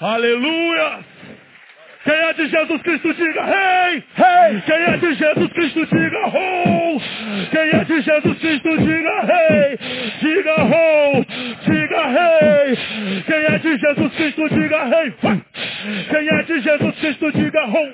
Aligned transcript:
Aleluia! 0.00 1.00
Quem 2.04 2.14
é 2.14 2.32
de 2.32 2.48
Jesus 2.48 2.82
Cristo, 2.82 3.12
diga 3.12 3.44
rei! 3.44 4.02
Rei! 4.14 4.62
Quem 4.64 4.76
é 4.76 4.96
de 4.96 5.14
Jesus 5.14 5.52
Cristo, 5.52 5.86
diga 5.86 6.26
rou! 6.26 7.02
Quem 7.50 7.60
é 7.60 7.84
de 7.84 8.00
Jesus 8.00 8.38
Cristo, 8.38 8.78
diga 8.78 9.20
rei! 9.20 9.78
Diga 10.22 10.54
rou! 10.62 11.26
Diga 11.66 12.06
rei! 12.06 12.78
Quem 13.26 13.44
é 13.44 13.58
de 13.58 13.76
Jesus 13.76 14.14
Cristo, 14.14 14.48
diga 14.48 14.84
rei! 14.84 15.14
Quem 16.08 16.28
é 16.30 16.42
de 16.44 16.60
Jesus 16.60 16.98
Cristo, 16.98 17.32
diga 17.32 17.64
rou! 17.66 17.88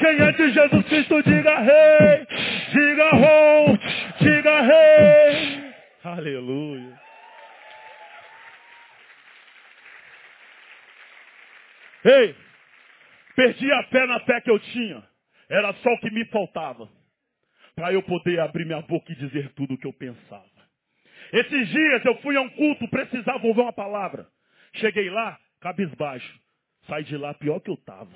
Quem 0.00 0.26
é 0.26 0.32
de 0.32 0.50
Jesus 0.50 0.86
Cristo, 0.86 1.22
diga 1.22 1.60
rei! 1.60 2.26
Diga 2.72 3.10
rou! 3.10 3.78
Diga 4.20 4.60
rei! 4.62 5.72
Aleluia! 6.02 7.05
Ei! 12.06 12.34
Perdi 13.34 13.70
a 13.72 13.82
fé 13.84 14.06
na 14.06 14.20
fé 14.20 14.40
que 14.40 14.50
eu 14.50 14.58
tinha. 14.58 15.02
Era 15.48 15.72
só 15.74 15.92
o 15.92 15.98
que 15.98 16.10
me 16.10 16.24
faltava. 16.26 16.88
Para 17.74 17.92
eu 17.92 18.02
poder 18.02 18.40
abrir 18.40 18.64
minha 18.64 18.80
boca 18.82 19.12
e 19.12 19.16
dizer 19.16 19.52
tudo 19.54 19.74
o 19.74 19.78
que 19.78 19.86
eu 19.86 19.92
pensava. 19.92 20.44
Esses 21.32 21.68
dias 21.68 22.04
eu 22.04 22.16
fui 22.18 22.36
a 22.36 22.40
um 22.40 22.48
culto, 22.50 22.88
precisava 22.88 23.44
ouvir 23.46 23.60
uma 23.60 23.72
palavra. 23.72 24.26
Cheguei 24.74 25.10
lá, 25.10 25.38
cabisbaixo. 25.60 26.40
Saí 26.86 27.02
de 27.04 27.16
lá 27.16 27.34
pior 27.34 27.60
que 27.60 27.70
eu 27.70 27.74
estava. 27.74 28.12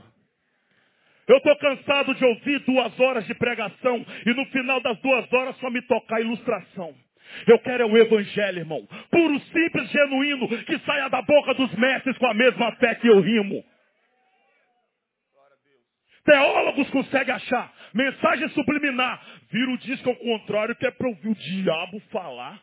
Eu 1.27 1.37
estou 1.37 1.57
cansado 1.57 2.15
de 2.15 2.25
ouvir 2.25 2.61
duas 2.61 2.99
horas 2.99 3.27
de 3.27 3.35
pregação 3.35 4.05
e 4.25 4.35
no 4.35 4.47
final 4.47 4.81
das 4.81 4.99
duas 5.01 5.33
horas 5.33 5.57
só 5.59 5.69
me 5.69 5.83
tocar 5.83 6.21
ilustração. 6.21 6.95
Eu 7.47 7.59
quero 7.61 7.83
é 7.83 7.87
o 7.87 7.97
evangelho, 7.97 8.59
irmão. 8.59 8.87
Puro, 9.11 9.39
simples, 9.41 9.91
genuíno, 9.91 10.49
que 10.65 10.79
saia 10.81 11.09
da 11.09 11.23
boca 11.23 11.55
dos 11.55 11.73
mestres 11.75 12.17
com 12.19 12.27
a 12.27 12.35
mesma 12.35 12.73
fé 12.77 12.95
que 12.97 13.09
eu 13.09 13.21
rimo. 13.21 13.65
Teólogos 16.25 16.91
conseguem 16.91 17.35
achar 17.35 17.73
mensagem 17.95 18.49
subliminar. 18.51 19.25
Vira 19.51 19.71
o 19.71 19.79
disco 19.79 20.09
ao 20.09 20.17
contrário, 20.17 20.77
que 20.77 20.87
é 20.87 20.91
para 20.91 21.09
ouvir 21.09 21.29
o 21.29 21.35
diabo 21.35 22.01
falar. 22.11 22.61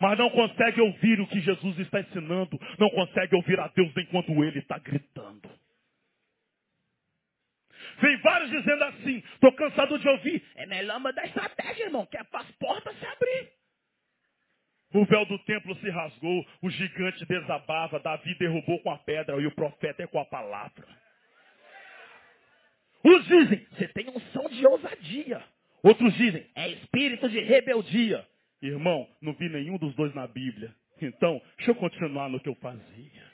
Mas 0.00 0.18
não 0.18 0.28
consegue 0.30 0.80
ouvir 0.80 1.20
o 1.20 1.26
que 1.26 1.40
Jesus 1.40 1.78
está 1.78 2.00
ensinando. 2.00 2.58
Não 2.78 2.90
consegue 2.90 3.34
ouvir 3.36 3.58
a 3.60 3.68
Deus 3.68 3.92
enquanto 3.96 4.44
ele 4.44 4.58
está 4.58 4.78
gritando. 4.78 5.50
Vem 8.00 8.16
vários 8.18 8.50
dizendo 8.50 8.84
assim, 8.84 9.18
estou 9.34 9.52
cansado 9.52 9.98
de 9.98 10.08
ouvir. 10.08 10.44
É 10.56 10.66
melhor 10.66 10.98
mandar 11.00 11.24
estratégia, 11.26 11.84
irmão, 11.84 12.06
que 12.06 12.16
é 12.16 12.24
para 12.24 12.40
as 12.40 12.50
portas 12.52 12.98
se 12.98 13.06
abrir. 13.06 13.52
O 14.92 15.04
véu 15.04 15.24
do 15.26 15.38
templo 15.40 15.74
se 15.76 15.90
rasgou, 15.90 16.46
o 16.62 16.70
gigante 16.70 17.24
desabava, 17.26 17.98
Davi 17.98 18.34
derrubou 18.38 18.80
com 18.80 18.90
a 18.90 18.98
pedra 18.98 19.40
e 19.40 19.46
o 19.46 19.54
profeta 19.54 20.02
é 20.02 20.06
com 20.06 20.20
a 20.20 20.24
palavra. 20.24 20.86
Uns 23.04 23.26
dizem, 23.26 23.66
você 23.70 23.88
tem 23.88 24.08
unção 24.08 24.48
de 24.48 24.66
ousadia. 24.66 25.42
Outros 25.82 26.14
dizem, 26.14 26.46
é 26.54 26.68
espírito 26.70 27.28
de 27.28 27.38
rebeldia. 27.40 28.26
Irmão, 28.62 29.06
não 29.20 29.34
vi 29.34 29.48
nenhum 29.50 29.76
dos 29.76 29.94
dois 29.94 30.14
na 30.14 30.26
Bíblia. 30.26 30.74
Então, 31.02 31.40
deixa 31.58 31.72
eu 31.72 31.74
continuar 31.74 32.30
no 32.30 32.40
que 32.40 32.48
eu 32.48 32.54
fazia. 32.56 33.24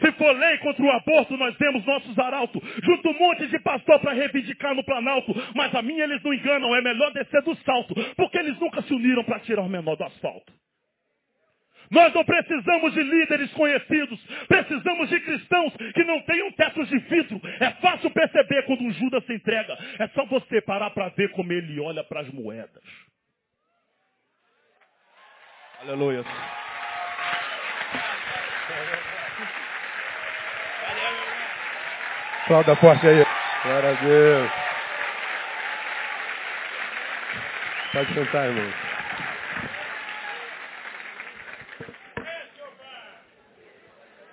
Se 0.00 0.10
for 0.12 0.36
lei 0.36 0.58
contra 0.58 0.82
o 0.82 0.90
aborto, 0.90 1.36
nós 1.36 1.56
temos 1.56 1.84
nossos 1.84 2.18
arautos. 2.18 2.60
Junto 2.82 3.10
um 3.10 3.18
monte 3.18 3.46
de 3.46 3.58
pastor 3.60 4.00
para 4.00 4.12
reivindicar 4.12 4.74
no 4.74 4.84
Planalto. 4.84 5.32
Mas 5.54 5.72
a 5.74 5.82
minha 5.82 6.02
eles 6.02 6.20
não 6.24 6.34
enganam, 6.34 6.74
é 6.74 6.82
melhor 6.82 7.12
descer 7.12 7.42
do 7.42 7.54
salto. 7.58 7.94
Porque 8.16 8.38
eles 8.38 8.58
nunca 8.58 8.82
se 8.82 8.92
uniram 8.92 9.22
para 9.22 9.38
tirar 9.40 9.62
o 9.62 9.68
menor 9.68 9.94
do 9.94 10.04
asfalto. 10.04 10.52
Nós 11.92 12.12
não 12.14 12.24
precisamos 12.24 12.94
de 12.94 13.02
líderes 13.02 13.52
conhecidos. 13.52 14.18
Precisamos 14.48 15.10
de 15.10 15.20
cristãos 15.20 15.76
que 15.76 16.02
não 16.04 16.22
tenham 16.22 16.50
tetos 16.52 16.88
de 16.88 16.98
vidro. 16.98 17.38
É 17.60 17.70
fácil 17.82 18.10
perceber 18.10 18.62
quando 18.62 18.82
um 18.82 18.92
Judas 18.92 19.22
se 19.26 19.34
entrega. 19.34 19.76
É 19.98 20.08
só 20.08 20.24
você 20.24 20.62
parar 20.62 20.88
para 20.90 21.10
ver 21.10 21.30
como 21.32 21.52
ele 21.52 21.78
olha 21.78 22.02
para 22.02 22.20
as 22.20 22.28
moedas. 22.30 22.82
Aleluia. 25.82 26.24
Aplauda 32.44 32.76
forte 32.76 33.06
aí. 33.06 33.26
Glória 33.64 33.90
a 33.90 34.02
Deus. 34.02 34.50
Pode 37.92 38.14
sentar, 38.14 38.46
irmão. 38.46 38.91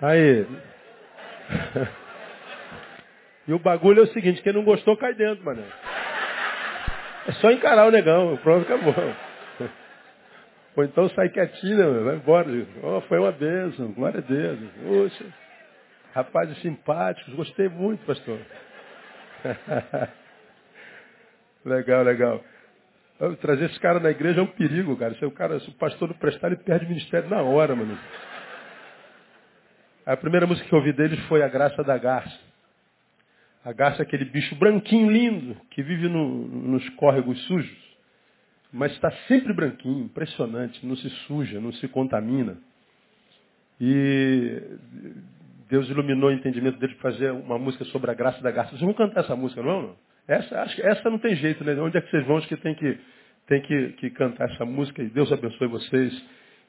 Aí. 0.02 0.46
E 3.48 3.52
o 3.52 3.58
bagulho 3.58 4.00
é 4.00 4.04
o 4.04 4.12
seguinte, 4.12 4.42
quem 4.42 4.52
não 4.52 4.64
gostou 4.64 4.96
cai 4.96 5.14
dentro, 5.14 5.44
mano. 5.44 5.64
É 7.26 7.32
só 7.32 7.50
encarar 7.50 7.86
o 7.86 7.90
negão, 7.90 8.36
pronto, 8.42 8.62
acabou. 8.62 8.94
Ou 10.76 10.84
então 10.84 11.08
sai 11.10 11.28
quietinho, 11.30 11.76
né, 11.76 12.00
vai 12.04 12.14
embora. 12.16 12.48
Oh, 12.82 13.00
foi 13.02 13.18
uma 13.18 13.32
bênção, 13.32 13.92
glória 13.92 14.18
a 14.18 14.22
Deus. 14.22 14.58
Poxa, 14.86 15.24
rapazes 16.14 16.58
simpáticos, 16.60 17.34
gostei 17.34 17.68
muito, 17.68 18.04
pastor. 18.06 18.38
legal, 21.64 22.02
legal. 22.04 22.44
Trazer 23.40 23.66
esse 23.66 23.80
cara 23.80 24.00
na 24.00 24.10
igreja 24.10 24.40
é 24.40 24.42
um 24.42 24.46
perigo, 24.46 24.96
cara. 24.96 25.14
Se 25.14 25.24
o, 25.26 25.30
cara, 25.30 25.60
se 25.60 25.68
o 25.68 25.74
pastor 25.74 26.08
não 26.08 26.16
prestar, 26.16 26.46
ele 26.46 26.56
perde 26.56 26.86
o 26.86 26.88
ministério 26.88 27.28
na 27.28 27.42
hora, 27.42 27.74
mano. 27.76 27.98
A 30.10 30.16
primeira 30.16 30.44
música 30.44 30.66
que 30.68 30.74
eu 30.74 30.78
ouvi 30.80 30.92
deles 30.92 31.20
foi 31.26 31.40
A 31.40 31.46
Graça 31.46 31.84
da 31.84 31.96
Garça. 31.96 32.36
A 33.64 33.72
garça 33.72 34.02
é 34.02 34.04
aquele 34.04 34.24
bicho 34.24 34.56
branquinho 34.56 35.08
lindo 35.08 35.56
que 35.70 35.84
vive 35.84 36.08
no, 36.08 36.48
nos 36.48 36.88
córregos 36.90 37.40
sujos, 37.44 37.78
mas 38.72 38.90
está 38.90 39.08
sempre 39.28 39.52
branquinho, 39.52 40.06
impressionante, 40.06 40.84
não 40.84 40.96
se 40.96 41.08
suja, 41.28 41.60
não 41.60 41.72
se 41.74 41.86
contamina. 41.86 42.58
E 43.80 44.60
Deus 45.68 45.88
iluminou 45.88 46.30
o 46.30 46.32
entendimento 46.32 46.80
dele 46.80 46.94
de 46.94 46.98
fazer 46.98 47.30
uma 47.30 47.56
música 47.56 47.84
sobre 47.84 48.10
a 48.10 48.14
graça 48.14 48.42
da 48.42 48.50
garça. 48.50 48.70
Vocês 48.70 48.82
vão 48.82 48.94
cantar 48.94 49.20
essa 49.20 49.36
música, 49.36 49.62
não? 49.62 49.82
não? 49.82 49.96
Essa, 50.26 50.62
acho 50.62 50.84
essa 50.84 51.08
não 51.08 51.20
tem 51.20 51.36
jeito, 51.36 51.62
né? 51.62 51.80
Onde 51.80 51.98
é 51.98 52.00
que 52.00 52.10
vocês 52.10 52.26
vão? 52.26 52.38
Acho 52.38 52.48
que 52.48 52.56
tem 52.56 52.74
que, 52.74 52.98
tem 53.46 53.62
que, 53.62 53.92
que 53.92 54.10
cantar 54.10 54.50
essa 54.50 54.64
música. 54.64 55.04
E 55.04 55.08
Deus 55.08 55.30
abençoe 55.30 55.68
vocês. 55.68 56.20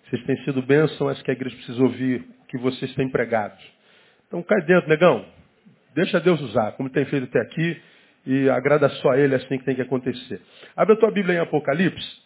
Vocês 0.08 0.24
têm 0.26 0.38
sido 0.44 0.62
bênção, 0.62 1.08
acho 1.08 1.24
que 1.24 1.32
a 1.32 1.34
igreja 1.34 1.56
precisa 1.56 1.82
ouvir 1.82 2.24
que 2.52 2.58
vocês 2.58 2.94
têm 2.96 3.10
pregado. 3.10 3.58
Então 4.28 4.44
cai 4.44 4.62
dentro, 4.64 4.90
negão. 4.90 5.26
Deixa 5.96 6.20
Deus 6.20 6.40
usar, 6.42 6.74
como 6.74 6.90
tem 6.90 7.06
feito 7.06 7.24
até 7.24 7.40
aqui, 7.40 7.82
e 8.26 8.50
agrada 8.50 8.88
só 8.90 9.12
a 9.12 9.18
Ele, 9.18 9.34
é 9.34 9.38
assim 9.38 9.58
que 9.58 9.64
tem 9.64 9.76
que 9.76 9.82
acontecer. 9.82 10.42
Abre 10.76 10.94
a 10.94 10.98
tua 10.98 11.12
Bíblia 11.12 11.36
em 11.36 11.40
Apocalipse. 11.40 12.22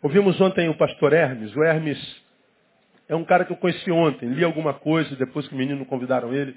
Ouvimos 0.00 0.40
ontem 0.40 0.68
o 0.68 0.76
pastor 0.76 1.12
Hermes. 1.12 1.54
O 1.56 1.62
Hermes 1.62 2.22
é 3.08 3.16
um 3.16 3.24
cara 3.24 3.44
que 3.44 3.52
eu 3.52 3.56
conheci 3.56 3.90
ontem. 3.90 4.28
Li 4.28 4.44
alguma 4.44 4.74
coisa, 4.74 5.14
depois 5.16 5.48
que 5.48 5.54
o 5.54 5.58
menino 5.58 5.84
convidaram 5.84 6.32
ele. 6.32 6.56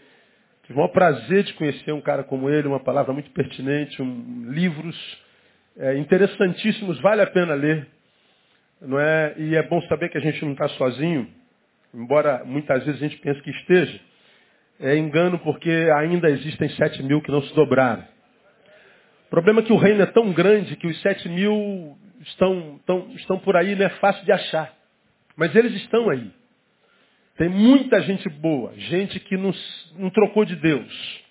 Tive 0.64 0.74
o 0.74 0.76
maior 0.78 0.90
prazer 0.90 1.44
de 1.44 1.54
conhecer 1.54 1.92
um 1.92 2.02
cara 2.02 2.24
como 2.24 2.50
ele, 2.50 2.68
uma 2.68 2.80
palavra 2.80 3.12
muito 3.12 3.32
pertinente, 3.32 4.00
um, 4.02 4.52
livros 4.52 4.96
é, 5.76 5.98
interessantíssimos, 5.98 7.00
vale 7.02 7.22
a 7.22 7.28
pena 7.28 7.56
ler. 7.56 7.88
Não 8.82 9.00
é? 9.00 9.36
E 9.38 9.56
é 9.56 9.62
bom 9.62 9.80
saber 9.84 10.10
que 10.10 10.18
a 10.18 10.22
gente 10.22 10.44
não 10.44 10.54
está 10.54 10.68
sozinho, 10.70 11.28
embora 11.94 12.44
muitas 12.44 12.84
vezes 12.84 13.02
a 13.02 13.08
gente 13.08 13.22
pense 13.22 13.42
que 13.42 13.52
esteja. 13.52 14.00
É 14.80 14.98
engano 14.98 15.38
porque 15.40 15.70
ainda 15.98 16.28
existem 16.30 16.68
sete 16.70 17.04
mil 17.04 17.22
que 17.22 17.30
não 17.30 17.44
se 17.44 17.54
dobraram. 17.54 18.04
O 19.28 19.30
problema 19.30 19.62
é 19.62 19.64
que 19.64 19.72
o 19.72 19.78
reino 19.78 20.02
é 20.02 20.08
tão 20.08 20.34
grande 20.34 20.76
que 20.76 20.88
os 20.88 21.00
sete 21.02 21.30
mil 21.30 21.96
estão, 22.22 22.78
estão, 22.78 23.12
estão 23.16 23.40
por 23.40 23.56
aí, 23.56 23.76
não 23.76 23.86
é 23.86 23.90
fácil 23.90 24.26
de 24.26 24.32
achar. 24.32 24.74
Mas 25.36 25.56
eles 25.56 25.74
estão 25.76 26.10
aí. 26.10 26.32
Tem 27.38 27.48
muita 27.48 28.02
gente 28.02 28.28
boa, 28.30 28.74
gente 28.76 29.20
que 29.20 29.38
não, 29.38 29.54
não 29.98 30.10
trocou 30.10 30.44
de 30.44 30.56
Deus. 30.56 31.22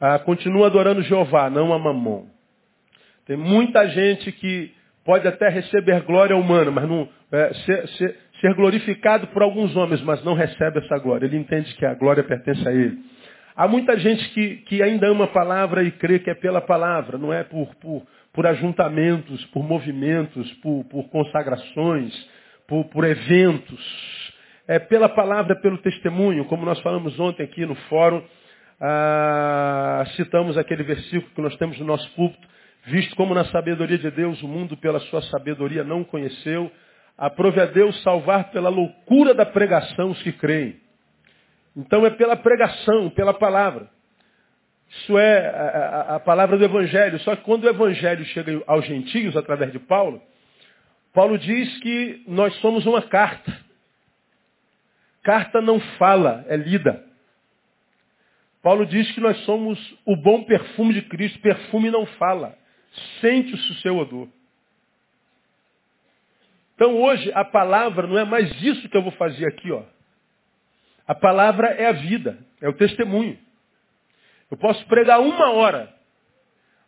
Ah, 0.00 0.18
continua 0.18 0.66
adorando 0.66 1.02
Jeová, 1.02 1.50
não 1.50 1.72
a 1.72 1.78
Mamon. 1.78 2.26
Tem 3.26 3.36
muita 3.36 3.88
gente 3.88 4.30
que 4.30 4.72
pode 5.06 5.26
até 5.26 5.48
receber 5.48 6.02
glória 6.02 6.36
humana, 6.36 6.70
mas 6.70 6.88
não 6.88 7.08
é, 7.32 7.54
ser, 7.54 7.88
ser, 7.90 8.16
ser, 8.40 8.54
glorificado 8.54 9.28
por 9.28 9.42
alguns 9.42 9.74
homens, 9.76 10.02
mas 10.02 10.22
não 10.24 10.34
recebe 10.34 10.80
essa 10.80 10.98
glória. 10.98 11.24
Ele 11.24 11.36
entende 11.38 11.72
que 11.76 11.86
a 11.86 11.94
glória 11.94 12.24
pertence 12.24 12.68
a 12.68 12.72
ele. 12.72 12.98
Há 13.54 13.66
muita 13.66 13.96
gente 13.98 14.28
que, 14.30 14.56
que 14.66 14.82
ainda 14.82 15.08
ama 15.08 15.24
a 15.24 15.28
palavra 15.28 15.82
e 15.82 15.92
crê 15.92 16.18
que 16.18 16.28
é 16.28 16.34
pela 16.34 16.60
palavra, 16.60 17.16
não 17.16 17.32
é 17.32 17.44
por, 17.44 17.74
por, 17.76 18.02
por 18.32 18.46
ajuntamentos, 18.46 19.42
por 19.46 19.62
movimentos, 19.62 20.52
por, 20.54 20.84
por 20.90 21.08
consagrações, 21.08 22.12
por, 22.66 22.84
por 22.86 23.04
eventos. 23.04 24.34
É 24.68 24.78
pela 24.80 25.08
palavra, 25.08 25.54
pelo 25.56 25.78
testemunho, 25.78 26.44
como 26.46 26.66
nós 26.66 26.80
falamos 26.80 27.18
ontem 27.18 27.44
aqui 27.44 27.64
no 27.64 27.76
fórum, 27.88 28.22
ah, 28.80 30.04
citamos 30.16 30.58
aquele 30.58 30.82
versículo 30.82 31.32
que 31.34 31.40
nós 31.40 31.56
temos 31.56 31.78
no 31.78 31.86
nosso 31.86 32.10
púlpito, 32.14 32.46
visto 32.86 33.16
como 33.16 33.34
na 33.34 33.44
sabedoria 33.46 33.98
de 33.98 34.10
Deus 34.10 34.40
o 34.42 34.48
mundo 34.48 34.76
pela 34.76 35.00
sua 35.00 35.20
sabedoria 35.22 35.82
não 35.82 36.04
conheceu, 36.04 36.70
aprove 37.18 37.60
a 37.60 37.66
Deus 37.66 38.00
salvar 38.02 38.50
pela 38.50 38.68
loucura 38.68 39.34
da 39.34 39.44
pregação 39.44 40.10
os 40.10 40.22
que 40.22 40.32
creem. 40.32 40.80
Então 41.76 42.06
é 42.06 42.10
pela 42.10 42.36
pregação, 42.36 43.10
pela 43.10 43.34
palavra. 43.34 43.90
Isso 44.88 45.18
é 45.18 45.48
a, 45.48 45.62
a, 46.12 46.16
a, 46.16 46.20
palavra 46.20 46.56
do 46.56 46.64
Evangelho. 46.64 47.18
Só 47.20 47.34
que 47.34 47.42
quando 47.42 47.64
o 47.64 47.68
Evangelho 47.68 48.24
chega 48.26 48.62
aos 48.66 48.86
gentios, 48.86 49.36
através 49.36 49.72
de 49.72 49.80
Paulo, 49.80 50.22
Paulo 51.12 51.36
diz 51.38 51.78
que 51.80 52.22
nós 52.28 52.54
somos 52.60 52.86
uma 52.86 53.02
carta. 53.02 53.52
Carta 55.24 55.60
não 55.60 55.80
fala, 55.98 56.44
é 56.48 56.56
lida. 56.56 57.04
Paulo 58.62 58.86
diz 58.86 59.10
que 59.12 59.20
nós 59.20 59.36
somos 59.44 59.78
o 60.06 60.16
bom 60.16 60.44
perfume 60.44 60.94
de 60.94 61.02
Cristo. 61.02 61.40
Perfume 61.40 61.90
não 61.90 62.06
fala. 62.06 62.56
Sente-se 63.20 63.72
o 63.72 63.74
seu 63.76 63.96
odor. 63.96 64.28
Então 66.74 66.94
hoje 67.00 67.32
a 67.34 67.44
palavra 67.44 68.06
não 68.06 68.18
é 68.18 68.24
mais 68.24 68.50
isso 68.62 68.88
que 68.88 68.96
eu 68.96 69.02
vou 69.02 69.12
fazer 69.12 69.46
aqui, 69.46 69.72
ó. 69.72 69.82
A 71.06 71.14
palavra 71.14 71.68
é 71.68 71.86
a 71.86 71.92
vida, 71.92 72.38
é 72.60 72.68
o 72.68 72.74
testemunho. 72.74 73.38
Eu 74.50 74.56
posso 74.56 74.84
pregar 74.86 75.20
uma 75.20 75.52
hora, 75.52 75.92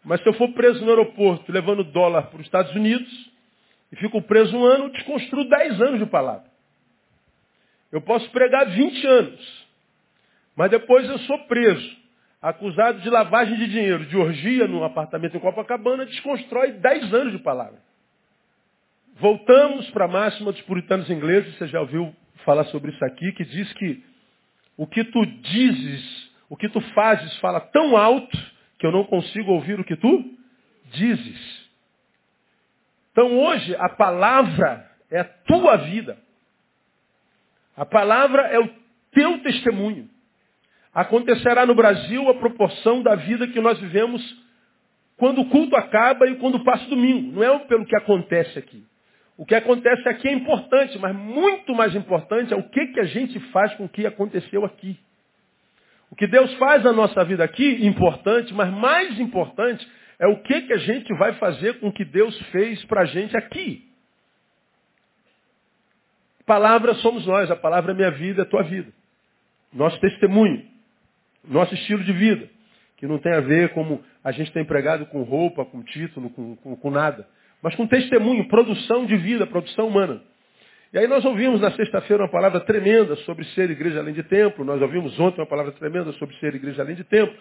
mas 0.05 0.21
se 0.23 0.29
eu 0.29 0.35
for 0.35 0.53
preso 0.53 0.85
no 0.85 0.91
aeroporto 0.91 1.51
levando 1.51 1.83
dólar 1.85 2.25
para 2.25 2.39
os 2.39 2.47
Estados 2.47 2.75
Unidos 2.75 3.31
e 3.91 3.97
fico 3.97 4.21
preso 4.23 4.57
um 4.57 4.65
ano, 4.65 4.91
desconstruo 4.91 5.49
dez 5.49 5.81
anos 5.81 5.99
de 6.01 6.07
palavra. 6.07 6.49
Eu 7.91 8.03
posso 8.03 8.29
pregar 8.31 8.69
20 8.69 9.07
anos, 9.07 9.67
mas 10.55 10.71
depois 10.71 11.09
eu 11.09 11.19
sou 11.21 11.39
preso, 11.47 11.97
acusado 12.41 13.01
de 13.01 13.11
lavagem 13.11 13.57
de 13.57 13.67
dinheiro, 13.67 14.07
de 14.07 14.17
orgia 14.17 14.67
no 14.69 14.85
apartamento 14.85 15.37
em 15.37 15.41
Copacabana, 15.41 16.07
desconstrói 16.07 16.73
dez 16.73 17.13
anos 17.13 17.33
de 17.33 17.39
palavra. 17.39 17.79
Voltamos 19.17 19.91
para 19.91 20.05
a 20.05 20.09
máxima 20.09 20.53
dos 20.53 20.63
puritanos 20.63 21.11
ingleses, 21.11 21.57
você 21.57 21.67
já 21.67 21.81
ouviu 21.81 22.15
falar 22.45 22.65
sobre 22.65 22.93
isso 22.93 23.05
aqui, 23.05 23.33
que 23.33 23.45
diz 23.45 23.73
que 23.73 24.05
o 24.77 24.87
que 24.87 25.03
tu 25.05 25.27
dizes, 25.27 26.31
o 26.49 26.57
que 26.57 26.69
tu 26.69 26.81
fazes 26.93 27.37
fala 27.39 27.61
tão 27.61 27.97
alto 27.97 28.39
que 28.79 28.87
eu 28.87 28.93
não 28.93 29.05
consigo 29.05 29.53
ouvir 29.53 29.81
o 29.81 29.85
que 29.85 29.97
tu 29.97 30.25
dizes. 30.93 31.69
Então 33.11 33.37
hoje 33.37 33.75
a 33.77 33.89
palavra 33.89 34.89
é 35.11 35.19
a 35.19 35.25
tua 35.25 35.77
vida. 35.79 36.17
A 37.77 37.85
palavra 37.85 38.43
é 38.43 38.61
o 38.61 38.69
teu 39.11 39.41
testemunho. 39.41 40.09
Acontecerá 40.95 41.67
no 41.67 41.75
Brasil 41.75 42.29
a 42.29 42.35
proporção 42.35 43.03
da 43.03 43.15
vida 43.15 43.47
que 43.47 43.61
nós 43.61 43.79
vivemos 43.79 44.23
quando 45.17 45.41
o 45.41 45.49
culto 45.49 45.77
acaba 45.77 46.27
e 46.29 46.37
quando 46.37 46.65
passa 46.65 46.87
o 46.87 46.91
domingo. 46.91 47.33
Não 47.33 47.43
é 47.43 47.59
pelo 47.61 47.85
que 47.85 47.97
acontece 47.97 48.59
aqui. 48.59 48.85
O 49.37 49.47
que 49.47 49.55
acontece 49.55 50.09
aqui 50.09 50.29
é 50.29 50.33
importante, 50.33 50.99
mas 50.99 51.15
muito 51.15 51.75
mais 51.75 51.95
importante 51.95 52.53
é 52.53 52.57
o 52.57 52.69
que, 52.69 52.87
que 52.89 53.01
a 53.01 53.05
gente 53.05 53.39
faz 53.51 53.73
com 53.75 53.85
o 53.85 53.89
que 53.89 54.05
aconteceu 54.05 54.65
aqui. 54.65 54.99
O 56.11 56.17
que 56.17 56.27
Deus 56.27 56.53
faz 56.55 56.83
na 56.83 56.93
nossa 56.93 57.25
vida 57.25 57.45
aqui, 57.45 57.87
importante, 57.87 58.53
mas 58.55 58.73
mais 58.73 59.21
importante 59.21 59.87
é 60.19 60.27
o 60.27 60.43
que, 60.43 60.63
que 60.63 60.73
a 60.73 60.79
gente 60.79 61.13
vai 61.15 61.35
fazer 61.35 61.79
com 61.79 61.89
o 61.89 61.93
que 61.93 62.05
Deus 62.05 62.37
fez 62.51 62.85
para 62.87 63.03
a 63.03 63.05
gente 63.05 63.37
aqui. 63.37 63.87
Palavra 66.45 66.95
somos 66.95 67.27
nós, 67.27 67.51
a 67.51 67.57
palavra 67.57 67.93
é 67.93 67.95
minha 67.95 68.11
vida, 68.11 68.43
é 68.43 68.45
tua 68.45 68.63
vida. 68.63 68.91
Nosso 69.73 70.01
testemunho, 70.01 70.67
nosso 71.47 71.75
estilo 71.75 72.03
de 72.05 72.13
vida, 72.13 72.49
que 72.97 73.07
não 73.07 73.19
tem 73.19 73.33
a 73.33 73.41
ver 73.41 73.71
como 73.71 74.03
a 74.25 74.33
gente 74.33 74.53
tem 74.53 74.63
empregado 74.63 75.07
com 75.07 75.23
roupa, 75.23 75.65
com 75.65 75.83
título, 75.83 76.31
com, 76.31 76.57
com, 76.57 76.77
com 76.77 76.91
nada 76.91 77.27
mas 77.63 77.75
com 77.75 77.87
testemunho, 77.87 78.47
produção 78.49 79.05
de 79.07 79.17
vida, 79.17 79.47
produção 79.47 79.89
humana. 79.89 80.23
E 80.93 80.99
aí 80.99 81.07
nós 81.07 81.25
ouvimos 81.25 81.61
na 81.61 81.71
sexta-feira 81.73 82.23
uma 82.23 82.31
palavra 82.31 82.61
tremenda 82.61 83.15
sobre 83.17 83.45
ser 83.47 83.71
igreja 83.71 83.99
além 83.99 84.15
de 84.15 84.23
templo. 84.23 84.65
Nós 84.65 84.81
ouvimos 84.81 85.19
ontem 85.19 85.41
uma 85.41 85.47
palavra 85.47 85.73
tremenda 85.73 86.13
sobre 86.13 86.35
ser 86.37 86.55
igreja 86.55 86.83
além 86.83 86.95
de 86.95 87.05
templo. 87.05 87.37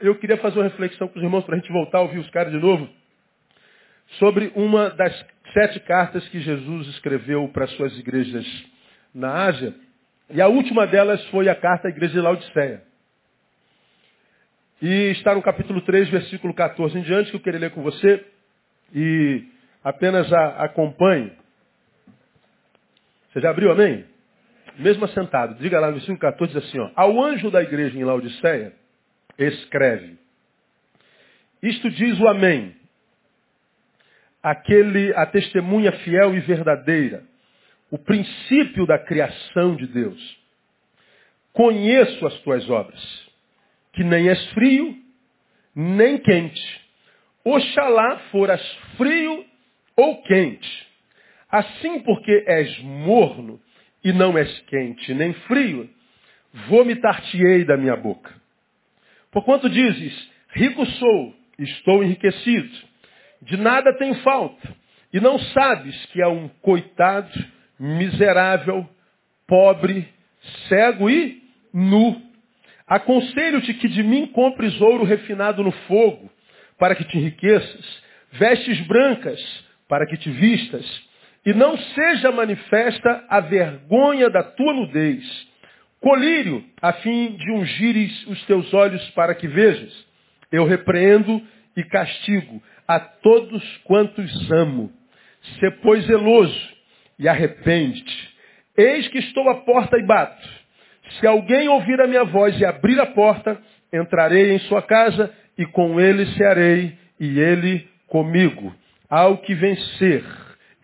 Eu 0.00 0.14
queria 0.16 0.36
fazer 0.38 0.58
uma 0.58 0.64
reflexão 0.64 1.08
com 1.08 1.18
os 1.18 1.24
irmãos 1.24 1.44
para 1.44 1.56
a 1.56 1.58
gente 1.58 1.70
voltar 1.70 1.98
a 1.98 2.02
ouvir 2.02 2.18
os 2.18 2.30
caras 2.30 2.52
de 2.52 2.58
novo. 2.58 2.88
Sobre 4.18 4.50
uma 4.54 4.90
das 4.90 5.26
sete 5.52 5.80
cartas 5.80 6.26
que 6.28 6.40
Jesus 6.40 6.88
escreveu 6.88 7.48
para 7.48 7.64
as 7.64 7.70
suas 7.72 7.96
igrejas 7.98 8.46
na 9.14 9.44
Ásia. 9.44 9.74
E 10.30 10.40
a 10.40 10.48
última 10.48 10.86
delas 10.86 11.24
foi 11.26 11.48
a 11.48 11.54
carta 11.54 11.88
à 11.88 11.90
igreja 11.90 12.14
de 12.14 12.20
Laodiceia. 12.20 12.82
E 14.82 15.10
está 15.12 15.34
no 15.34 15.42
capítulo 15.42 15.80
3, 15.80 16.08
versículo 16.10 16.52
14 16.52 16.98
em 16.98 17.02
diante, 17.02 17.30
que 17.30 17.36
eu 17.36 17.40
queria 17.40 17.60
ler 17.60 17.70
com 17.70 17.82
você 17.82 18.24
e 18.94 19.44
apenas 19.82 20.30
a, 20.32 20.64
acompanhe. 20.64 21.32
Você 23.30 23.40
já 23.40 23.50
abriu, 23.50 23.70
amém? 23.70 24.04
Mesmo 24.78 25.04
assentado, 25.04 25.54
diga 25.54 25.80
lá 25.80 25.86
no 25.86 25.94
versículo 25.94 26.18
14, 26.18 26.52
diz 26.52 26.64
assim, 26.64 26.78
ó, 26.78 26.90
ao 26.94 27.22
anjo 27.24 27.50
da 27.50 27.62
igreja 27.62 27.96
em 27.96 28.04
Laodiceia, 28.04 28.74
escreve, 29.38 30.18
isto 31.62 31.90
diz 31.90 32.18
o 32.20 32.28
amém, 32.28 32.76
aquele, 34.42 35.14
a 35.14 35.24
testemunha 35.24 35.92
fiel 35.92 36.34
e 36.34 36.40
verdadeira, 36.40 37.24
o 37.90 37.98
princípio 37.98 38.86
da 38.86 38.98
criação 38.98 39.76
de 39.76 39.86
Deus. 39.86 40.38
Conheço 41.52 42.26
as 42.26 42.34
tuas 42.40 42.68
obras, 42.68 43.28
que 43.92 44.04
nem 44.04 44.28
és 44.28 44.50
frio, 44.50 44.96
nem 45.74 46.18
quente. 46.18 46.80
Oxalá 47.44 48.18
foras 48.30 48.62
frio 48.96 49.44
ou 49.96 50.22
quente. 50.22 50.86
Assim 51.50 52.00
porque 52.00 52.44
és 52.46 52.78
morno 52.80 53.60
e 54.02 54.12
não 54.12 54.36
és 54.36 54.60
quente 54.66 55.14
nem 55.14 55.32
frio, 55.32 55.88
vomitar-te-ei 56.68 57.64
da 57.64 57.76
minha 57.76 57.96
boca. 57.96 58.32
Porquanto 59.30 59.68
dizes, 59.68 60.30
rico 60.50 60.84
sou, 60.86 61.34
estou 61.58 62.02
enriquecido, 62.02 62.70
de 63.42 63.56
nada 63.56 63.96
tenho 63.98 64.14
falta, 64.22 64.74
e 65.12 65.20
não 65.20 65.38
sabes 65.38 66.06
que 66.06 66.22
é 66.22 66.26
um 66.28 66.48
coitado, 66.62 67.32
miserável, 67.78 68.88
pobre, 69.46 70.08
cego 70.68 71.08
e 71.10 71.42
nu. 71.72 72.22
Aconselho-te 72.86 73.74
que 73.74 73.88
de 73.88 74.02
mim 74.02 74.26
compres 74.26 74.80
ouro 74.80 75.04
refinado 75.04 75.62
no 75.62 75.72
fogo, 75.72 76.30
para 76.78 76.94
que 76.94 77.04
te 77.04 77.18
enriqueças, 77.18 78.02
vestes 78.32 78.80
brancas 78.86 79.66
para 79.88 80.06
que 80.06 80.16
te 80.16 80.30
vistas, 80.30 80.84
e 81.44 81.52
não 81.54 81.78
seja 81.78 82.32
manifesta 82.32 83.24
a 83.28 83.40
vergonha 83.40 84.28
da 84.28 84.42
tua 84.42 84.72
nudez, 84.72 85.24
colírio, 86.00 86.64
a 86.82 86.92
fim 86.94 87.36
de 87.36 87.50
ungires 87.52 88.26
os 88.26 88.44
teus 88.46 88.72
olhos 88.74 89.08
para 89.10 89.34
que 89.34 89.46
vejas. 89.46 89.92
Eu 90.50 90.64
repreendo 90.64 91.40
e 91.76 91.84
castigo 91.84 92.62
a 92.86 92.98
todos 92.98 93.62
quantos 93.84 94.50
amo. 94.50 94.92
Se 95.58 95.70
pois 95.82 96.04
zeloso 96.06 96.75
e 97.18 97.28
arrepende-te. 97.28 98.36
Eis 98.76 99.08
que 99.08 99.18
estou 99.18 99.48
à 99.48 99.56
porta 99.56 99.98
e 99.98 100.02
bato. 100.04 100.48
Se 101.18 101.26
alguém 101.26 101.68
ouvir 101.68 102.00
a 102.00 102.06
minha 102.06 102.24
voz 102.24 102.58
e 102.60 102.64
abrir 102.64 103.00
a 103.00 103.06
porta, 103.06 103.58
entrarei 103.92 104.52
em 104.52 104.58
sua 104.60 104.82
casa 104.82 105.32
e 105.56 105.64
com 105.64 106.00
ele 106.00 106.26
cearei, 106.34 106.94
e 107.18 107.38
ele 107.40 107.88
comigo. 108.06 108.74
Ao 109.08 109.38
que 109.38 109.54
vencer, 109.54 110.24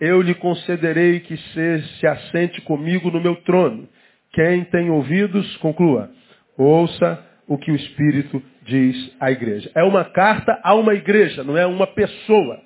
eu 0.00 0.22
lhe 0.22 0.34
concederei 0.34 1.20
que 1.20 1.36
se, 1.36 1.82
se 1.98 2.06
assente 2.06 2.60
comigo 2.62 3.10
no 3.10 3.20
meu 3.20 3.36
trono. 3.36 3.88
Quem 4.32 4.64
tem 4.64 4.90
ouvidos, 4.90 5.56
conclua. 5.58 6.10
Ouça 6.56 7.22
o 7.46 7.58
que 7.58 7.70
o 7.70 7.76
Espírito 7.76 8.42
diz 8.62 9.14
à 9.20 9.30
igreja. 9.30 9.70
É 9.74 9.82
uma 9.82 10.04
carta 10.04 10.58
a 10.62 10.74
uma 10.74 10.94
igreja, 10.94 11.44
não 11.44 11.58
é 11.58 11.66
uma 11.66 11.86
pessoa. 11.86 12.60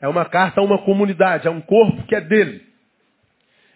É 0.00 0.08
uma 0.08 0.24
carta 0.24 0.60
a 0.60 0.64
uma 0.64 0.78
comunidade, 0.78 1.46
a 1.46 1.50
um 1.50 1.60
corpo 1.60 2.02
que 2.04 2.14
é 2.14 2.20
dele. 2.20 2.62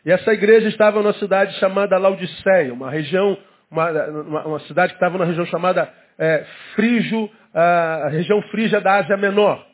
E 0.05 0.11
essa 0.11 0.33
igreja 0.33 0.69
estava 0.69 1.03
numa 1.03 1.15
cidade 1.15 1.55
chamada 1.59 1.99
Laodiceia, 1.99 2.73
uma 2.73 2.91
região, 2.91 3.37
uma, 3.71 3.91
uma, 3.91 4.47
uma 4.47 4.61
cidade 4.61 4.93
que 4.93 4.97
estava 4.97 5.19
na 5.19 5.25
região 5.25 5.47
chamada 5.47 5.91
é, 6.19 6.45
Frígio, 6.75 7.31
a 7.55 8.09
região 8.11 8.43
frígia 8.51 8.81
da 8.81 8.97
Ásia 8.97 9.17
Menor. 9.17 9.65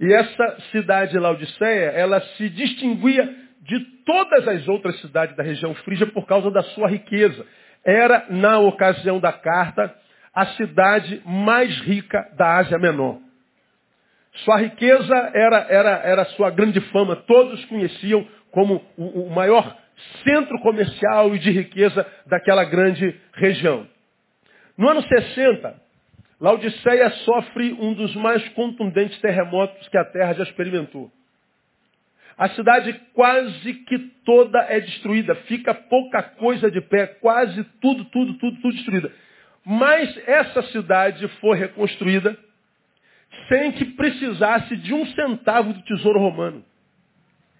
E 0.00 0.12
essa 0.12 0.60
cidade 0.72 1.12
de 1.12 1.18
Laodiceia, 1.18 1.90
ela 1.90 2.20
se 2.20 2.48
distinguia 2.48 3.28
de 3.62 3.78
todas 4.04 4.48
as 4.48 4.66
outras 4.66 4.98
cidades 5.00 5.36
da 5.36 5.42
região 5.42 5.74
frígia 5.76 6.06
por 6.06 6.26
causa 6.26 6.50
da 6.50 6.62
sua 6.62 6.88
riqueza. 6.88 7.46
Era, 7.84 8.26
na 8.30 8.58
ocasião 8.58 9.20
da 9.20 9.32
carta, 9.32 9.94
a 10.34 10.46
cidade 10.46 11.22
mais 11.24 11.78
rica 11.80 12.26
da 12.36 12.56
Ásia 12.56 12.78
Menor. 12.78 13.18
Sua 14.32 14.56
riqueza 14.58 15.14
era, 15.34 15.66
era, 15.68 15.90
era 16.04 16.24
sua 16.36 16.50
grande 16.50 16.80
fama. 16.92 17.16
Todos 17.16 17.64
conheciam 17.66 18.26
como 18.50 18.84
o, 18.96 19.26
o 19.26 19.30
maior 19.30 19.76
centro 20.24 20.58
comercial 20.60 21.34
e 21.34 21.38
de 21.38 21.50
riqueza 21.50 22.06
daquela 22.26 22.64
grande 22.64 23.14
região. 23.34 23.86
No 24.76 24.88
ano 24.88 25.02
60, 25.02 25.74
Laodiceia 26.40 27.10
sofre 27.10 27.72
um 27.74 27.92
dos 27.92 28.14
mais 28.16 28.46
contundentes 28.50 29.20
terremotos 29.20 29.86
que 29.88 29.98
a 29.98 30.04
Terra 30.04 30.32
já 30.32 30.44
experimentou. 30.44 31.10
A 32.38 32.48
cidade 32.50 32.98
quase 33.12 33.74
que 33.74 33.98
toda 34.24 34.58
é 34.60 34.80
destruída, 34.80 35.34
fica 35.34 35.74
pouca 35.74 36.22
coisa 36.22 36.70
de 36.70 36.80
pé, 36.80 37.06
quase 37.06 37.62
tudo, 37.82 38.06
tudo, 38.06 38.32
tudo, 38.38 38.56
tudo 38.58 38.74
destruída. 38.74 39.12
Mas 39.62 40.16
essa 40.26 40.62
cidade 40.62 41.28
foi 41.40 41.58
reconstruída 41.58 42.34
sem 43.48 43.72
que 43.72 43.84
precisasse 43.84 44.76
de 44.76 44.94
um 44.94 45.06
centavo 45.06 45.72
do 45.72 45.82
tesouro 45.82 46.18
romano. 46.18 46.64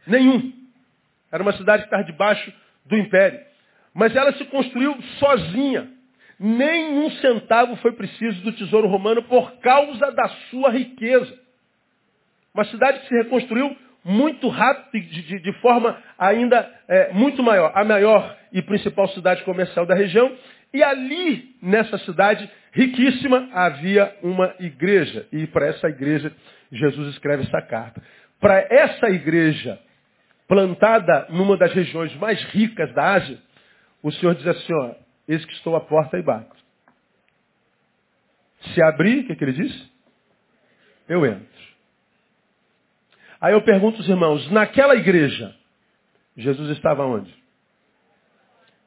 Nenhum. 0.07 0.53
Era 1.31 1.43
uma 1.43 1.53
cidade 1.53 1.83
que 1.83 1.87
estava 1.87 2.05
debaixo 2.05 2.53
do 2.87 2.97
império. 2.97 3.41
Mas 3.95 4.15
ela 4.15 4.33
se 4.33 4.45
construiu 4.47 5.01
sozinha. 5.19 5.89
Nenhum 6.39 7.11
centavo 7.13 7.77
foi 7.77 7.93
preciso 7.93 8.43
do 8.43 8.53
tesouro 8.53 8.89
romano 8.89 9.23
por 9.25 9.53
causa 9.59 10.11
da 10.13 10.29
sua 10.51 10.71
riqueza. 10.71 11.39
Uma 12.55 12.65
cidade 12.65 13.01
que 13.01 13.09
se 13.09 13.15
reconstruiu 13.15 13.77
muito 14.03 14.49
rápido, 14.49 15.05
de, 15.05 15.23
de, 15.23 15.41
de 15.41 15.53
forma 15.61 15.97
ainda 16.19 16.69
é, 16.89 17.13
muito 17.13 17.43
maior. 17.43 17.73
A 17.75 17.85
maior 17.85 18.37
e 18.53 18.63
principal 18.63 19.09
cidade 19.09 19.43
comercial 19.45 19.87
da 19.87 19.95
região. 19.95 20.35
E 20.73 20.83
ali, 20.83 21.57
nessa 21.61 21.99
cidade 21.99 22.51
riquíssima, 22.73 23.49
havia 23.53 24.17
uma 24.23 24.55
igreja. 24.59 25.27
E 25.33 25.47
para 25.47 25.67
essa 25.67 25.89
igreja, 25.89 26.33
Jesus 26.71 27.09
escreve 27.15 27.45
essa 27.45 27.63
carta. 27.63 28.03
Para 28.39 28.59
essa 28.61 29.09
igreja, 29.11 29.79
plantada 30.49 31.27
numa 31.31 31.57
das 31.57 31.73
regiões 31.73 32.15
mais 32.17 32.43
ricas 32.45 32.93
da 32.95 33.15
Ásia, 33.15 33.39
o 34.03 34.11
Senhor 34.13 34.35
diz 34.35 34.47
assim, 34.47 34.73
ó, 34.73 34.95
eis 35.29 35.45
que 35.45 35.53
estou 35.55 35.77
à 35.77 35.81
porta 35.81 36.19
e 36.19 36.23
bato. 36.23 36.57
Se 38.75 38.83
abrir, 38.83 39.21
o 39.21 39.27
que, 39.27 39.37
que 39.37 39.45
ele 39.45 39.53
diz? 39.53 39.91
Eu 41.09 41.25
entro. 41.27 41.61
Aí 43.41 43.53
eu 43.53 43.63
pergunto 43.63 44.01
os 44.01 44.09
irmãos, 44.09 44.51
naquela 44.51 44.95
igreja, 44.95 45.55
Jesus 46.37 46.71
estava 46.71 47.05
onde? 47.05 47.35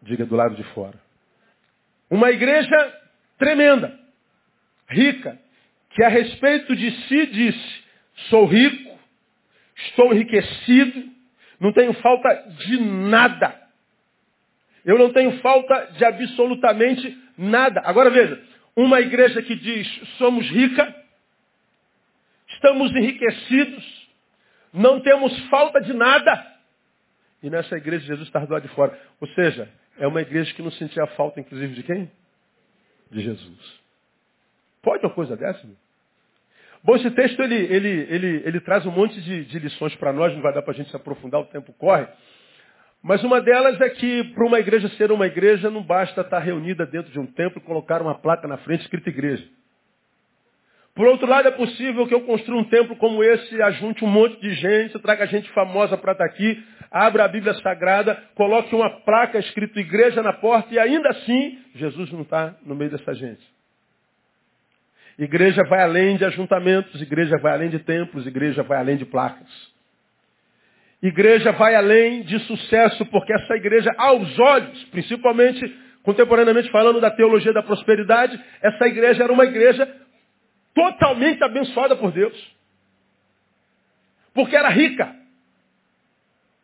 Diga 0.01 0.25
do 0.25 0.35
lado 0.35 0.55
de 0.55 0.63
fora. 0.73 1.01
Uma 2.09 2.29
igreja 2.29 3.02
tremenda, 3.37 3.97
rica, 4.87 5.39
que 5.91 6.03
a 6.03 6.09
respeito 6.09 6.75
de 6.75 6.91
si 7.07 7.25
disse, 7.27 7.83
sou 8.29 8.45
rico, 8.45 8.97
estou 9.75 10.13
enriquecido, 10.13 11.11
não 11.59 11.71
tenho 11.71 11.93
falta 11.93 12.33
de 12.65 12.79
nada. 12.79 13.61
Eu 14.85 14.97
não 14.97 15.13
tenho 15.13 15.39
falta 15.39 15.91
de 15.97 16.03
absolutamente 16.03 17.17
nada. 17.37 17.81
Agora 17.85 18.09
veja, 18.09 18.41
uma 18.75 18.99
igreja 18.99 19.41
que 19.41 19.55
diz, 19.55 19.87
somos 20.17 20.45
rica, 20.49 20.93
estamos 22.49 22.91
enriquecidos, 22.91 24.09
não 24.73 24.99
temos 24.99 25.37
falta 25.47 25.79
de 25.79 25.93
nada. 25.93 26.53
E 27.41 27.49
nessa 27.49 27.77
igreja 27.77 28.05
Jesus 28.05 28.27
está 28.27 28.39
do 28.39 28.51
lado 28.51 28.67
de 28.67 28.73
fora. 28.73 28.97
Ou 29.19 29.27
seja, 29.29 29.69
é 29.97 30.07
uma 30.07 30.21
igreja 30.21 30.53
que 30.53 30.61
não 30.61 30.71
sentia 30.71 31.05
falta, 31.07 31.39
inclusive, 31.39 31.75
de 31.75 31.83
quem? 31.83 32.11
De 33.13 33.21
Jesus. 33.21 33.81
Pode 34.81 35.05
uma 35.05 35.13
coisa 35.13 35.37
dessa? 35.37 35.65
Meu? 35.65 35.75
Bom, 36.83 36.97
esse 36.97 37.09
texto 37.11 37.41
ele, 37.41 37.55
ele, 37.55 38.07
ele, 38.09 38.41
ele 38.43 38.59
traz 38.59 38.85
um 38.85 38.91
monte 38.91 39.21
de, 39.21 39.45
de 39.45 39.59
lições 39.59 39.95
para 39.95 40.11
nós, 40.11 40.33
não 40.33 40.41
vai 40.41 40.53
dar 40.53 40.61
para 40.61 40.73
a 40.73 40.75
gente 40.75 40.89
se 40.89 40.95
aprofundar, 40.95 41.39
o 41.39 41.45
tempo 41.45 41.71
corre. 41.73 42.05
Mas 43.01 43.23
uma 43.23 43.39
delas 43.39 43.79
é 43.79 43.89
que 43.89 44.23
para 44.33 44.45
uma 44.45 44.59
igreja 44.59 44.89
ser 44.97 45.11
uma 45.11 45.25
igreja, 45.25 45.69
não 45.69 45.81
basta 45.81 46.21
estar 46.21 46.39
reunida 46.39 46.85
dentro 46.85 47.11
de 47.11 47.19
um 47.19 47.25
templo 47.25 47.59
e 47.59 47.65
colocar 47.65 48.01
uma 48.01 48.15
placa 48.15 48.47
na 48.47 48.57
frente 48.57 48.81
escrita 48.81 49.09
igreja. 49.09 49.47
Por 50.95 51.07
outro 51.07 51.27
lado, 51.27 51.47
é 51.47 51.51
possível 51.51 52.05
que 52.07 52.13
eu 52.13 52.21
construa 52.21 52.59
um 52.59 52.63
templo 52.65 52.95
como 52.97 53.23
esse, 53.23 53.61
ajunte 53.61 54.05
um 54.05 54.07
monte 54.07 54.39
de 54.39 54.53
gente, 54.53 54.99
traga 54.99 55.25
gente 55.25 55.49
famosa 55.51 55.97
para 55.97 56.11
estar 56.11 56.25
aqui, 56.25 56.63
abra 56.91 57.25
a 57.25 57.27
Bíblia 57.27 57.55
Sagrada, 57.55 58.15
coloque 58.35 58.75
uma 58.75 58.89
placa 59.01 59.39
escrito 59.39 59.79
igreja 59.79 60.21
na 60.21 60.33
porta 60.33 60.71
e 60.71 60.77
ainda 60.77 61.09
assim, 61.09 61.59
Jesus 61.73 62.11
não 62.11 62.21
está 62.21 62.55
no 62.63 62.75
meio 62.75 62.91
dessa 62.91 63.13
gente. 63.15 63.41
Igreja 65.17 65.63
vai 65.63 65.81
além 65.81 66.15
de 66.17 66.25
ajuntamentos, 66.25 67.01
igreja 67.01 67.37
vai 67.39 67.53
além 67.53 67.69
de 67.69 67.79
templos, 67.79 68.27
igreja 68.27 68.61
vai 68.61 68.77
além 68.77 68.97
de 68.97 69.05
placas. 69.05 69.49
Igreja 71.01 71.51
vai 71.51 71.75
além 71.75 72.21
de 72.21 72.39
sucesso, 72.41 73.05
porque 73.07 73.33
essa 73.33 73.55
igreja, 73.55 73.91
aos 73.97 74.39
olhos, 74.39 74.83
principalmente 74.85 75.81
contemporaneamente 76.03 76.69
falando 76.69 76.99
da 76.99 77.09
teologia 77.09 77.53
da 77.53 77.63
prosperidade, 77.63 78.39
essa 78.61 78.87
igreja 78.87 79.23
era 79.23 79.33
uma 79.33 79.45
igreja 79.45 79.87
totalmente 80.73 81.43
abençoada 81.43 81.95
por 81.95 82.11
Deus. 82.11 82.53
Porque 84.33 84.55
era 84.55 84.69
rica. 84.69 85.15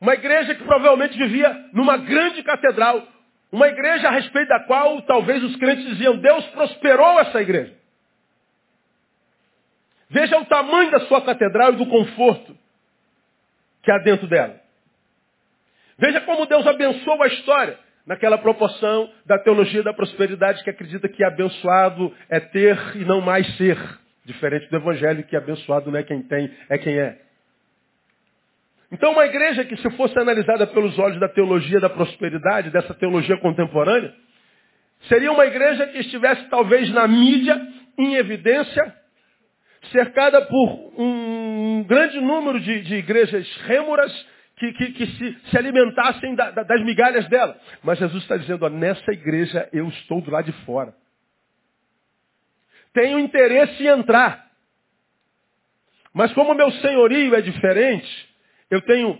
Uma 0.01 0.13
igreja 0.13 0.55
que 0.55 0.63
provavelmente 0.63 1.17
vivia 1.17 1.69
numa 1.73 1.97
grande 1.97 2.41
catedral. 2.43 3.07
Uma 3.51 3.67
igreja 3.67 4.07
a 4.07 4.11
respeito 4.11 4.49
da 4.49 4.61
qual 4.61 5.01
talvez 5.03 5.43
os 5.43 5.55
crentes 5.55 5.85
diziam, 5.85 6.17
Deus 6.17 6.45
prosperou 6.47 7.19
essa 7.19 7.41
igreja. 7.41 7.73
Veja 10.09 10.39
o 10.39 10.45
tamanho 10.45 10.89
da 10.91 11.01
sua 11.01 11.21
catedral 11.21 11.73
e 11.73 11.77
do 11.77 11.85
conforto 11.85 12.57
que 13.83 13.91
há 13.91 13.97
dentro 13.99 14.27
dela. 14.27 14.59
Veja 15.97 16.21
como 16.21 16.45
Deus 16.45 16.65
abençoou 16.65 17.21
a 17.21 17.27
história 17.27 17.77
naquela 18.05 18.37
proporção 18.37 19.09
da 19.25 19.37
teologia 19.39 19.83
da 19.83 19.93
prosperidade 19.93 20.63
que 20.63 20.69
acredita 20.69 21.07
que 21.07 21.23
abençoado 21.23 22.13
é 22.29 22.39
ter 22.39 22.77
e 22.95 23.05
não 23.05 23.21
mais 23.21 23.47
ser. 23.57 23.77
Diferente 24.25 24.69
do 24.69 24.77
evangelho 24.77 25.23
que 25.23 25.35
abençoado 25.35 25.91
não 25.91 25.99
é 25.99 26.03
quem 26.03 26.21
tem, 26.21 26.51
é 26.69 26.77
quem 26.77 26.99
é. 26.99 27.17
Então 28.91 29.11
uma 29.11 29.25
igreja 29.25 29.63
que 29.65 29.77
se 29.77 29.89
fosse 29.91 30.17
analisada 30.17 30.65
pelos 30.67 30.97
olhos 30.97 31.19
da 31.19 31.29
teologia 31.29 31.79
da 31.79 31.89
prosperidade, 31.89 32.71
dessa 32.71 32.93
teologia 32.95 33.37
contemporânea, 33.37 34.13
seria 35.07 35.31
uma 35.31 35.45
igreja 35.45 35.87
que 35.87 35.99
estivesse 35.99 36.43
talvez 36.49 36.89
na 36.91 37.07
mídia, 37.07 37.59
em 37.97 38.15
evidência, 38.15 38.95
cercada 39.91 40.41
por 40.41 40.93
um 40.97 41.83
grande 41.87 42.19
número 42.19 42.59
de, 42.59 42.81
de 42.81 42.95
igrejas 42.95 43.47
rêmoras 43.65 44.27
que, 44.59 44.73
que, 44.73 44.91
que 44.91 45.07
se, 45.07 45.39
se, 45.49 45.57
alimentassem 45.57 46.35
da, 46.35 46.51
da, 46.51 46.63
das 46.63 46.83
migalhas 46.83 47.27
dela. 47.29 47.57
Mas 47.83 47.97
Jesus 47.97 48.21
está 48.23 48.37
dizendo, 48.37 48.65
ó, 48.65 48.69
nessa 48.69 49.11
igreja 49.11 49.67
eu 49.73 49.87
estou 49.87 50.21
do 50.21 50.29
lado 50.29 50.45
de 50.45 50.65
fora 50.65 50.93
tenho 52.93 53.19
interesse 53.19 53.83
em 53.83 53.87
entrar. 53.87 54.47
Mas 56.13 56.33
como 56.33 56.53
meu 56.53 56.71
senhorio 56.71 57.35
é 57.35 57.41
diferente, 57.41 58.29
eu 58.69 58.81
tenho 58.81 59.19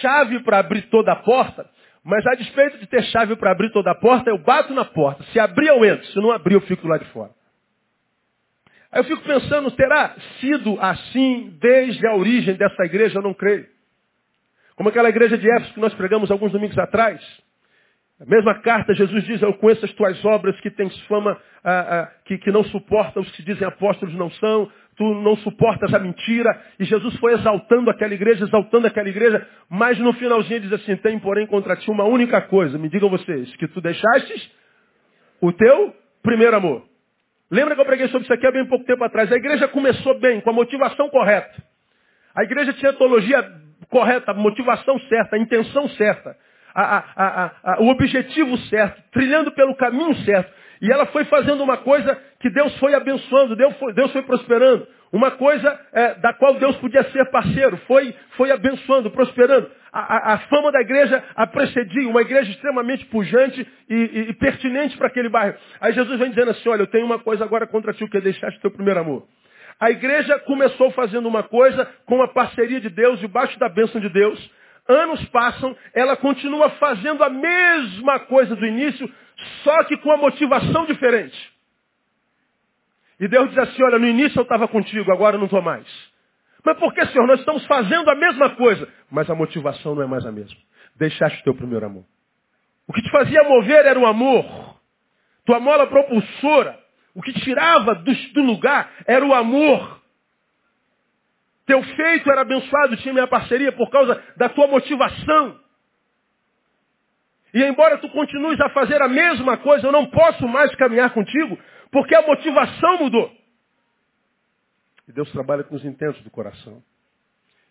chave 0.00 0.40
para 0.40 0.58
abrir 0.58 0.82
toda 0.82 1.12
a 1.12 1.16
porta, 1.16 1.68
mas 2.02 2.26
a 2.26 2.34
despeito 2.34 2.78
de 2.78 2.86
ter 2.86 3.02
chave 3.04 3.36
para 3.36 3.50
abrir 3.50 3.70
toda 3.72 3.90
a 3.90 3.94
porta, 3.94 4.30
eu 4.30 4.38
bato 4.38 4.72
na 4.74 4.84
porta. 4.84 5.24
Se 5.32 5.40
abrir, 5.40 5.68
eu 5.68 5.84
entro. 5.84 6.06
Se 6.06 6.16
não 6.16 6.30
abrir, 6.30 6.54
eu 6.54 6.60
fico 6.62 6.86
lá 6.86 6.98
de 6.98 7.06
fora. 7.06 7.30
Aí 8.92 9.00
eu 9.00 9.04
fico 9.04 9.22
pensando, 9.22 9.70
terá 9.72 10.14
sido 10.38 10.78
assim 10.80 11.56
desde 11.60 12.06
a 12.06 12.14
origem 12.14 12.54
dessa 12.54 12.84
igreja? 12.84 13.18
Eu 13.18 13.22
não 13.22 13.34
creio. 13.34 13.66
Como 14.76 14.88
aquela 14.88 15.08
igreja 15.08 15.38
de 15.38 15.50
Éfeso 15.50 15.74
que 15.74 15.80
nós 15.80 15.94
pregamos 15.94 16.30
alguns 16.30 16.52
domingos 16.52 16.78
atrás. 16.78 17.20
A 18.20 18.24
mesma 18.24 18.54
carta, 18.60 18.94
Jesus 18.94 19.24
diz, 19.24 19.42
eu 19.42 19.52
conheço 19.54 19.84
as 19.84 19.92
tuas 19.92 20.24
obras 20.24 20.58
que 20.60 20.70
tens 20.70 20.96
fama, 21.02 21.36
ah, 21.64 21.70
ah, 21.70 22.12
que, 22.24 22.38
que 22.38 22.50
não 22.50 22.62
suportam 22.64 23.22
os 23.22 23.30
que 23.32 23.42
dizem 23.42 23.66
apóstolos 23.66 24.14
não 24.14 24.30
são, 24.30 24.70
tu 24.96 25.04
não 25.22 25.36
suportas 25.38 25.92
a 25.92 25.98
mentira. 25.98 26.62
E 26.78 26.84
Jesus 26.84 27.16
foi 27.18 27.34
exaltando 27.34 27.90
aquela 27.90 28.14
igreja, 28.14 28.44
exaltando 28.44 28.86
aquela 28.86 29.08
igreja, 29.08 29.46
mas 29.68 29.98
no 29.98 30.12
finalzinho 30.12 30.60
diz 30.60 30.72
assim, 30.72 30.96
tem 30.96 31.18
porém 31.18 31.46
contra 31.46 31.76
ti 31.76 31.90
uma 31.90 32.04
única 32.04 32.40
coisa, 32.42 32.78
me 32.78 32.88
digam 32.88 33.10
vocês, 33.10 33.54
que 33.56 33.66
tu 33.68 33.80
deixastes 33.80 34.50
o 35.40 35.52
teu 35.52 35.94
primeiro 36.22 36.56
amor. 36.56 36.84
Lembra 37.50 37.74
que 37.74 37.80
eu 37.80 37.86
preguei 37.86 38.08
sobre 38.08 38.22
isso 38.22 38.32
aqui 38.32 38.46
há 38.46 38.52
bem 38.52 38.66
pouco 38.66 38.84
tempo 38.84 39.04
atrás? 39.04 39.30
A 39.30 39.36
igreja 39.36 39.68
começou 39.68 40.18
bem, 40.18 40.40
com 40.40 40.50
a 40.50 40.52
motivação 40.52 41.08
correta. 41.10 41.62
A 42.34 42.42
igreja 42.42 42.72
tinha 42.72 42.92
teologia 42.92 43.63
correta, 43.86 44.32
a 44.32 44.34
motivação 44.34 44.98
certa, 45.00 45.36
a 45.36 45.38
intenção 45.38 45.88
certa 45.90 46.36
a, 46.74 47.04
a, 47.16 47.52
a, 47.62 47.82
o 47.82 47.88
objetivo 47.88 48.58
certo, 48.68 49.00
trilhando 49.12 49.52
pelo 49.52 49.76
caminho 49.76 50.14
certo. 50.24 50.52
E 50.82 50.90
ela 50.90 51.06
foi 51.06 51.24
fazendo 51.26 51.62
uma 51.62 51.76
coisa 51.78 52.18
que 52.40 52.50
Deus 52.50 52.76
foi 52.78 52.94
abençoando, 52.94 53.54
Deus 53.54 53.76
foi, 53.78 53.92
Deus 53.94 54.12
foi 54.12 54.22
prosperando. 54.22 54.86
Uma 55.12 55.30
coisa 55.30 55.80
é, 55.92 56.14
da 56.14 56.34
qual 56.34 56.54
Deus 56.54 56.76
podia 56.78 57.04
ser 57.04 57.30
parceiro, 57.30 57.76
foi, 57.86 58.12
foi 58.36 58.50
abençoando, 58.50 59.10
prosperando. 59.12 59.70
A, 59.92 60.34
a, 60.34 60.38
fama 60.38 60.72
da 60.72 60.80
igreja 60.80 61.22
a 61.36 61.46
precedia, 61.46 62.08
uma 62.08 62.22
igreja 62.22 62.50
extremamente 62.50 63.06
pujante 63.06 63.64
e, 63.88 63.94
e, 63.94 64.30
e 64.30 64.32
pertinente 64.34 64.98
para 64.98 65.06
aquele 65.06 65.28
bairro. 65.28 65.56
Aí 65.80 65.92
Jesus 65.92 66.18
vem 66.18 66.30
dizendo 66.30 66.50
assim, 66.50 66.68
olha, 66.68 66.82
eu 66.82 66.88
tenho 66.88 67.06
uma 67.06 67.20
coisa 67.20 67.44
agora 67.44 67.64
contra 67.64 67.92
ti, 67.92 68.02
o 68.02 68.10
que 68.10 68.16
é 68.16 68.20
deixaste 68.20 68.60
teu 68.60 68.72
primeiro 68.72 68.98
amor. 68.98 69.24
A 69.80 69.90
igreja 69.90 70.38
começou 70.40 70.90
fazendo 70.92 71.26
uma 71.26 71.42
coisa 71.42 71.84
com 72.06 72.22
a 72.22 72.28
parceria 72.28 72.80
de 72.80 72.88
Deus, 72.88 73.20
debaixo 73.20 73.58
da 73.58 73.68
bênção 73.68 74.00
de 74.00 74.08
Deus. 74.08 74.50
Anos 74.88 75.24
passam, 75.26 75.76
ela 75.94 76.16
continua 76.16 76.70
fazendo 76.70 77.22
a 77.24 77.30
mesma 77.30 78.20
coisa 78.20 78.54
do 78.54 78.66
início, 78.66 79.10
só 79.62 79.84
que 79.84 79.96
com 79.98 80.10
uma 80.10 80.18
motivação 80.18 80.86
diferente. 80.86 81.52
E 83.18 83.28
Deus 83.28 83.48
diz 83.48 83.58
assim, 83.58 83.82
olha, 83.82 83.98
no 83.98 84.06
início 84.06 84.38
eu 84.38 84.42
estava 84.42 84.68
contigo, 84.68 85.10
agora 85.12 85.36
eu 85.36 85.38
não 85.38 85.46
estou 85.46 85.62
mais. 85.62 85.86
Mas 86.64 86.78
por 86.78 86.92
que, 86.94 87.04
Senhor? 87.06 87.26
Nós 87.26 87.40
estamos 87.40 87.64
fazendo 87.66 88.08
a 88.10 88.14
mesma 88.14 88.50
coisa, 88.56 88.88
mas 89.10 89.28
a 89.28 89.34
motivação 89.34 89.94
não 89.94 90.02
é 90.02 90.06
mais 90.06 90.24
a 90.24 90.32
mesma. 90.32 90.58
Deixaste 90.96 91.40
o 91.40 91.44
teu 91.44 91.54
primeiro 91.54 91.84
amor. 91.84 92.04
O 92.86 92.92
que 92.92 93.02
te 93.02 93.10
fazia 93.10 93.42
mover 93.44 93.84
era 93.84 93.98
o 93.98 94.06
amor. 94.06 94.78
Tua 95.44 95.60
mola 95.60 95.86
propulsora. 95.86 96.78
O 97.14 97.22
que 97.22 97.32
tirava 97.32 97.94
do, 97.94 98.42
lugar 98.42 98.92
era 99.06 99.24
o 99.24 99.32
amor. 99.32 100.02
Teu 101.64 101.82
feito 101.82 102.30
era 102.30 102.42
abençoado, 102.42 102.96
tinha 102.98 103.14
minha 103.14 103.26
parceria 103.26 103.72
por 103.72 103.88
causa 103.90 104.22
da 104.36 104.48
tua 104.48 104.66
motivação. 104.66 105.60
E 107.54 107.62
embora 107.62 107.98
tu 107.98 108.08
continues 108.10 108.60
a 108.60 108.68
fazer 108.70 109.00
a 109.00 109.08
mesma 109.08 109.56
coisa, 109.56 109.86
eu 109.86 109.92
não 109.92 110.06
posso 110.06 110.46
mais 110.48 110.74
caminhar 110.74 111.14
contigo, 111.14 111.56
porque 111.90 112.14
a 112.14 112.26
motivação 112.26 112.98
mudou. 112.98 113.32
E 115.06 115.12
Deus 115.12 115.30
trabalha 115.30 115.62
com 115.62 115.76
os 115.76 115.84
intentos 115.84 116.20
do 116.22 116.30
coração. 116.30 116.82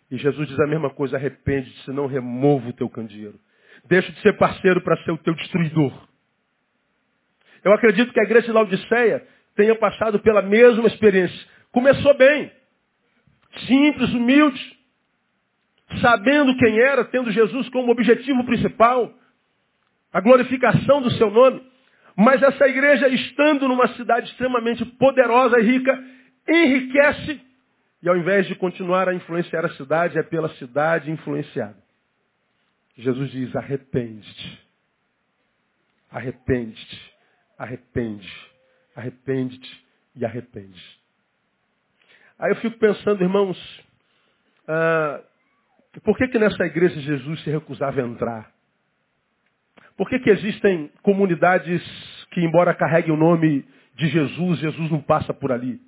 E 0.10 0.18
Jesus 0.18 0.48
diz 0.48 0.60
a 0.60 0.68
mesma 0.68 0.90
coisa, 0.90 1.18
arrepende-te, 1.18 1.84
senão 1.84 2.08
remova 2.08 2.70
o 2.70 2.74
teu 2.74 2.90
candeeiro. 2.90 3.40
Deixa 3.86 4.12
de 4.12 4.22
ser 4.22 4.38
parceiro 4.38 4.82
para 4.82 4.96
ser 5.04 5.12
o 5.12 5.18
teu 5.18 5.34
destruidor. 5.36 5.92
Eu 7.64 7.74
acredito 7.74 8.12
que 8.12 8.20
a 8.20 8.24
igreja 8.24 8.48
de 8.48 8.52
Laodiceia 8.52 9.26
tenha 9.56 9.76
passado 9.76 10.20
pela 10.20 10.42
mesma 10.42 10.88
experiência. 10.88 11.48
Começou 11.72 12.14
bem. 12.16 12.52
Simples, 13.68 14.14
humilde. 14.14 14.78
Sabendo 16.02 16.56
quem 16.58 16.80
era, 16.80 17.06
tendo 17.06 17.32
Jesus 17.32 17.70
como 17.70 17.92
objetivo 17.92 18.44
principal. 18.46 19.14
A 20.12 20.20
glorificação 20.20 21.02
do 21.02 21.12
seu 21.12 21.30
nome. 21.30 21.62
Mas 22.16 22.42
essa 22.44 22.68
igreja, 22.68 23.08
estando 23.08 23.68
numa 23.68 23.88
cidade 23.96 24.30
extremamente 24.30 24.86
poderosa 24.86 25.60
e 25.60 25.64
rica, 25.64 26.04
enriquece 26.48 27.42
e 28.04 28.10
ao 28.10 28.18
invés 28.18 28.46
de 28.48 28.56
continuar 28.56 29.08
a 29.08 29.14
influenciar 29.14 29.66
a 29.66 29.74
cidade, 29.76 30.20
é 30.20 30.24
pela 30.24 30.50
cidade 30.56 31.10
influenciada. 31.10 31.82
Jesus 32.98 33.32
diz, 33.32 33.56
arrepende-te. 33.56 34.60
Arrepende-te. 36.12 37.13
Arrepende. 37.64 38.30
Arrepende-te 38.94 39.86
e 40.18 40.26
arrepende. 40.26 40.84
Aí 42.38 42.52
eu 42.52 42.58
fico 42.58 42.78
pensando, 42.78 43.24
irmãos, 43.24 43.58
ah, 44.68 45.22
por 46.04 46.18
que 46.18 46.28
que 46.28 46.38
nessa 46.38 46.66
igreja 46.66 47.00
Jesus 47.00 47.42
se 47.42 47.50
recusava 47.50 48.02
a 48.02 48.04
entrar? 48.04 48.52
Por 49.96 50.10
que 50.10 50.20
que 50.20 50.30
existem 50.30 50.92
comunidades 51.02 51.82
que, 52.32 52.42
embora 52.42 52.76
carreguem 52.76 53.14
o 53.14 53.18
nome 53.18 53.66
de 53.96 54.10
Jesus, 54.10 54.60
Jesus 54.60 54.92
não 54.92 55.02
passa 55.02 55.34
por 55.34 55.50
ali? 55.54 55.80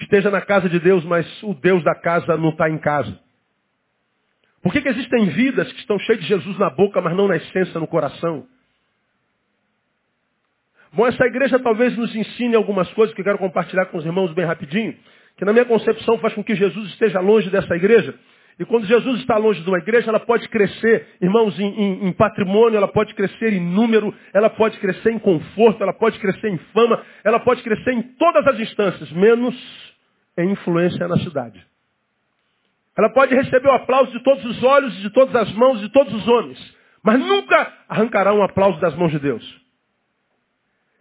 Esteja 0.00 0.32
na 0.32 0.40
casa 0.40 0.68
de 0.68 0.80
Deus, 0.80 1.04
mas 1.04 1.24
o 1.44 1.54
Deus 1.54 1.84
da 1.84 1.94
casa 1.94 2.36
não 2.36 2.48
está 2.48 2.68
em 2.68 2.78
casa. 2.78 3.20
Por 4.60 4.72
que, 4.72 4.82
que 4.82 4.88
existem 4.88 5.26
vidas 5.26 5.72
que 5.72 5.78
estão 5.78 5.96
cheias 6.00 6.22
de 6.22 6.26
Jesus 6.26 6.58
na 6.58 6.70
boca, 6.70 7.00
mas 7.00 7.16
não 7.16 7.28
na 7.28 7.36
essência, 7.36 7.78
no 7.78 7.86
coração? 7.86 8.48
Bom, 10.94 11.08
essa 11.08 11.24
igreja 11.26 11.58
talvez 11.58 11.96
nos 11.96 12.14
ensine 12.14 12.54
algumas 12.54 12.88
coisas 12.92 13.12
que 13.12 13.20
eu 13.20 13.24
quero 13.24 13.38
compartilhar 13.38 13.86
com 13.86 13.98
os 13.98 14.06
irmãos 14.06 14.32
bem 14.32 14.44
rapidinho, 14.44 14.94
que 15.36 15.44
na 15.44 15.52
minha 15.52 15.64
concepção 15.64 16.18
faz 16.18 16.32
com 16.34 16.44
que 16.44 16.54
Jesus 16.54 16.88
esteja 16.90 17.18
longe 17.18 17.50
dessa 17.50 17.74
igreja. 17.74 18.14
E 18.60 18.64
quando 18.64 18.86
Jesus 18.86 19.18
está 19.18 19.36
longe 19.36 19.60
de 19.60 19.68
uma 19.68 19.78
igreja, 19.78 20.08
ela 20.08 20.20
pode 20.20 20.48
crescer, 20.48 21.08
irmãos, 21.20 21.58
em, 21.58 21.66
em, 21.66 22.06
em, 22.06 22.12
patrimônio, 22.12 22.76
ela 22.76 22.86
pode 22.86 23.12
crescer 23.12 23.52
em 23.52 23.60
número, 23.60 24.14
ela 24.32 24.48
pode 24.48 24.78
crescer 24.78 25.10
em 25.10 25.18
conforto, 25.18 25.82
ela 25.82 25.92
pode 25.92 26.16
crescer 26.20 26.48
em 26.48 26.58
fama, 26.72 27.02
ela 27.24 27.40
pode 27.40 27.64
crescer 27.64 27.90
em 27.90 28.02
todas 28.16 28.46
as 28.46 28.60
instâncias, 28.60 29.10
menos 29.10 29.56
em 30.38 30.52
influência 30.52 31.08
na 31.08 31.16
cidade. 31.18 31.60
Ela 32.96 33.10
pode 33.10 33.34
receber 33.34 33.66
o 33.66 33.72
aplauso 33.72 34.12
de 34.12 34.22
todos 34.22 34.44
os 34.44 34.62
olhos, 34.62 34.96
de 34.98 35.10
todas 35.10 35.34
as 35.34 35.52
mãos, 35.54 35.80
de 35.80 35.88
todos 35.88 36.14
os 36.14 36.28
homens, 36.28 36.76
mas 37.02 37.18
nunca 37.18 37.72
arrancará 37.88 38.32
um 38.32 38.44
aplauso 38.44 38.78
das 38.80 38.94
mãos 38.94 39.10
de 39.10 39.18
Deus. 39.18 39.63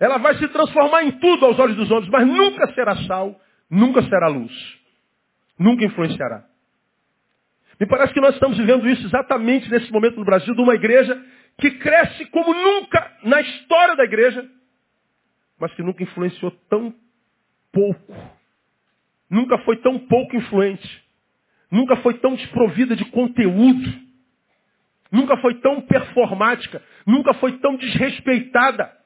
Ela 0.04 0.18
vai 0.18 0.38
se 0.38 0.46
transformar 0.50 1.06
em 1.06 1.14
tudo 1.14 1.46
aos 1.46 1.58
olhos 1.58 1.78
dos 1.78 1.90
homens, 1.90 2.10
mas 2.10 2.28
nunca 2.28 2.68
será 2.74 2.94
sal, 3.08 3.40
nunca 3.70 4.02
será 4.02 4.28
luz, 4.28 4.52
nunca 5.58 5.86
influenciará. 5.86 6.44
Me 7.80 7.88
parece 7.88 8.14
que 8.14 8.20
nós 8.20 8.34
estamos 8.34 8.58
vivendo 8.58 8.86
isso 8.90 9.06
exatamente 9.06 9.72
nesse 9.72 9.90
momento 9.94 10.18
no 10.18 10.26
Brasil, 10.26 10.54
de 10.54 10.62
uma 10.62 10.76
igreja 10.76 11.18
que 11.58 11.72
cresce 11.72 12.26
como 12.26 12.54
nunca 12.54 13.18
na 13.24 13.40
história 13.40 13.96
da 13.96 14.04
igreja, 14.04 14.46
mas 15.58 15.74
que 15.74 15.82
nunca 15.82 16.04
influenciou 16.04 16.52
tão 16.70 16.94
pouco. 17.72 18.14
Nunca 19.30 19.58
foi 19.60 19.78
tão 19.78 19.98
pouco 20.00 20.36
influente. 20.36 21.02
Nunca 21.72 21.96
foi 21.96 22.16
tão 22.16 22.36
desprovida 22.36 22.94
de 22.94 23.06
conteúdo. 23.06 23.90
Nunca 25.10 25.38
foi 25.38 25.62
tão 25.62 25.80
performática. 25.80 26.84
Nunca 27.08 27.34
foi 27.36 27.54
tão 27.60 27.78
desrespeitada. 27.78 29.03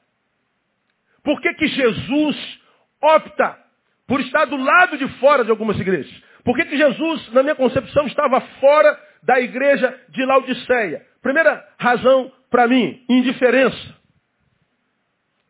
Por 1.28 1.42
que, 1.42 1.52
que 1.52 1.66
Jesus 1.66 2.58
opta 3.02 3.58
por 4.06 4.18
estar 4.18 4.46
do 4.46 4.56
lado 4.56 4.96
de 4.96 5.06
fora 5.18 5.44
de 5.44 5.50
algumas 5.50 5.78
igrejas? 5.78 6.10
Por 6.42 6.56
que, 6.56 6.64
que 6.64 6.74
Jesus, 6.74 7.30
na 7.34 7.42
minha 7.42 7.54
concepção, 7.54 8.06
estava 8.06 8.40
fora 8.40 8.98
da 9.22 9.38
igreja 9.38 9.94
de 10.08 10.24
Laodiceia? 10.24 11.06
Primeira 11.20 11.68
razão 11.78 12.32
para 12.48 12.66
mim, 12.66 13.04
indiferença. 13.10 13.94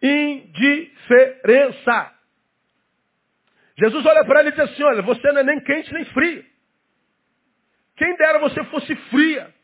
Indiferença. 0.02 0.90
Jesus 3.78 4.04
olha 4.04 4.24
para 4.24 4.40
ele 4.40 4.48
e 4.48 4.52
diz 4.54 4.60
assim, 4.62 4.82
olha, 4.82 5.02
você 5.02 5.30
não 5.30 5.42
é 5.42 5.44
nem 5.44 5.60
quente 5.60 5.94
nem 5.94 6.04
frio. 6.06 6.44
Quem 7.94 8.16
dera 8.16 8.40
você 8.40 8.64
fosse 8.64 8.96
fria. 8.96 9.54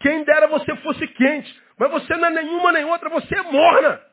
Quem 0.00 0.22
dera 0.22 0.48
você 0.48 0.76
fosse 0.82 1.08
quente. 1.08 1.58
Mas 1.78 1.90
você 1.92 2.14
não 2.14 2.26
é 2.26 2.30
nenhuma 2.30 2.72
nem 2.72 2.84
outra, 2.84 3.08
você 3.08 3.34
é 3.34 3.42
morna. 3.44 4.05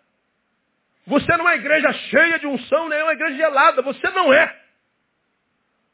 Você 1.06 1.32
não 1.38 1.48
é 1.48 1.52
uma 1.52 1.56
igreja 1.56 1.92
cheia 1.94 2.40
de 2.40 2.48
unção, 2.48 2.88
nem 2.88 3.00
é 3.00 3.04
uma 3.04 3.14
igreja 3.14 3.36
gelada. 3.36 3.82
Você 3.82 4.10
não 4.12 4.34
é. 4.34 4.64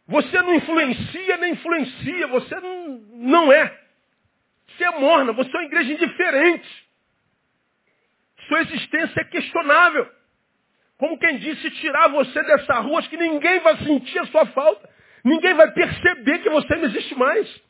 Você 0.08 0.42
não 0.42 0.56
influencia 0.56 1.38
nem 1.38 1.54
influencia, 1.54 2.28
você 2.28 2.60
não, 2.60 3.54
é. 3.54 3.80
Você 4.68 4.84
é 4.84 5.00
morna, 5.00 5.34
você 5.34 5.50
é 5.56 5.60
uma 5.60 5.66
igreja 5.68 5.94
indiferente. 5.94 6.90
Sua 8.48 8.62
existência 8.62 9.22
é 9.22 9.26
questionável. 9.26 10.10
Como 10.98 11.18
quem 11.18 11.38
disse, 11.38 11.70
tirar 11.72 12.08
você 12.10 12.42
dessa 12.44 12.80
rua, 12.80 13.00
acho 13.00 13.10
que 13.10 13.18
ninguém 13.18 13.60
vai 13.60 13.78
sentir 13.78 14.20
a 14.20 14.26
sua 14.26 14.46
falta. 14.48 14.90
Ninguém 15.24 15.54
vai 15.54 15.72
perceber 15.72 16.40
que 16.40 16.50
você 16.50 16.76
não 16.76 16.86
existe 16.86 17.16
mais. 17.16 17.62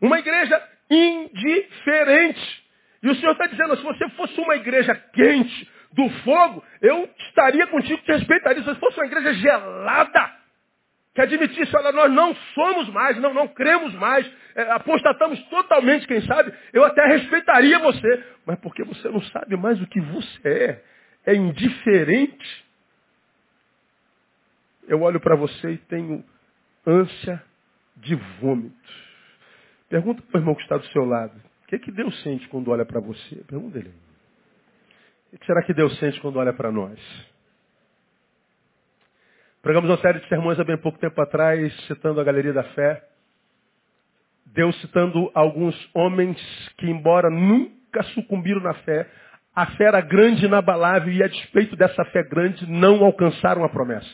Uma 0.00 0.18
igreja 0.18 0.70
indiferente. 0.90 2.64
E 3.02 3.08
o 3.08 3.14
Senhor 3.14 3.32
está 3.32 3.46
dizendo, 3.46 3.76
se 3.76 3.82
você 3.82 4.08
fosse 4.10 4.40
uma 4.40 4.56
igreja 4.56 4.94
quente, 4.94 5.70
do 5.92 6.08
fogo, 6.24 6.64
eu 6.80 7.08
estaria 7.18 7.66
contigo, 7.66 8.02
te 8.02 8.12
respeitaria. 8.12 8.62
Se 8.62 8.74
fosse 8.76 8.98
uma 8.98 9.06
igreja 9.06 9.34
gelada, 9.34 10.32
que 11.14 11.20
admitisse, 11.20 11.76
olha, 11.76 11.92
nós 11.92 12.10
não 12.10 12.34
somos 12.54 12.88
mais, 12.88 13.18
não, 13.18 13.34
não 13.34 13.46
cremos 13.48 13.92
mais, 13.94 14.30
é, 14.54 14.62
apostatamos 14.72 15.42
totalmente, 15.44 16.06
quem 16.06 16.22
sabe, 16.22 16.52
eu 16.72 16.84
até 16.84 17.04
respeitaria 17.06 17.78
você, 17.78 18.24
mas 18.46 18.58
porque 18.60 18.82
você 18.82 19.08
não 19.08 19.20
sabe 19.24 19.56
mais 19.56 19.80
o 19.80 19.86
que 19.86 20.00
você 20.00 20.82
é, 21.24 21.32
é 21.32 21.34
indiferente. 21.34 22.64
Eu 24.88 25.02
olho 25.02 25.20
para 25.20 25.36
você 25.36 25.72
e 25.72 25.78
tenho 25.78 26.24
ânsia 26.86 27.42
de 27.96 28.14
vômito. 28.40 28.74
Pergunta 29.88 30.22
para 30.22 30.38
o 30.38 30.40
irmão 30.40 30.54
que 30.54 30.62
está 30.62 30.78
do 30.78 30.86
seu 30.86 31.04
lado, 31.04 31.36
o 31.64 31.66
que, 31.66 31.78
que 31.78 31.92
Deus 31.92 32.22
sente 32.22 32.48
quando 32.48 32.70
olha 32.70 32.84
para 32.84 33.00
você? 33.00 33.36
Pergunta 33.46 33.78
ele. 33.78 33.92
O 35.32 35.38
que 35.38 35.46
será 35.46 35.62
que 35.62 35.72
Deus 35.72 35.98
sente 35.98 36.20
quando 36.20 36.36
olha 36.38 36.52
para 36.52 36.70
nós? 36.70 36.98
Pregamos 39.62 39.88
uma 39.88 39.96
série 39.98 40.20
de 40.20 40.28
sermões 40.28 40.60
há 40.60 40.64
bem 40.64 40.76
pouco 40.76 40.98
tempo 40.98 41.18
atrás, 41.22 41.72
citando 41.86 42.20
a 42.20 42.24
Galeria 42.24 42.52
da 42.52 42.64
Fé. 42.64 43.02
Deus 44.44 44.78
citando 44.82 45.30
alguns 45.34 45.74
homens 45.94 46.36
que, 46.76 46.86
embora 46.86 47.30
nunca 47.30 48.02
sucumbiram 48.14 48.60
na 48.60 48.74
fé, 48.74 49.08
a 49.54 49.66
fé 49.68 49.84
era 49.84 50.02
grande 50.02 50.42
e 50.42 50.46
inabalável 50.46 51.10
e, 51.10 51.22
a 51.22 51.28
despeito 51.28 51.76
dessa 51.76 52.04
fé 52.06 52.22
grande, 52.22 52.70
não 52.70 53.02
alcançaram 53.02 53.64
a 53.64 53.70
promessa. 53.70 54.10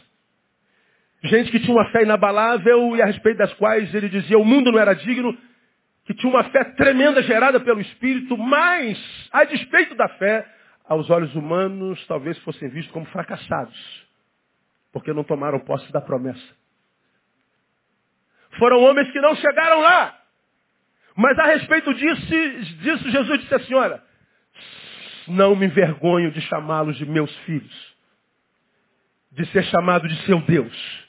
Gente 1.25 1.51
que 1.51 1.59
tinha 1.59 1.75
uma 1.75 1.91
fé 1.91 2.03
inabalável 2.03 2.95
e 2.95 3.03
a 3.03 3.07
respeito 3.07 3.39
das 3.39 3.53
quais 3.55 3.93
ele 3.93 4.09
dizia 4.09 4.39
o 4.39 4.45
mundo 4.45 4.71
não 4.71 4.79
era 4.79 4.95
digno, 4.95 5.37
que 6.05 6.15
tinha 6.15 6.31
uma 6.33 6.45
fé 6.45 6.63
tremenda 6.77 7.21
gerada 7.25 7.59
pelo 7.59 7.81
Espírito, 7.81 8.39
mas, 8.39 8.97
a 9.33 9.43
despeito 9.43 9.97
da 9.97 10.09
fé, 10.11 10.47
aos 10.89 11.09
olhos 11.11 11.35
humanos, 11.35 12.05
talvez 12.07 12.39
fossem 12.39 12.69
vistos 12.69 12.93
como 12.93 13.07
fracassados 13.07 14.09
porque 14.93 15.13
não 15.13 15.23
tomaram 15.23 15.61
posse 15.61 15.91
da 15.93 16.01
promessa. 16.01 16.57
Foram 18.59 18.83
homens 18.83 19.11
que 19.13 19.21
não 19.21 19.35
chegaram 19.37 19.81
lá. 19.81 20.19
Mas 21.15 21.39
a 21.39 21.47
respeito 21.47 21.93
disso, 21.95 22.27
disso 22.81 23.11
Jesus 23.11 23.41
disse 23.41 23.55
assim, 23.55 23.75
olha, 23.75 24.03
não 25.27 25.55
me 25.55 25.67
envergonho 25.67 26.31
de 26.33 26.41
chamá-los 26.43 26.97
de 26.97 27.07
meus 27.07 27.35
filhos. 27.41 27.97
de 29.31 29.47
ser 29.53 29.63
chamado 29.65 30.09
de 30.09 30.17
seu 30.25 30.41
Deus. 30.41 31.09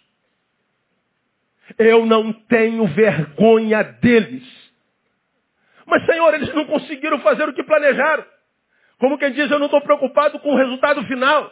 Eu 1.78 2.06
não 2.06 2.32
tenho 2.32 2.86
vergonha 2.88 3.84
deles. 3.84 4.46
Mas, 5.86 6.06
Senhor, 6.06 6.34
eles 6.36 6.54
não 6.54 6.66
conseguiram 6.66 7.20
fazer 7.22 7.48
o 7.50 7.54
que 7.54 7.64
planejaram. 7.64 8.26
Como 9.00 9.18
quem 9.18 9.32
diz, 9.32 9.50
eu 9.50 9.58
não 9.58 9.66
estou 9.66 9.82
preocupado 9.82 10.40
com 10.40 10.54
o 10.54 10.58
resultado 10.58 11.04
final. 11.06 11.52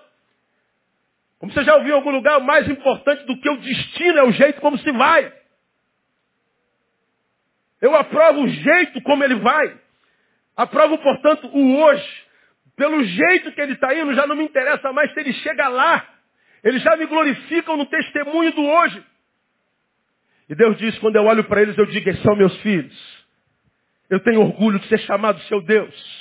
Como 1.40 1.52
você 1.52 1.64
já 1.64 1.76
ouviu 1.76 1.94
em 1.94 1.98
algum 1.98 2.12
lugar, 2.12 2.38
o 2.40 2.44
mais 2.44 2.68
importante 2.68 3.26
do 3.26 3.38
que 3.40 3.50
o 3.50 3.58
destino 3.58 4.20
é 4.20 4.24
o 4.24 4.32
jeito 4.32 4.60
como 4.60 4.78
se 4.78 4.92
vai. 4.92 5.34
Eu 7.82 7.96
aprovo 7.96 8.42
o 8.42 8.50
jeito 8.50 9.02
como 9.02 9.24
ele 9.24 9.36
vai. 9.36 9.78
Aprovo, 10.58 10.98
portanto, 10.98 11.48
o 11.54 11.78
hoje. 11.80 12.28
Pelo 12.76 13.04
jeito 13.04 13.52
que 13.54 13.62
ele 13.62 13.74
está 13.74 13.96
indo, 13.96 14.14
já 14.14 14.28
não 14.28 14.36
me 14.36 14.44
interessa 14.44 14.92
mais 14.92 15.12
se 15.14 15.20
ele 15.20 15.34
chega 15.34 15.68
lá. 15.68 16.06
Eles 16.64 16.82
já 16.82 16.98
me 16.98 17.06
glorificam 17.06 17.78
no 17.78 17.86
testemunho 17.86 18.52
do 18.52 18.64
hoje. 18.64 19.04
E 20.50 20.56
Deus 20.56 20.78
diz, 20.78 20.98
quando 21.00 21.16
eu 21.16 21.26
olho 21.26 21.44
para 21.44 21.62
eles, 21.62 21.78
eu 21.78 21.86
digo, 21.86 22.10
eles 22.10 22.22
são 22.22 22.36
meus 22.36 22.56
filhos. 22.62 23.26
Eu 24.10 24.20
tenho 24.22 24.42
orgulho 24.42 24.80
de 24.80 24.88
ser 24.88 25.00
chamado 25.00 25.40
seu 25.42 25.62
Deus. 25.62 26.17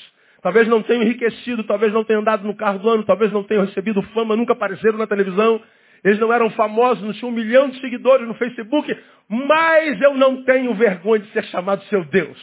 Talvez 0.46 0.68
não 0.68 0.80
tenham 0.80 1.02
enriquecido, 1.02 1.64
talvez 1.64 1.92
não 1.92 2.04
tenham 2.04 2.20
andado 2.20 2.46
no 2.46 2.54
carro 2.54 2.78
do 2.78 2.88
ano, 2.88 3.02
talvez 3.02 3.32
não 3.32 3.42
tenham 3.42 3.64
recebido 3.64 4.00
fama, 4.14 4.36
nunca 4.36 4.52
apareceram 4.52 4.96
na 4.96 5.04
televisão. 5.04 5.60
Eles 6.04 6.20
não 6.20 6.32
eram 6.32 6.48
famosos, 6.50 7.02
não 7.02 7.12
tinham 7.12 7.30
um 7.30 7.34
milhão 7.34 7.68
de 7.68 7.80
seguidores 7.80 8.28
no 8.28 8.34
Facebook, 8.34 8.96
mas 9.28 10.00
eu 10.00 10.14
não 10.14 10.44
tenho 10.44 10.72
vergonha 10.72 11.24
de 11.24 11.32
ser 11.32 11.42
chamado 11.46 11.82
seu 11.86 12.04
Deus. 12.04 12.38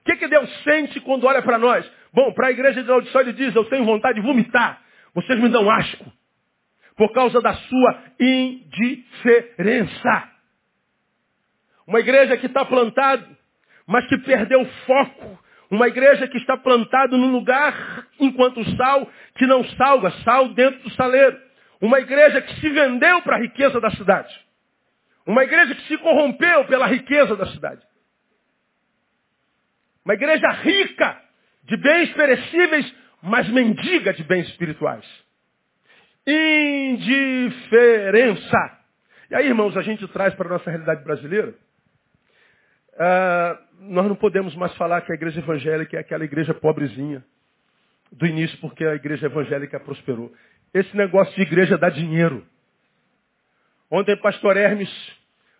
O 0.00 0.04
que, 0.06 0.16
que 0.16 0.26
Deus 0.26 0.48
sente 0.62 0.98
quando 1.00 1.26
olha 1.26 1.42
para 1.42 1.58
nós? 1.58 1.86
Bom, 2.14 2.32
para 2.32 2.46
a 2.46 2.50
igreja 2.50 2.82
de 2.82 2.88
Laodiceia 2.88 3.20
ele 3.20 3.34
diz, 3.34 3.54
eu 3.54 3.66
tenho 3.66 3.84
vontade 3.84 4.18
de 4.18 4.26
vomitar. 4.26 4.80
Vocês 5.14 5.38
me 5.38 5.50
dão 5.50 5.70
asco 5.70 6.10
por 6.96 7.12
causa 7.12 7.42
da 7.42 7.52
sua 7.52 8.04
indiferença. 8.18 10.30
Uma 11.86 12.00
igreja 12.00 12.38
que 12.38 12.46
está 12.46 12.64
plantada, 12.64 13.28
mas 13.86 14.08
que 14.08 14.16
perdeu 14.16 14.62
o 14.62 14.66
foco. 14.86 15.43
Uma 15.74 15.88
igreja 15.88 16.28
que 16.28 16.38
está 16.38 16.56
plantada 16.56 17.16
num 17.16 17.32
lugar, 17.32 18.06
enquanto 18.20 18.64
sal, 18.76 19.10
que 19.36 19.46
não 19.46 19.64
salga, 19.70 20.10
sal 20.22 20.48
dentro 20.50 20.80
do 20.82 20.90
saleiro. 20.90 21.38
Uma 21.80 22.00
igreja 22.00 22.40
que 22.40 22.60
se 22.60 22.68
vendeu 22.68 23.22
para 23.22 23.36
a 23.36 23.40
riqueza 23.40 23.80
da 23.80 23.90
cidade. 23.90 24.32
Uma 25.26 25.42
igreja 25.42 25.74
que 25.74 25.88
se 25.88 25.98
corrompeu 25.98 26.64
pela 26.66 26.86
riqueza 26.86 27.34
da 27.36 27.46
cidade. 27.46 27.82
Uma 30.04 30.14
igreja 30.14 30.48
rica 30.50 31.20
de 31.64 31.76
bens 31.76 32.12
perecíveis, 32.12 32.94
mas 33.22 33.48
mendiga 33.48 34.12
de 34.12 34.22
bens 34.22 34.46
espirituais 34.48 35.24
indiferença. 36.26 37.18
E 39.30 39.34
aí, 39.34 39.46
irmãos, 39.46 39.76
a 39.76 39.82
gente 39.82 40.06
traz 40.08 40.34
para 40.34 40.48
a 40.48 40.52
nossa 40.52 40.70
realidade 40.70 41.04
brasileira. 41.04 41.54
Uh, 42.94 43.58
nós 43.88 44.06
não 44.06 44.16
podemos 44.16 44.54
mais 44.56 44.74
falar 44.76 45.00
que 45.02 45.12
a 45.12 45.14
igreja 45.14 45.40
evangélica 45.40 45.96
é 45.96 46.00
aquela 46.00 46.24
igreja 46.24 46.54
pobrezinha 46.54 47.24
do 48.10 48.26
início, 48.26 48.58
porque 48.60 48.84
a 48.84 48.94
igreja 48.94 49.26
evangélica 49.26 49.80
prosperou. 49.80 50.32
Esse 50.72 50.96
negócio 50.96 51.34
de 51.34 51.42
igreja 51.42 51.76
dá 51.76 51.88
dinheiro. 51.88 52.46
Ontem, 53.90 54.16
pastor 54.16 54.56
Hermes, 54.56 54.90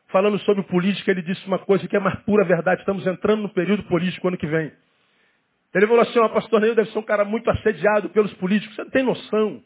falando 0.08 0.38
sobre 0.40 0.62
política, 0.64 1.10
ele 1.10 1.22
disse 1.22 1.46
uma 1.46 1.58
coisa 1.58 1.86
que 1.86 1.96
é 1.96 2.00
mais 2.00 2.18
pura 2.20 2.44
verdade. 2.44 2.80
Estamos 2.80 3.06
entrando 3.06 3.42
no 3.42 3.48
período 3.48 3.84
político 3.84 4.28
ano 4.28 4.36
que 4.36 4.46
vem. 4.46 4.72
Ele 5.74 5.86
falou 5.86 6.02
assim, 6.02 6.20
pastor 6.32 6.60
Neil 6.60 6.74
deve 6.74 6.90
ser 6.90 6.98
um 6.98 7.02
cara 7.02 7.24
muito 7.24 7.50
assediado 7.50 8.08
pelos 8.10 8.32
políticos. 8.34 8.76
Você 8.76 8.84
não 8.84 8.90
tem 8.90 9.02
noção. 9.02 9.62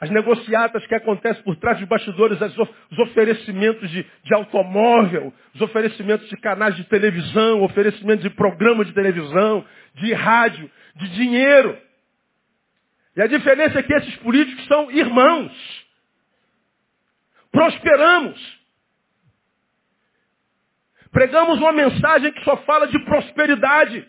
As 0.00 0.10
negociatas 0.10 0.86
que 0.86 0.94
acontecem 0.94 1.42
por 1.42 1.56
trás 1.56 1.78
dos 1.78 1.88
bastidores, 1.88 2.38
os 2.40 2.98
oferecimentos 3.00 3.90
de, 3.90 4.06
de 4.22 4.34
automóvel, 4.34 5.34
os 5.52 5.60
oferecimentos 5.60 6.28
de 6.28 6.36
canais 6.36 6.76
de 6.76 6.84
televisão, 6.84 7.62
oferecimentos 7.62 8.22
de 8.22 8.30
programa 8.30 8.84
de 8.84 8.92
televisão, 8.92 9.64
de 9.94 10.12
rádio, 10.12 10.70
de 10.94 11.08
dinheiro. 11.08 11.76
E 13.16 13.22
a 13.22 13.26
diferença 13.26 13.80
é 13.80 13.82
que 13.82 13.92
esses 13.92 14.14
políticos 14.16 14.64
são 14.66 14.88
irmãos. 14.92 15.52
Prosperamos. 17.50 18.58
Pregamos 21.10 21.58
uma 21.58 21.72
mensagem 21.72 22.30
que 22.32 22.44
só 22.44 22.56
fala 22.58 22.86
de 22.86 22.98
prosperidade. 23.00 24.06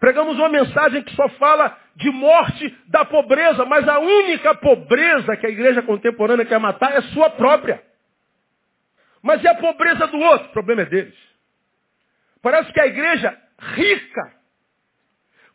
Pregamos 0.00 0.34
uma 0.36 0.48
mensagem 0.48 1.02
que 1.02 1.14
só 1.14 1.28
fala 1.30 1.78
de 1.94 2.10
morte 2.10 2.74
da 2.88 3.04
pobreza, 3.04 3.66
mas 3.66 3.86
a 3.86 3.98
única 3.98 4.54
pobreza 4.54 5.36
que 5.36 5.46
a 5.46 5.50
igreja 5.50 5.82
contemporânea 5.82 6.46
quer 6.46 6.58
matar 6.58 6.96
é 6.96 7.02
sua 7.12 7.28
própria. 7.28 7.82
Mas 9.22 9.44
e 9.44 9.48
a 9.48 9.54
pobreza 9.54 10.06
do 10.06 10.18
outro? 10.18 10.48
O 10.48 10.52
problema 10.52 10.82
é 10.82 10.86
deles. 10.86 11.14
Parece 12.40 12.72
que 12.72 12.80
a 12.80 12.86
igreja 12.86 13.38
rica, 13.58 14.32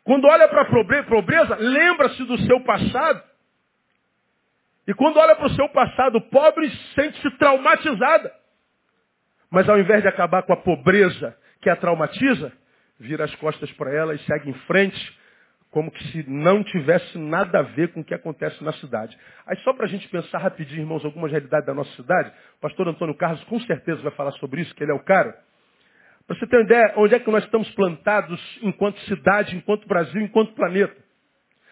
quando 0.04 0.28
olha 0.28 0.46
para 0.46 0.62
a 0.62 1.04
pobreza, 1.04 1.56
lembra-se 1.56 2.22
do 2.22 2.38
seu 2.46 2.60
passado. 2.60 3.20
E 4.86 4.94
quando 4.94 5.16
olha 5.16 5.34
para 5.34 5.46
o 5.46 5.54
seu 5.56 5.68
passado 5.70 6.20
pobre, 6.20 6.70
sente-se 6.94 7.28
traumatizada. 7.38 8.32
Mas 9.50 9.68
ao 9.68 9.76
invés 9.76 10.02
de 10.02 10.08
acabar 10.08 10.44
com 10.44 10.52
a 10.52 10.56
pobreza 10.56 11.36
que 11.60 11.68
a 11.68 11.74
traumatiza, 11.74 12.52
vira 12.98 13.24
as 13.24 13.34
costas 13.36 13.70
para 13.72 13.92
ela 13.92 14.14
e 14.14 14.18
segue 14.20 14.50
em 14.50 14.54
frente, 14.66 15.18
como 15.70 15.90
que 15.90 16.02
se 16.08 16.24
não 16.28 16.64
tivesse 16.64 17.18
nada 17.18 17.58
a 17.58 17.62
ver 17.62 17.92
com 17.92 18.00
o 18.00 18.04
que 18.04 18.14
acontece 18.14 18.62
na 18.64 18.72
cidade. 18.74 19.16
Aí 19.46 19.56
só 19.58 19.72
para 19.74 19.84
a 19.84 19.88
gente 19.88 20.08
pensar 20.08 20.38
rapidinho, 20.38 20.82
irmãos, 20.82 21.04
algumas 21.04 21.30
realidades 21.30 21.66
da 21.66 21.74
nossa 21.74 21.94
cidade, 21.96 22.32
o 22.56 22.60
pastor 22.60 22.88
Antônio 22.88 23.14
Carlos 23.14 23.42
com 23.44 23.60
certeza 23.60 24.00
vai 24.02 24.12
falar 24.12 24.32
sobre 24.32 24.62
isso, 24.62 24.74
que 24.74 24.82
ele 24.82 24.92
é 24.92 24.94
o 24.94 25.04
cara. 25.04 25.36
Para 26.26 26.36
você 26.36 26.46
ter 26.46 26.56
uma 26.56 26.64
ideia, 26.64 26.94
onde 26.96 27.14
é 27.14 27.18
que 27.18 27.30
nós 27.30 27.44
estamos 27.44 27.70
plantados 27.70 28.40
enquanto 28.62 28.98
cidade, 29.00 29.54
enquanto 29.54 29.86
Brasil, 29.86 30.20
enquanto 30.22 30.54
planeta. 30.54 30.96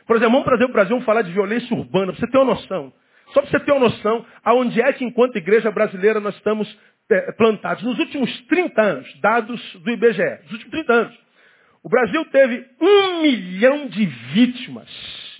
Por 0.06 0.16
exemplo, 0.16 0.32
vamos 0.32 0.46
trazer 0.46 0.64
o 0.64 0.72
Brasil, 0.72 0.90
vamos 0.90 1.06
falar 1.06 1.22
de 1.22 1.32
violência 1.32 1.74
urbana, 1.74 2.12
para 2.12 2.20
você 2.20 2.30
ter 2.30 2.38
uma 2.38 2.54
noção. 2.54 2.92
Só 3.32 3.40
para 3.40 3.50
você 3.50 3.60
ter 3.60 3.72
uma 3.72 3.88
noção, 3.88 4.24
aonde 4.44 4.80
é 4.80 4.92
que 4.92 5.04
enquanto 5.04 5.36
igreja 5.36 5.70
brasileira 5.70 6.20
nós 6.20 6.36
estamos 6.36 6.68
plantados. 7.36 7.82
Nos 7.82 7.98
últimos 7.98 8.40
30 8.46 8.82
anos, 8.82 9.20
dados 9.20 9.74
do 9.76 9.90
IBGE, 9.90 10.42
nos 10.42 10.52
últimos 10.52 10.70
30 10.70 10.92
anos, 10.92 11.18
o 11.82 11.88
Brasil 11.88 12.24
teve 12.26 12.66
um 12.80 13.22
milhão 13.22 13.86
de 13.88 14.06
vítimas 14.06 14.88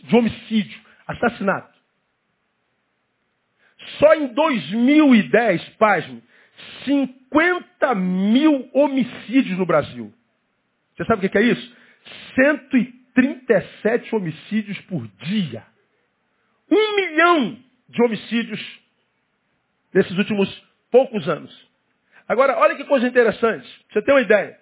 de 0.03 0.15
homicídio, 0.15 0.81
assassinato. 1.07 1.73
Só 3.99 4.15
em 4.15 4.29
2010, 4.29 5.69
pasme, 5.79 6.23
50 6.85 7.95
mil 7.95 8.69
homicídios 8.73 9.59
no 9.59 9.67
Brasil. 9.67 10.13
Você 10.95 11.05
sabe 11.07 11.27
o 11.27 11.31
que 11.31 11.39
é 11.39 11.43
isso? 11.43 11.77
137 12.35 14.15
homicídios 14.15 14.79
por 14.83 15.07
dia. 15.25 15.65
Um 16.71 16.97
milhão 16.97 17.59
de 17.89 18.03
homicídios 18.03 18.61
nesses 19.93 20.17
últimos 20.19 20.49
poucos 20.95 21.29
anos. 21.29 21.53
Agora, 22.29 22.57
olha 22.57 22.77
que 22.77 22.85
coisa 22.85 23.09
interessante. 23.09 23.69
Você 23.91 24.01
tem 24.01 24.15
uma 24.15 24.21
ideia. 24.21 24.57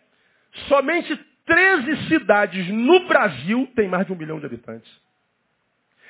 Somente 0.66 1.14
13 1.44 2.08
cidades 2.08 2.68
no 2.68 3.06
Brasil 3.06 3.70
têm 3.76 3.86
mais 3.86 4.06
de 4.06 4.14
um 4.14 4.16
milhão 4.16 4.40
de 4.40 4.46
habitantes. 4.46 4.90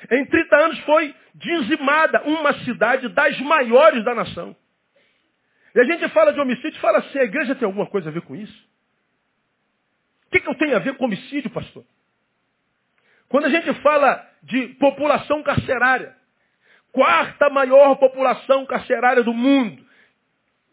Em 0.09 0.25
30 0.25 0.55
anos 0.55 0.79
foi 0.79 1.13
dizimada 1.35 2.23
uma 2.23 2.53
cidade 2.63 3.09
das 3.09 3.37
maiores 3.41 4.05
da 4.05 4.15
nação. 4.15 4.55
E 5.75 5.81
a 5.81 5.83
gente 5.83 6.07
fala 6.13 6.31
de 6.31 6.39
homicídio, 6.39 6.79
fala 6.79 6.99
assim, 6.99 7.19
a 7.19 7.25
igreja 7.25 7.53
tem 7.55 7.65
alguma 7.65 7.87
coisa 7.87 8.07
a 8.07 8.13
ver 8.13 8.21
com 8.21 8.33
isso? 8.33 8.69
O 10.27 10.31
que, 10.31 10.39
que 10.39 10.47
eu 10.47 10.55
tenho 10.55 10.77
a 10.77 10.79
ver 10.79 10.95
com 10.95 11.03
homicídio, 11.03 11.49
pastor? 11.49 11.83
Quando 13.27 13.47
a 13.47 13.49
gente 13.49 13.73
fala 13.81 14.25
de 14.41 14.69
população 14.75 15.43
carcerária, 15.43 16.15
quarta 16.93 17.49
maior 17.49 17.95
população 17.95 18.65
carcerária 18.65 19.21
do 19.21 19.33
mundo, 19.33 19.82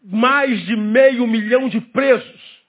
mais 0.01 0.65
de 0.65 0.75
meio 0.75 1.27
milhão 1.27 1.69
de 1.69 1.79
presos. 1.79 2.61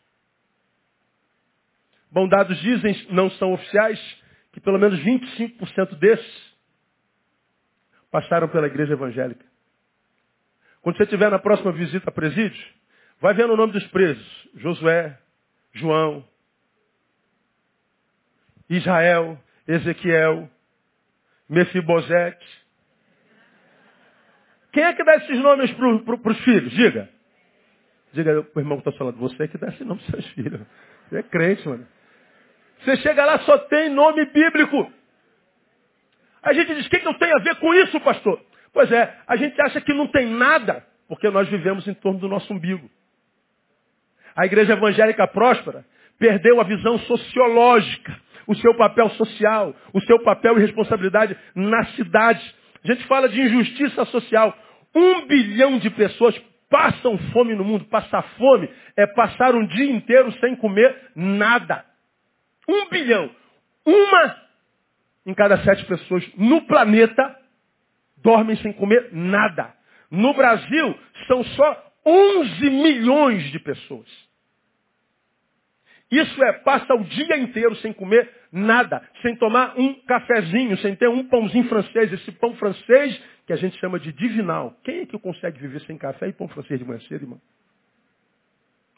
Bom, 2.11 2.29
dados 2.29 2.61
dizem, 2.61 3.07
não 3.11 3.31
são 3.31 3.55
oficiais, 3.55 3.99
que 4.53 4.61
pelo 4.61 4.79
menos 4.79 5.01
25% 5.01 5.95
desses 5.99 6.53
passaram 8.11 8.49
pela 8.49 8.67
igreja 8.67 8.93
evangélica. 8.93 9.47
Quando 10.83 10.97
você 10.99 11.05
estiver 11.05 11.31
na 11.31 11.39
próxima 11.39 11.73
visita 11.73 12.11
a 12.11 12.13
presídio, 12.13 12.63
vai 13.19 13.33
vendo 13.33 13.55
o 13.55 13.57
nome 13.57 13.73
dos 13.73 13.87
presos. 13.87 14.49
Josué, 14.57 15.19
João, 15.73 16.29
Israel, 18.69 19.41
Ezequiel, 19.67 20.51
Mefibosete. 21.49 22.63
Quem 24.73 24.83
é 24.83 24.93
que 24.93 25.05
dá 25.05 25.17
esses 25.17 25.39
nomes 25.39 25.71
para 25.73 26.33
os 26.33 26.41
filhos? 26.45 26.73
Diga. 26.73 27.09
Diga 28.13 28.43
para 28.43 28.59
o 28.59 28.63
irmão 28.63 28.81
que 28.81 28.89
está 28.89 28.99
falando, 28.99 29.17
você 29.17 29.45
é 29.45 29.49
que 29.49 29.59
dá 29.59 29.69
esse 29.69 29.85
nome 29.85 30.01
para 30.03 30.13
seus 30.13 30.27
filhos. 30.33 30.61
Você 31.09 31.19
é 31.19 31.23
crente, 31.23 31.67
mano. 31.67 31.87
Você 32.81 32.97
chega 32.99 33.25
lá, 33.25 33.39
só 33.41 33.59
tem 33.59 33.89
nome 33.89 34.25
bíblico. 34.27 34.93
A 36.43 36.53
gente 36.53 36.75
diz, 36.75 36.87
o 36.87 36.91
que, 36.91 36.99
que 36.99 37.09
eu 37.09 37.15
tenho 37.15 37.37
a 37.37 37.41
ver 37.43 37.57
com 37.57 37.73
isso, 37.75 37.99
pastor? 38.01 38.41
Pois 38.73 38.91
é, 38.91 39.17
a 39.27 39.37
gente 39.37 39.61
acha 39.61 39.81
que 39.81 39.95
não 39.95 40.09
tem 40.09 40.27
nada, 40.27 40.85
porque 41.09 41.29
nós 41.31 41.49
vivemos 41.49 41.87
em 41.87 41.95
torno 41.95 42.19
do 42.19 42.29
nosso 42.29 42.53
umbigo. 42.53 42.91
A 44.35 44.47
igreja 44.47 44.73
evangélica 44.73 45.27
próspera 45.29 45.85
perdeu 46.19 46.61
a 46.61 46.65
visão 46.65 46.99
sociológica, 47.01 48.19
o 48.47 48.55
seu 48.57 48.75
papel 48.77 49.09
social, 49.11 49.75
o 49.93 50.01
seu 50.03 50.23
papel 50.23 50.59
e 50.59 50.63
responsabilidade 50.63 51.37
na 51.55 51.85
cidade. 51.93 52.55
A 52.85 52.93
gente 52.93 53.05
fala 53.07 53.29
de 53.29 53.41
injustiça 53.41 54.05
social. 54.07 54.57
Um 54.95 55.27
bilhão 55.27 55.79
de 55.79 55.89
pessoas 55.91 56.39
passam 56.73 57.19
fome 57.33 57.55
no 57.55 57.63
mundo. 57.63 57.85
Passar 57.85 58.23
fome 58.39 58.69
é 58.97 59.07
passar 59.07 59.55
um 59.55 59.67
dia 59.67 59.93
inteiro 59.93 60.33
sem 60.41 60.57
comer 60.57 61.13
nada. 61.15 61.85
Um 62.67 62.89
bilhão. 62.89 63.31
Uma 63.85 64.43
em 65.27 65.35
cada 65.35 65.63
sete 65.63 65.85
pessoas 65.85 66.27
no 66.37 66.63
planeta 66.63 67.39
dormem 68.17 68.57
sem 68.57 68.73
comer 68.73 69.11
nada. 69.13 69.75
No 70.11 70.33
Brasil, 70.33 70.99
são 71.27 71.45
só 71.45 71.93
11 72.07 72.71
milhões 72.71 73.51
de 73.51 73.59
pessoas. 73.59 74.09
Isso 76.11 76.43
é, 76.45 76.53
passa 76.53 76.95
o 76.95 77.05
dia 77.05 77.39
inteiro 77.39 77.75
sem 77.77 77.93
comer 77.93 78.31
nada, 78.51 79.03
sem 79.23 79.35
tomar 79.37 79.79
um 79.79 79.95
cafezinho, 80.07 80.77
sem 80.79 80.95
ter 80.95 81.09
um 81.09 81.25
pãozinho 81.25 81.69
francês. 81.69 82.13
Esse 82.13 82.33
pão 82.33 82.55
francês 82.57 83.19
que 83.47 83.53
a 83.53 83.57
gente 83.57 83.79
chama 83.79 83.99
de 83.99 84.13
divinal. 84.13 84.77
Quem 84.85 85.01
é 85.01 85.07
que 85.07 85.19
consegue 85.19 85.59
viver 85.59 85.81
sem 85.83 85.99
café 85.99 86.29
e 86.29 86.33
pão 86.33 86.49
francês 86.49 86.79
de 86.79 86.87
manhã 86.87 87.01
cedo, 87.01 87.23
irmão? 87.23 87.41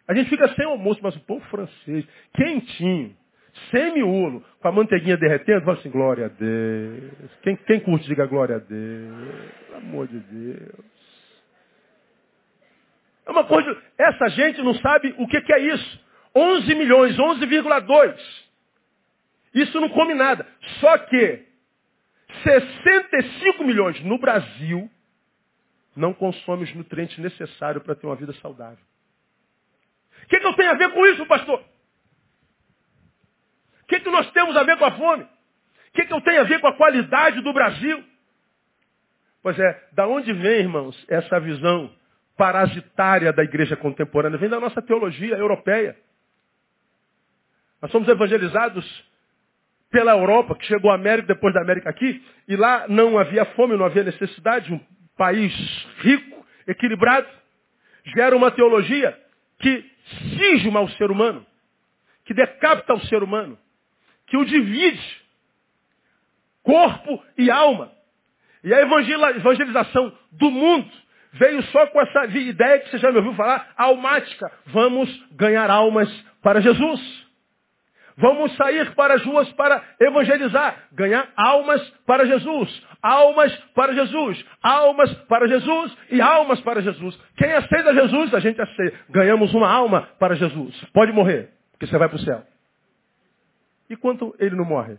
A 0.06 0.14
gente 0.14 0.28
fica 0.28 0.48
sem 0.54 0.66
almoço, 0.66 1.00
mas 1.02 1.16
o 1.16 1.20
pão 1.20 1.40
francês, 1.42 2.06
quentinho, 2.34 3.16
sem 3.70 3.94
miolo, 3.94 4.44
com 4.60 4.68
a 4.68 4.72
manteiguinha 4.72 5.16
derretendo, 5.16 5.64
fala 5.64 5.78
assim, 5.78 5.90
glória 5.90 6.26
a 6.26 6.28
Deus. 6.28 7.30
Quem, 7.42 7.56
quem 7.56 7.80
curte, 7.80 8.06
diga 8.06 8.26
glória 8.26 8.56
a 8.56 8.58
Deus. 8.58 9.50
Pelo 9.66 9.78
amor 9.78 10.08
de 10.08 10.18
Deus. 10.18 10.84
É 13.26 13.30
uma 13.30 13.44
coisa, 13.44 13.82
essa 13.96 14.28
gente 14.28 14.60
não 14.60 14.74
sabe 14.74 15.14
o 15.18 15.26
que, 15.26 15.40
que 15.40 15.52
é 15.52 15.58
isso. 15.74 16.04
11 16.36 16.74
milhões, 16.74 17.16
11,2. 17.16 18.16
Isso 19.54 19.80
não 19.80 19.88
come 19.88 20.14
nada. 20.14 20.46
Só 20.80 20.98
que 20.98 21.46
65 22.42 23.64
milhões 23.64 24.00
no 24.02 24.18
Brasil 24.18 24.90
não 25.96 26.12
consomem 26.12 26.64
os 26.64 26.74
nutrientes 26.74 27.18
necessários 27.18 27.82
para 27.82 27.94
ter 27.94 28.06
uma 28.06 28.16
vida 28.16 28.32
saudável. 28.34 28.84
O 30.24 30.26
que, 30.26 30.40
que 30.40 30.46
eu 30.46 30.54
tenho 30.54 30.70
a 30.70 30.74
ver 30.74 30.90
com 30.92 31.06
isso, 31.06 31.24
pastor? 31.26 31.60
O 33.82 33.86
que, 33.86 34.00
que 34.00 34.10
nós 34.10 34.30
temos 34.32 34.56
a 34.56 34.62
ver 34.62 34.78
com 34.78 34.84
a 34.84 34.92
fome? 34.92 35.24
O 35.24 35.92
que, 35.92 36.06
que 36.06 36.12
eu 36.12 36.20
tenho 36.22 36.40
a 36.40 36.44
ver 36.44 36.60
com 36.60 36.66
a 36.66 36.76
qualidade 36.76 37.40
do 37.42 37.52
Brasil? 37.52 38.02
Pois 39.42 39.58
é, 39.58 39.88
da 39.92 40.06
onde 40.08 40.32
vem, 40.32 40.60
irmãos, 40.60 41.04
essa 41.08 41.38
visão 41.38 41.94
parasitária 42.36 43.32
da 43.32 43.44
igreja 43.44 43.76
contemporânea? 43.76 44.38
Vem 44.38 44.48
da 44.48 44.58
nossa 44.58 44.80
teologia 44.80 45.36
europeia. 45.36 45.96
Nós 47.80 47.90
somos 47.92 48.08
evangelizados 48.08 49.04
pela 49.94 50.10
Europa, 50.10 50.56
que 50.56 50.66
chegou 50.66 50.90
à 50.90 50.96
América, 50.96 51.28
depois 51.28 51.54
da 51.54 51.60
América 51.60 51.88
aqui, 51.88 52.20
e 52.48 52.56
lá 52.56 52.86
não 52.88 53.16
havia 53.16 53.44
fome, 53.44 53.76
não 53.76 53.86
havia 53.86 54.02
necessidade, 54.02 54.72
um 54.72 54.80
país 55.16 55.54
rico, 55.98 56.44
equilibrado, 56.66 57.28
gera 58.06 58.36
uma 58.36 58.50
teologia 58.50 59.16
que 59.60 59.88
cisma 60.36 60.80
o 60.80 60.90
ser 60.90 61.12
humano, 61.12 61.46
que 62.24 62.34
decapita 62.34 62.92
o 62.92 63.06
ser 63.06 63.22
humano, 63.22 63.56
que 64.26 64.36
o 64.36 64.44
divide, 64.44 65.22
corpo 66.64 67.22
e 67.38 67.48
alma. 67.48 67.92
E 68.64 68.74
a 68.74 68.80
evangelização 68.80 70.12
do 70.32 70.50
mundo 70.50 70.90
veio 71.34 71.62
só 71.66 71.86
com 71.86 72.00
essa 72.00 72.24
ideia 72.24 72.80
que 72.80 72.90
você 72.90 72.98
já 72.98 73.12
me 73.12 73.18
ouviu 73.18 73.34
falar, 73.34 73.72
almática. 73.76 74.50
Vamos 74.66 75.08
ganhar 75.36 75.70
almas 75.70 76.10
para 76.42 76.60
Jesus. 76.60 77.23
Vamos 78.16 78.54
sair 78.56 78.94
para 78.94 79.14
as 79.14 79.24
ruas 79.24 79.50
para 79.52 79.82
evangelizar, 80.00 80.88
ganhar 80.92 81.28
almas 81.36 81.82
para 82.06 82.24
Jesus, 82.24 82.86
almas 83.02 83.54
para 83.74 83.92
Jesus, 83.92 84.44
almas 84.62 85.12
para 85.24 85.48
Jesus 85.48 85.96
e 86.10 86.20
almas 86.20 86.60
para 86.60 86.80
Jesus. 86.80 87.18
Quem 87.36 87.52
aceita 87.52 87.92
Jesus, 87.92 88.32
a 88.32 88.38
gente 88.38 88.60
aceita. 88.60 88.96
Ganhamos 89.10 89.52
uma 89.52 89.68
alma 89.68 90.08
para 90.18 90.36
Jesus. 90.36 90.74
Pode 90.92 91.12
morrer, 91.12 91.50
porque 91.72 91.86
você 91.86 91.98
vai 91.98 92.08
para 92.08 92.16
o 92.16 92.20
céu. 92.20 92.42
E 93.90 93.96
quanto 93.96 94.34
ele 94.38 94.54
não 94.54 94.64
morre? 94.64 94.96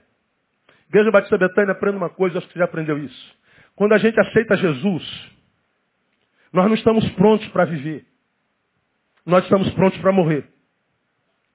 Igreja 0.89 1.10
Batista 1.10 1.38
Betânia, 1.38 1.71
aprenda 1.71 1.97
uma 1.97 2.10
coisa, 2.10 2.38
acho 2.38 2.47
que 2.47 2.54
você 2.54 2.60
já 2.60 2.65
aprendeu 2.65 2.97
isso. 2.97 3.36
Quando 3.75 3.93
a 3.93 3.97
gente 3.97 4.19
aceita 4.19 4.58
Jesus, 4.58 5.32
nós 6.51 6.65
não 6.67 6.75
estamos 6.75 7.10
prontos 7.12 7.47
para 7.49 7.65
viver. 7.65 8.06
Nós 9.25 9.43
estamos 9.43 9.69
prontos 9.73 9.99
para 9.99 10.12
morrer. 10.12 10.47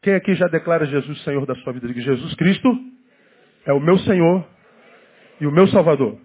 Quem 0.03 0.15
aqui 0.15 0.35
já 0.35 0.47
declara 0.49 0.87
Jesus 0.87 1.23
Senhor 1.25 1.45
da 1.47 1.55
sua 1.57 1.73
vida? 1.73 1.87
Diga, 1.87 2.01
Jesus 2.01 2.35
Cristo 2.35 2.69
é 3.67 3.73
o 3.73 3.81
meu 3.81 3.99
Senhor 3.99 4.47
e 5.41 5.47
o 5.47 5.53
meu 5.53 5.67
Salvador. 5.69 6.19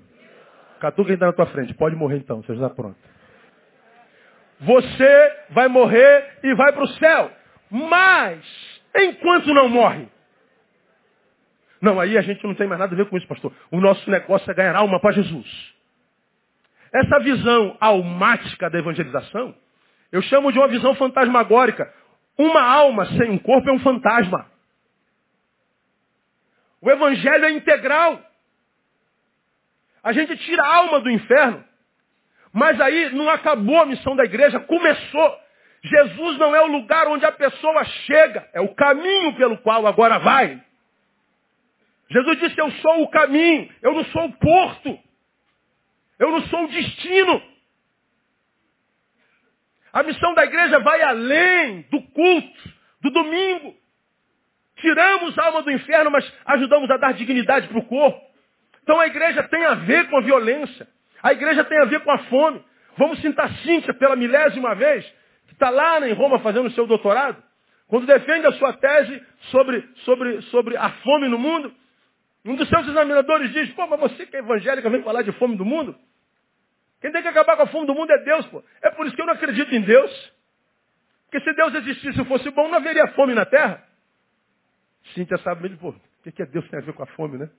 Catu 0.79 1.03
quem 1.03 1.15
está 1.15 1.27
na 1.27 1.33
tua 1.33 1.45
frente. 1.47 1.73
Pode 1.73 1.95
morrer 1.95 2.17
então, 2.17 2.41
você 2.41 2.55
já 2.55 2.65
está 2.65 2.69
pronto. 2.69 2.97
Você 4.61 5.31
vai 5.49 5.67
morrer 5.67 6.39
e 6.43 6.53
vai 6.55 6.71
para 6.71 6.83
o 6.83 6.87
céu. 6.87 7.31
Mas, 7.69 8.45
enquanto 8.95 9.53
não 9.53 9.67
morre, 9.67 10.07
não, 11.81 11.99
aí 11.99 12.17
a 12.17 12.21
gente 12.21 12.43
não 12.43 12.55
tem 12.55 12.67
mais 12.67 12.79
nada 12.79 12.93
a 12.93 12.97
ver 12.97 13.07
com 13.07 13.17
isso, 13.17 13.27
pastor. 13.27 13.51
O 13.69 13.79
nosso 13.79 14.09
negócio 14.09 14.49
é 14.49 14.53
ganhar 14.53 14.75
alma 14.75 14.99
para 14.99 15.11
Jesus. 15.11 15.75
Essa 16.93 17.19
visão 17.19 17.77
almática 17.79 18.69
da 18.69 18.79
evangelização, 18.79 19.53
eu 20.11 20.21
chamo 20.23 20.51
de 20.51 20.57
uma 20.57 20.67
visão 20.67 20.95
fantasmagórica. 20.95 21.93
Uma 22.37 22.61
alma 22.61 23.05
sem 23.17 23.29
um 23.29 23.37
corpo 23.37 23.69
é 23.69 23.73
um 23.73 23.79
fantasma. 23.79 24.49
O 26.81 26.91
evangelho 26.91 27.45
é 27.45 27.51
integral. 27.51 28.21
A 30.03 30.13
gente 30.13 30.37
tira 30.37 30.63
a 30.63 30.75
alma 30.75 30.99
do 30.99 31.09
inferno. 31.09 31.63
Mas 32.53 32.79
aí 32.79 33.09
não 33.13 33.29
acabou 33.29 33.81
a 33.81 33.85
missão 33.85 34.15
da 34.15 34.23
igreja, 34.23 34.59
começou. 34.59 35.39
Jesus 35.83 36.37
não 36.37 36.55
é 36.55 36.61
o 36.61 36.67
lugar 36.67 37.07
onde 37.07 37.25
a 37.25 37.31
pessoa 37.31 37.83
chega, 37.83 38.49
é 38.53 38.61
o 38.61 38.73
caminho 38.73 39.35
pelo 39.35 39.57
qual 39.57 39.85
agora 39.85 40.19
vai. 40.19 40.63
Jesus 42.09 42.39
disse, 42.39 42.59
eu 42.59 42.71
sou 42.71 43.03
o 43.03 43.09
caminho, 43.09 43.69
eu 43.81 43.93
não 43.93 44.05
sou 44.05 44.25
o 44.25 44.33
porto. 44.33 44.99
Eu 46.17 46.31
não 46.31 46.41
sou 46.43 46.63
o 46.63 46.67
destino. 46.67 47.41
A 49.95 50.03
missão 50.03 50.33
da 50.33 50.43
igreja 50.43 50.77
vai 50.79 51.01
além 51.01 51.85
do 51.89 52.01
culto, 52.01 52.69
do 53.01 53.09
domingo. 53.11 53.73
Tiramos 54.75 55.39
a 55.39 55.45
alma 55.45 55.61
do 55.61 55.71
inferno, 55.71 56.11
mas 56.11 56.29
ajudamos 56.47 56.91
a 56.91 56.97
dar 56.97 57.13
dignidade 57.13 57.69
para 57.69 57.79
o 57.79 57.85
corpo. 57.85 58.19
Então 58.83 58.99
a 58.99 59.07
igreja 59.07 59.41
tem 59.43 59.63
a 59.63 59.73
ver 59.75 60.09
com 60.09 60.17
a 60.17 60.21
violência. 60.21 60.85
A 61.23 61.31
igreja 61.31 61.63
tem 61.63 61.79
a 61.79 61.85
ver 61.85 62.01
com 62.01 62.11
a 62.11 62.17
fome. 62.25 62.61
Vamos 62.97 63.21
citar 63.21 63.49
Cíntia 63.59 63.93
pela 63.93 64.17
milésima 64.17 64.75
vez, 64.75 65.05
que 65.47 65.53
está 65.53 65.69
lá 65.69 66.05
em 66.05 66.11
Roma 66.11 66.39
fazendo 66.39 66.65
o 66.65 66.71
seu 66.71 66.85
doutorado. 66.85 67.41
Quando 67.87 68.05
defende 68.05 68.47
a 68.47 68.51
sua 68.51 68.73
tese 68.73 69.25
sobre, 69.49 69.81
sobre, 70.03 70.41
sobre 70.41 70.75
a 70.75 70.89
fome 70.89 71.29
no 71.29 71.39
mundo, 71.39 71.73
um 72.43 72.55
dos 72.55 72.67
seus 72.67 72.85
examinadores 72.85 73.49
diz, 73.53 73.69
pô, 73.71 73.87
mas 73.87 74.01
você 74.01 74.25
que 74.25 74.35
é 74.35 74.39
evangélica 74.39 74.89
vem 74.89 75.03
falar 75.03 75.21
de 75.21 75.31
fome 75.31 75.55
do 75.55 75.63
mundo? 75.63 75.95
Quem 77.01 77.11
tem 77.11 77.21
que 77.21 77.27
acabar 77.27 77.55
com 77.55 77.63
a 77.63 77.67
fome 77.67 77.87
do 77.87 77.93
mundo 77.93 78.11
é 78.11 78.17
Deus, 78.23 78.45
pô. 78.47 78.63
É 78.81 78.89
por 78.89 79.05
isso 79.05 79.15
que 79.15 79.21
eu 79.21 79.25
não 79.25 79.33
acredito 79.33 79.73
em 79.73 79.81
Deus. 79.81 80.33
Porque 81.25 81.39
se 81.41 81.53
Deus 81.55 81.73
existisse 81.75 82.21
e 82.21 82.25
fosse 82.25 82.49
bom, 82.51 82.67
não 82.67 82.77
haveria 82.77 83.07
fome 83.09 83.33
na 83.33 83.45
terra. 83.45 83.83
Cíntia 85.13 85.37
sabe 85.39 85.63
mesmo, 85.63 85.77
pô, 85.77 85.89
o 85.89 86.31
que 86.31 86.41
é 86.41 86.45
Deus 86.45 86.67
tem 86.69 86.79
a 86.79 86.81
ver 86.81 86.93
com 86.93 87.03
a 87.03 87.07
fome, 87.07 87.37
né? 87.37 87.49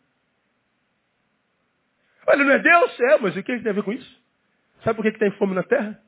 Olha, 2.27 2.45
não 2.45 2.53
é 2.53 2.59
Deus? 2.59 3.01
É, 3.01 3.19
mas 3.19 3.37
o 3.37 3.43
que 3.43 3.59
tem 3.61 3.71
a 3.71 3.75
ver 3.75 3.83
com 3.85 3.93
isso? 3.93 4.23
Sabe 4.83 4.97
por 4.97 5.03
que, 5.03 5.13
que 5.13 5.19
tem 5.19 5.31
fome 5.33 5.55
na 5.55 5.63
terra? 5.63 6.01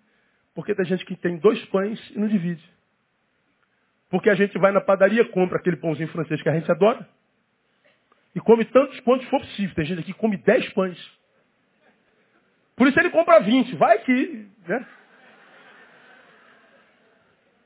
Porque 0.55 0.75
tem 0.75 0.85
gente 0.85 1.05
que 1.05 1.17
tem 1.17 1.37
dois 1.39 1.65
pães 1.67 2.01
e 2.11 2.19
não 2.19 2.27
divide. 2.27 2.63
Porque 4.11 4.31
a 4.31 4.35
gente 4.35 4.59
vai 4.59 4.73
na 4.73 4.81
padaria, 4.81 5.25
compra 5.27 5.59
aquele 5.59 5.77
pãozinho 5.77 6.09
francês 6.09 6.43
que 6.43 6.49
a 6.49 6.55
gente 6.55 6.71
adora. 6.71 7.09
E 8.35 8.41
come 8.41 8.65
tantos 8.65 8.99
quantos 9.01 9.29
for 9.29 9.41
possível. 9.41 9.75
Tem 9.75 9.85
gente 9.85 10.01
aqui 10.01 10.13
que 10.13 10.19
come 10.19 10.37
dez 10.39 10.69
pães. 10.73 11.18
Por 12.79 12.87
isso 12.87 12.99
ele 12.99 13.11
compra 13.11 13.41
20. 13.41 13.75
Vai 13.75 13.99
que. 13.99 14.49
Né? 14.67 14.87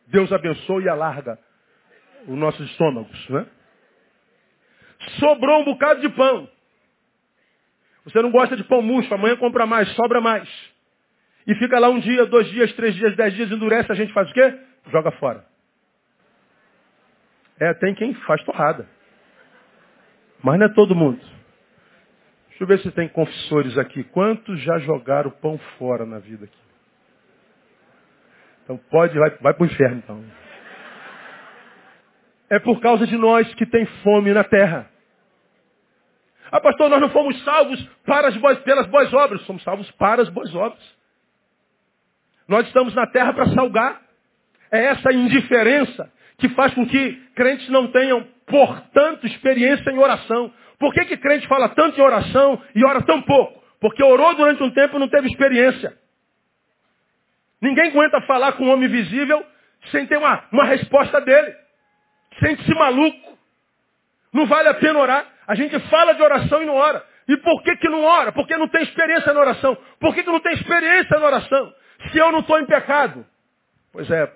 Deus 0.08 0.32
abençoe 0.32 0.84
e 0.84 0.88
alarga 0.88 1.38
os 2.26 2.36
nossos 2.36 2.68
estômagos. 2.70 3.28
Né? 3.28 3.46
Sobrou 5.20 5.60
um 5.60 5.64
bocado 5.64 6.00
de 6.00 6.08
pão. 6.08 6.48
Você 8.04 8.20
não 8.20 8.30
gosta 8.32 8.56
de 8.56 8.64
pão 8.64 8.82
murcho, 8.82 9.14
amanhã 9.14 9.36
compra 9.36 9.66
mais, 9.66 9.88
sobra 9.94 10.20
mais. 10.20 10.48
E 11.46 11.54
fica 11.56 11.78
lá 11.78 11.88
um 11.88 12.00
dia, 12.00 12.26
dois 12.26 12.48
dias, 12.48 12.72
três 12.72 12.94
dias, 12.94 13.14
dez 13.14 13.34
dias, 13.34 13.50
endurece, 13.50 13.92
a 13.92 13.94
gente 13.94 14.12
faz 14.12 14.28
o 14.30 14.32
quê? 14.32 14.58
Joga 14.90 15.12
fora. 15.12 15.44
É, 17.60 17.74
tem 17.74 17.94
quem 17.94 18.14
faz 18.14 18.42
torrada. 18.44 18.88
Mas 20.42 20.58
não 20.58 20.66
é 20.66 20.68
todo 20.70 20.96
mundo. 20.96 21.20
Deixa 22.52 22.64
eu 22.64 22.66
ver 22.66 22.78
se 22.80 22.90
tem 22.92 23.08
confessores 23.08 23.78
aqui. 23.78 24.04
Quantos 24.04 24.60
já 24.60 24.78
jogaram 24.78 25.30
pão 25.30 25.58
fora 25.78 26.04
na 26.04 26.18
vida 26.18 26.44
aqui? 26.44 26.62
Então 28.62 28.76
pode, 28.90 29.18
vai, 29.18 29.30
vai 29.38 29.54
para 29.54 29.62
o 29.62 29.66
inferno 29.66 29.96
então. 29.96 30.24
É 32.50 32.58
por 32.58 32.80
causa 32.80 33.06
de 33.06 33.16
nós 33.16 33.52
que 33.54 33.64
tem 33.64 33.86
fome 34.02 34.32
na 34.32 34.44
terra. 34.44 34.88
Ah, 36.50 36.60
pastor, 36.60 36.90
nós 36.90 37.00
não 37.00 37.08
fomos 37.08 37.42
salvos 37.44 37.82
para 38.04 38.28
as 38.28 38.36
boas, 38.36 38.58
pelas 38.58 38.86
boas 38.88 39.12
obras, 39.14 39.40
somos 39.42 39.62
salvos 39.62 39.90
para 39.92 40.20
as 40.20 40.28
boas 40.28 40.54
obras. 40.54 40.82
Nós 42.46 42.66
estamos 42.66 42.94
na 42.94 43.06
terra 43.06 43.32
para 43.32 43.48
salgar. 43.54 44.02
É 44.70 44.84
essa 44.84 45.12
indiferença 45.12 46.12
que 46.36 46.50
faz 46.50 46.74
com 46.74 46.86
que 46.86 47.14
crentes 47.34 47.68
não 47.70 47.90
tenham, 47.90 48.26
portanto, 48.46 49.26
experiência 49.26 49.90
em 49.90 49.98
oração. 49.98 50.52
Por 50.82 50.92
que, 50.92 51.04
que 51.04 51.16
crente 51.16 51.46
fala 51.46 51.68
tanto 51.68 51.96
em 51.96 52.02
oração 52.02 52.60
e 52.74 52.84
ora 52.84 53.00
tão 53.02 53.22
pouco? 53.22 53.62
Porque 53.80 54.02
orou 54.02 54.34
durante 54.34 54.64
um 54.64 54.70
tempo 54.72 54.96
e 54.96 54.98
não 54.98 55.06
teve 55.06 55.28
experiência. 55.28 55.96
Ninguém 57.60 57.90
aguenta 57.90 58.20
falar 58.22 58.54
com 58.54 58.64
um 58.64 58.72
homem 58.72 58.88
visível 58.88 59.46
sem 59.92 60.08
ter 60.08 60.16
uma, 60.16 60.44
uma 60.50 60.64
resposta 60.64 61.20
dele. 61.20 61.54
Sente-se 62.40 62.74
maluco. 62.74 63.38
Não 64.32 64.44
vale 64.44 64.70
a 64.70 64.74
pena 64.74 64.98
orar. 64.98 65.24
A 65.46 65.54
gente 65.54 65.78
fala 65.88 66.14
de 66.14 66.22
oração 66.24 66.60
e 66.60 66.66
não 66.66 66.74
ora. 66.74 67.06
E 67.28 67.36
por 67.36 67.62
que, 67.62 67.76
que 67.76 67.88
não 67.88 68.02
ora? 68.02 68.32
Porque 68.32 68.56
não 68.56 68.66
tem 68.66 68.82
experiência 68.82 69.32
na 69.32 69.38
oração. 69.38 69.78
Por 70.00 70.12
que, 70.16 70.24
que 70.24 70.32
não 70.32 70.40
tem 70.40 70.52
experiência 70.54 71.16
na 71.16 71.26
oração? 71.26 71.72
Se 72.10 72.18
eu 72.18 72.32
não 72.32 72.40
estou 72.40 72.58
em 72.58 72.66
pecado. 72.66 73.24
Pois 73.92 74.10
é, 74.10 74.28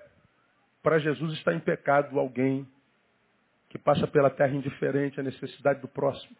para 0.80 1.00
Jesus 1.00 1.32
está 1.32 1.52
em 1.52 1.58
pecado 1.58 2.20
alguém 2.20 2.64
que 3.76 3.82
passa 3.82 4.06
pela 4.06 4.30
terra 4.30 4.54
indiferente 4.54 5.20
à 5.20 5.22
necessidade 5.22 5.80
do 5.80 5.88
próximo. 5.88 6.34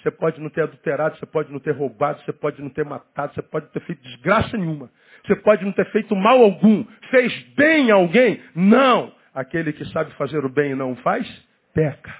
Você 0.00 0.10
pode 0.10 0.40
não 0.40 0.48
ter 0.48 0.62
adulterado, 0.62 1.18
você 1.18 1.26
pode 1.26 1.52
não 1.52 1.58
ter 1.58 1.72
roubado, 1.72 2.22
você 2.22 2.32
pode 2.32 2.62
não 2.62 2.70
ter 2.70 2.84
matado, 2.84 3.34
você 3.34 3.42
pode 3.42 3.66
não 3.66 3.72
ter 3.72 3.80
feito 3.80 4.02
desgraça 4.02 4.56
nenhuma. 4.56 4.88
Você 5.26 5.36
pode 5.36 5.64
não 5.64 5.72
ter 5.72 5.84
feito 5.90 6.14
mal 6.14 6.40
algum. 6.40 6.84
Fez 7.10 7.36
bem 7.54 7.90
a 7.90 7.96
alguém? 7.96 8.40
Não. 8.54 9.12
Aquele 9.34 9.72
que 9.72 9.84
sabe 9.86 10.12
fazer 10.14 10.44
o 10.44 10.48
bem 10.48 10.70
e 10.70 10.74
não 10.74 10.96
faz, 10.96 11.26
peca. 11.74 12.14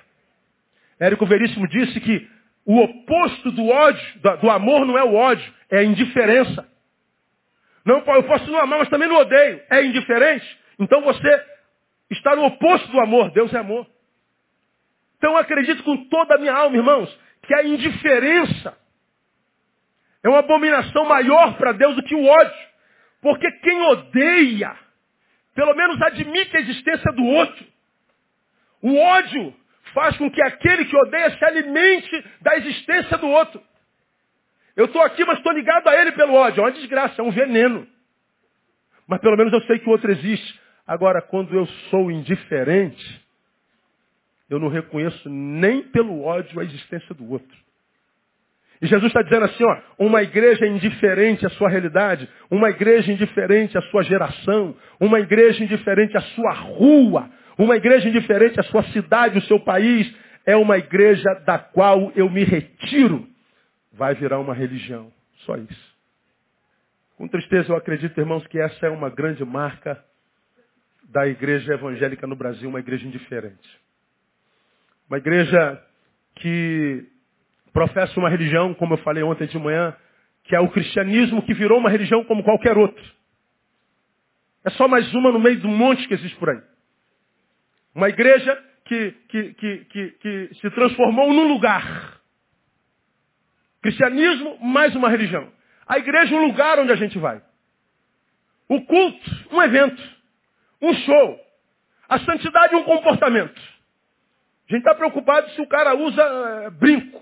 Érico 0.98 1.24
Veríssimo 1.24 1.66
disse 1.68 1.98
que 2.00 2.28
o 2.66 2.78
oposto 2.78 3.50
do 3.52 3.66
ódio, 3.68 4.20
do 4.42 4.50
amor 4.50 4.84
não 4.84 4.98
é 4.98 5.04
o 5.04 5.14
ódio, 5.14 5.50
é 5.70 5.78
a 5.78 5.84
indiferença. 5.84 6.68
Não, 7.84 7.98
eu 7.98 8.22
posso 8.24 8.50
não 8.50 8.58
amar, 8.58 8.80
mas 8.80 8.88
também 8.90 9.08
não 9.08 9.16
odeio. 9.16 9.60
É 9.70 9.82
indiferente? 9.82 10.58
Então 10.78 11.00
você 11.02 11.44
está 12.10 12.36
no 12.36 12.44
oposto 12.44 12.90
do 12.90 13.00
amor. 13.00 13.30
Deus 13.30 13.54
é 13.54 13.58
amor. 13.58 13.86
Então 15.20 15.33
eu 15.33 15.37
acredito 15.37 15.83
com 15.83 15.98
toda 16.09 16.35
a 16.35 16.38
minha 16.38 16.54
alma, 16.54 16.74
irmãos, 16.74 17.14
que 17.42 17.54
a 17.54 17.62
indiferença 17.62 18.74
é 20.24 20.28
uma 20.30 20.38
abominação 20.38 21.04
maior 21.04 21.59
para 21.59 21.72
Deus 21.72 21.94
do 21.94 22.02
que 22.02 22.14
o 22.14 22.24
ódio. 22.24 22.70
Porque 23.20 23.50
quem 23.59 23.83
odeia, 23.83 24.74
pelo 25.54 25.74
menos 25.74 26.00
admite 26.00 26.56
a 26.56 26.61
existência 26.61 27.12
do 27.12 27.22
outro. 27.22 27.66
O 28.80 28.96
ódio 28.96 29.54
faz 29.92 30.16
com 30.16 30.30
que 30.30 30.42
aquele 30.42 30.87
que 30.87 30.96
odeia 30.96 31.37
se 31.37 31.44
alimente 31.44 32.24
da 32.40 32.56
existência 32.56 33.18
do 33.18 33.28
outro. 33.28 33.62
Eu 34.74 34.87
estou 34.87 35.02
aqui, 35.02 35.22
mas 35.26 35.37
estou 35.37 35.52
ligado 35.52 35.87
a 35.87 36.00
ele 36.00 36.12
pelo 36.12 36.33
ódio. 36.33 36.62
É 36.62 36.64
uma 36.64 36.72
desgraça, 36.72 37.20
é 37.20 37.22
um 37.22 37.30
veneno. 37.30 37.87
Mas 39.06 39.20
pelo 39.20 39.37
menos 39.37 39.52
eu 39.52 39.61
sei 39.64 39.78
que 39.80 39.87
o 39.87 39.92
outro 39.92 40.11
existe. 40.11 40.59
Agora, 40.87 41.20
quando 41.20 41.54
eu 41.54 41.66
sou 41.90 42.11
indiferente, 42.11 43.20
eu 44.50 44.58
não 44.58 44.68
reconheço 44.68 45.30
nem 45.30 45.82
pelo 45.84 46.22
ódio 46.22 46.58
a 46.58 46.64
existência 46.64 47.14
do 47.14 47.30
outro. 47.30 47.56
E 48.82 48.86
Jesus 48.86 49.06
está 49.08 49.22
dizendo 49.22 49.44
assim, 49.44 49.62
ó, 49.62 49.78
uma 49.98 50.22
igreja 50.22 50.66
indiferente 50.66 51.46
à 51.46 51.50
sua 51.50 51.68
realidade, 51.68 52.28
uma 52.50 52.70
igreja 52.70 53.12
indiferente 53.12 53.78
à 53.78 53.82
sua 53.82 54.02
geração, 54.02 54.74
uma 54.98 55.20
igreja 55.20 55.62
indiferente 55.62 56.16
à 56.16 56.20
sua 56.20 56.52
rua, 56.52 57.30
uma 57.56 57.76
igreja 57.76 58.08
indiferente 58.08 58.58
à 58.58 58.62
sua 58.64 58.82
cidade, 58.84 59.36
ao 59.36 59.42
seu 59.42 59.60
país, 59.60 60.12
é 60.46 60.56
uma 60.56 60.78
igreja 60.78 61.28
da 61.46 61.58
qual 61.58 62.10
eu 62.16 62.28
me 62.28 62.42
retiro. 62.42 63.28
Vai 63.92 64.14
virar 64.14 64.40
uma 64.40 64.54
religião. 64.54 65.12
Só 65.44 65.56
isso. 65.56 65.90
Com 67.16 67.28
tristeza 67.28 67.70
eu 67.70 67.76
acredito, 67.76 68.18
irmãos, 68.18 68.46
que 68.46 68.58
essa 68.58 68.86
é 68.86 68.90
uma 68.90 69.10
grande 69.10 69.44
marca 69.44 70.02
da 71.04 71.26
igreja 71.26 71.74
evangélica 71.74 72.26
no 72.26 72.34
Brasil, 72.34 72.68
uma 72.68 72.80
igreja 72.80 73.06
indiferente. 73.06 73.68
Uma 75.11 75.18
igreja 75.18 75.83
que 76.37 77.05
professa 77.73 78.18
uma 78.20 78.31
religião, 78.31 78.73
como 78.75 78.94
eu 78.94 78.99
falei 78.99 79.25
ontem 79.25 79.49
de 79.49 79.59
manhã, 79.59 79.96
que 80.44 80.55
é 80.55 80.61
o 80.61 80.70
cristianismo 80.70 81.42
que 81.42 81.53
virou 81.53 81.79
uma 81.79 81.90
religião 81.90 82.23
como 82.25 82.44
qualquer 82.44 82.79
outra. 82.79 83.05
É 84.64 84.70
só 84.70 84.87
mais 84.87 85.12
uma 85.12 85.33
no 85.33 85.40
meio 85.40 85.59
do 85.59 85.66
monte 85.66 86.07
que 86.07 86.14
existe 86.14 86.37
por 86.37 86.51
aí. 86.51 86.62
Uma 87.92 88.09
igreja 88.09 88.57
que, 88.85 89.11
que, 89.29 89.55
que, 89.55 90.11
que, 90.20 90.51
se 90.61 90.70
transformou 90.70 91.33
num 91.33 91.49
lugar. 91.49 92.20
Cristianismo 93.83 94.59
mais 94.61 94.94
uma 94.94 95.09
religião. 95.09 95.51
A 95.88 95.99
igreja 95.99 96.37
é 96.37 96.38
um 96.38 96.46
lugar 96.46 96.79
onde 96.79 96.92
a 96.92 96.96
gente 96.96 97.18
vai. 97.18 97.42
O 98.68 98.81
culto, 98.83 99.31
um 99.51 99.61
evento. 99.61 100.01
Um 100.81 100.94
show. 100.94 101.40
A 102.09 102.20
santidade, 102.20 102.77
um 102.77 102.85
comportamento. 102.85 103.80
A 104.70 104.72
gente 104.72 104.87
está 104.87 104.94
preocupado 104.94 105.50
se 105.50 105.61
o 105.61 105.66
cara 105.66 105.96
usa 105.96 106.22
eh, 106.22 106.70
brinco, 106.70 107.20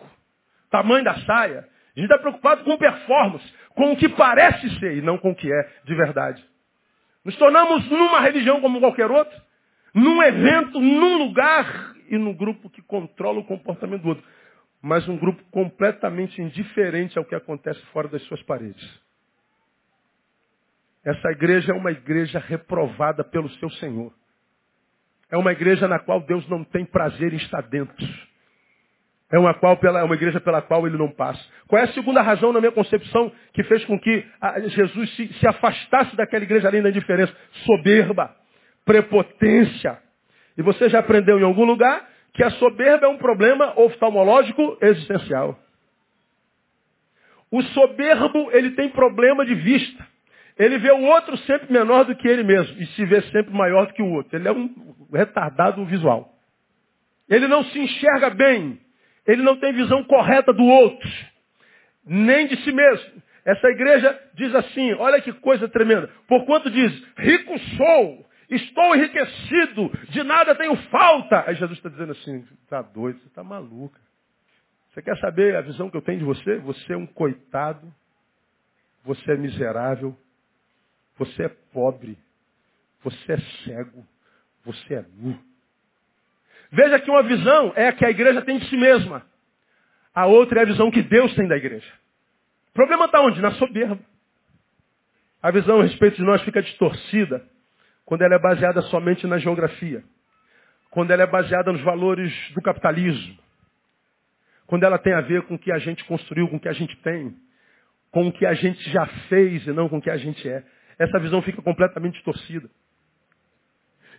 tamanho 0.71 1.03
da 1.03 1.19
saia. 1.21 1.61
A 1.97 2.01
gente 2.01 2.11
está 2.11 2.19
preocupado 2.19 2.63
com 2.63 2.77
performance, 2.77 3.55
com 3.75 3.93
o 3.93 3.97
que 3.97 4.09
parece 4.11 4.79
ser 4.79 4.99
e 4.99 5.01
não 5.01 5.17
com 5.17 5.31
o 5.31 5.35
que 5.35 5.51
é 5.51 5.69
de 5.85 5.95
verdade. 5.95 6.45
Nos 7.25 7.37
tornamos 7.37 7.89
numa 7.89 8.21
religião 8.21 8.61
como 8.61 8.79
qualquer 8.81 9.11
outra 9.11 9.49
num 9.95 10.23
evento, 10.23 10.79
num 10.79 11.17
lugar 11.19 11.95
e 12.09 12.19
num 12.19 12.35
grupo 12.35 12.69
que 12.69 12.83
controla 12.83 13.41
o 13.41 13.45
comportamento 13.45 14.03
do 14.03 14.09
outro. 14.11 14.25
Mas 14.81 15.09
um 15.09 15.17
grupo 15.17 15.43
completamente 15.51 16.41
indiferente 16.41 17.19
ao 17.19 17.25
que 17.25 17.35
acontece 17.35 17.81
fora 17.87 18.09
das 18.09 18.23
suas 18.25 18.43
paredes. 18.43 19.01
Essa 21.05 21.31
igreja 21.31 21.73
é 21.73 21.75
uma 21.75 21.91
igreja 21.91 22.39
reprovada 22.39 23.25
pelo 23.25 23.49
seu 23.53 23.71
Senhor. 23.71 24.13
É 25.31 25.37
uma 25.37 25.53
igreja 25.53 25.87
na 25.87 25.99
qual 25.99 26.21
Deus 26.21 26.49
não 26.49 26.65
tem 26.65 26.85
prazer 26.85 27.33
em 27.33 27.37
estar 27.37 27.63
dentro. 27.63 28.07
É 29.31 29.39
uma, 29.39 29.53
qual, 29.53 29.77
pela, 29.77 30.01
é 30.01 30.03
uma 30.03 30.15
igreja 30.15 30.41
pela 30.41 30.63
qual 30.63 30.87
ele 30.87 30.97
não 30.97 31.11
passa. 31.11 31.45
Qual 31.67 31.81
é 31.81 31.85
a 31.85 31.93
segunda 31.93 32.23
razão, 32.23 32.51
na 32.51 32.61
minha 32.61 32.73
concepção, 32.73 33.31
que 33.53 33.63
fez 33.65 33.85
com 33.85 33.99
que 34.01 34.27
Jesus 34.69 35.15
se, 35.17 35.29
se 35.35 35.47
afastasse 35.47 36.17
daquela 36.17 36.45
igreja 36.45 36.69
além 36.69 36.83
da 36.83 36.89
indiferença? 36.89 37.35
Soberba 37.67 38.35
prepotência. 38.87 39.99
E 40.57 40.63
você 40.63 40.89
já 40.89 41.01
aprendeu 41.01 41.39
em 41.39 41.45
algum 41.45 41.67
lugar 41.67 42.09
que 42.33 42.43
a 42.43 42.51
soberba 42.53 43.05
é 43.05 43.09
um 43.09 43.19
problema 43.19 43.79
oftalmológico 43.79 44.79
existencial. 44.81 45.59
O 47.51 47.63
soberbo, 47.63 48.51
ele 48.53 48.71
tem 48.71 48.89
problema 48.89 49.45
de 49.45 49.55
vista. 49.55 50.07
Ele 50.59 50.79
vê 50.79 50.91
o 50.91 51.03
outro 51.03 51.37
sempre 51.39 51.73
menor 51.73 52.05
do 52.05 52.17
que 52.17 52.27
ele 52.27 52.43
mesmo 52.43 52.81
e 52.83 52.87
se 52.89 53.05
vê 53.05 53.23
sempre 53.23 53.55
maior 53.55 53.87
do 53.87 53.95
que 53.95 54.03
o 54.03 54.11
outro. 54.11 54.37
Ele 54.37 54.49
é 54.49 54.53
um 54.53 54.75
retardado 55.13 55.85
visual. 55.85 56.35
Ele 57.29 57.47
não 57.47 57.65
se 57.65 57.79
enxerga 57.79 58.31
bem. 58.31 58.81
Ele 59.27 59.43
não 59.43 59.57
tem 59.57 59.73
visão 59.73 60.03
correta 60.05 60.53
do 60.53 60.65
outro, 60.65 61.09
nem 62.05 62.47
de 62.47 62.57
si 62.65 62.73
mesmo. 62.73 63.23
Essa 63.45 63.69
igreja 63.69 64.19
diz 64.35 64.55
assim, 64.55 64.95
olha 64.95 65.21
que 65.21 65.33
coisa 65.35 65.69
tremenda. 65.69 66.11
Porquanto 66.27 66.71
diz, 66.71 66.93
rico 67.19 67.59
sou, 67.77 68.27
Estou 68.49 68.97
enriquecido, 68.97 69.91
de 70.09 70.23
nada 70.23 70.55
tenho 70.55 70.75
falta. 70.89 71.45
Aí 71.47 71.55
Jesus 71.55 71.79
está 71.79 71.91
dizendo 71.91 72.13
assim, 72.13 72.47
está 72.63 72.81
doido, 72.81 73.21
você 73.21 73.27
está 73.27 73.45
maluca. 73.45 74.01
Você 74.89 75.03
quer 75.03 75.19
saber 75.19 75.55
a 75.55 75.61
visão 75.61 75.91
que 75.91 75.97
eu 75.97 76.03
tenho 76.03 76.21
de 76.21 76.25
você? 76.25 76.57
Você 76.61 76.95
é 76.95 76.97
um 76.97 77.07
coitado, 77.07 77.93
você 79.05 79.33
é 79.33 79.37
miserável, 79.37 80.17
você 81.19 81.45
é 81.45 81.49
pobre, 81.73 82.17
você 83.03 83.33
é 83.33 83.39
cego, 83.65 84.07
você 84.65 84.95
é 84.95 85.05
nu. 85.17 85.39
Veja 86.71 87.01
que 87.01 87.11
uma 87.11 87.23
visão 87.23 87.73
é 87.75 87.89
a 87.89 87.93
que 87.93 88.05
a 88.05 88.11
igreja 88.11 88.43
tem 88.43 88.59
de 88.59 88.69
si 88.69 88.77
mesma. 88.77 89.25
A 90.15 90.27
outra 90.27 90.61
é 90.61 90.63
a 90.63 90.67
visão 90.67 90.91
que 90.91 91.03
Deus 91.03 91.35
tem 91.35 91.49
da 91.49 91.57
igreja. 91.57 91.91
O 92.71 92.73
problema 92.73 93.07
está 93.07 93.21
onde? 93.21 93.41
Na 93.41 93.53
soberba. 93.53 93.99
A 95.43 95.51
visão 95.51 95.81
a 95.81 95.85
respeito 95.85 96.17
de 96.17 96.23
nós 96.23 96.43
fica 96.43 96.63
distorcida 96.63 97.45
quando 98.05 98.23
ela 98.23 98.35
é 98.35 98.39
baseada 98.39 98.83
somente 98.83 99.27
na 99.27 99.39
geografia, 99.39 100.03
quando 100.91 101.11
ela 101.11 101.23
é 101.23 101.27
baseada 101.27 101.73
nos 101.73 101.83
valores 101.83 102.33
do 102.55 102.63
capitalismo, 102.63 103.39
quando 104.67 104.85
ela 104.85 104.99
tem 104.99 105.13
a 105.13 105.21
ver 105.21 105.43
com 105.43 105.55
o 105.55 105.59
que 105.59 105.71
a 105.71 105.79
gente 105.79 106.05
construiu, 106.05 106.49
com 106.49 106.57
o 106.57 106.61
que 106.61 106.69
a 106.69 106.73
gente 106.73 106.97
tem, 106.97 107.37
com 108.11 108.29
o 108.29 108.33
que 108.33 108.47
a 108.47 108.55
gente 108.55 108.83
já 108.91 109.07
fez 109.29 109.67
e 109.67 109.73
não 109.73 109.89
com 109.89 109.99
o 109.99 110.03
que 110.03 110.11
a 110.11 110.17
gente 110.17 110.49
é. 110.49 110.65
Essa 110.99 111.19
visão 111.19 111.41
fica 111.43 111.63
completamente 111.63 112.15
distorcida. 112.15 112.69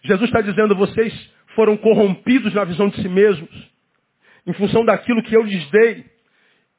Jesus 0.04 0.30
está 0.30 0.42
dizendo, 0.42 0.76
vocês 0.76 1.14
foram 1.56 1.76
corrompidos 1.76 2.54
na 2.54 2.64
visão 2.64 2.88
de 2.90 3.02
si 3.02 3.10
mesmos, 3.10 3.50
em 4.48 4.54
função 4.54 4.86
daquilo 4.86 5.24
que 5.24 5.36
eu 5.36 5.44
lhes 5.44 5.70
dei. 5.70 6.06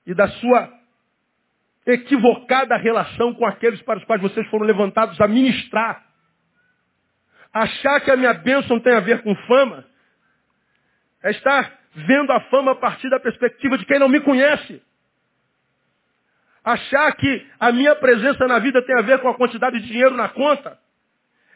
e 0.07 0.15
da 0.15 0.27
sua 0.29 0.73
equivocada 1.87 2.77
relação 2.77 3.35
com 3.35 3.47
aqueles 3.47 3.81
para 3.83 3.99
os 3.99 4.05
quais 4.05 4.21
vocês 4.21 4.47
foram 4.49 4.67
levantados 4.67 5.21
a 5.21 5.29
ministrar. 5.29 6.05
Achar 7.53 8.01
que 8.01 8.11
a 8.11 8.17
minha 8.17 8.33
bênção 8.35 8.81
tem 8.81 8.95
a 8.95 9.01
ver 9.01 9.23
com 9.23 9.35
fama 9.47 9.85
é 11.23 11.31
estar 11.31 11.79
vendo 11.95 12.33
a 12.33 12.41
fama 12.43 12.73
a 12.73 12.77
partir 12.77 13.11
da 13.11 13.21
perspectiva 13.21 13.77
de 13.77 13.85
quem 13.85 13.99
não 13.99 14.09
me 14.09 14.21
conhece. 14.21 14.83
Achar 16.65 17.17
que 17.17 17.47
a 17.59 17.73
minha 17.73 17.95
presença 17.97 18.47
na 18.47 18.59
vida 18.59 18.83
tem 18.83 18.99
a 18.99 19.03
ver 19.03 19.21
com 19.21 19.29
a 19.29 19.35
quantidade 19.37 19.81
de 19.81 19.87
dinheiro 19.87 20.15
na 20.15 20.29
conta 20.29 20.79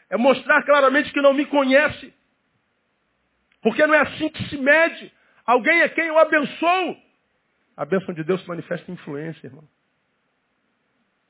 é 0.09 0.17
mostrar 0.17 0.63
claramente 0.63 1.11
que 1.11 1.21
não 1.21 1.33
me 1.33 1.45
conhece. 1.45 2.13
Porque 3.61 3.85
não 3.85 3.95
é 3.95 4.01
assim 4.01 4.29
que 4.29 4.43
se 4.49 4.57
mede. 4.57 5.11
Alguém 5.45 5.81
é 5.81 5.89
quem 5.89 6.05
eu 6.05 6.19
abençoo. 6.19 6.97
A 7.75 7.85
bênção 7.85 8.13
de 8.13 8.23
Deus 8.23 8.41
se 8.41 8.47
manifesta 8.47 8.89
em 8.89 8.93
influência, 8.93 9.47
irmão. 9.47 9.67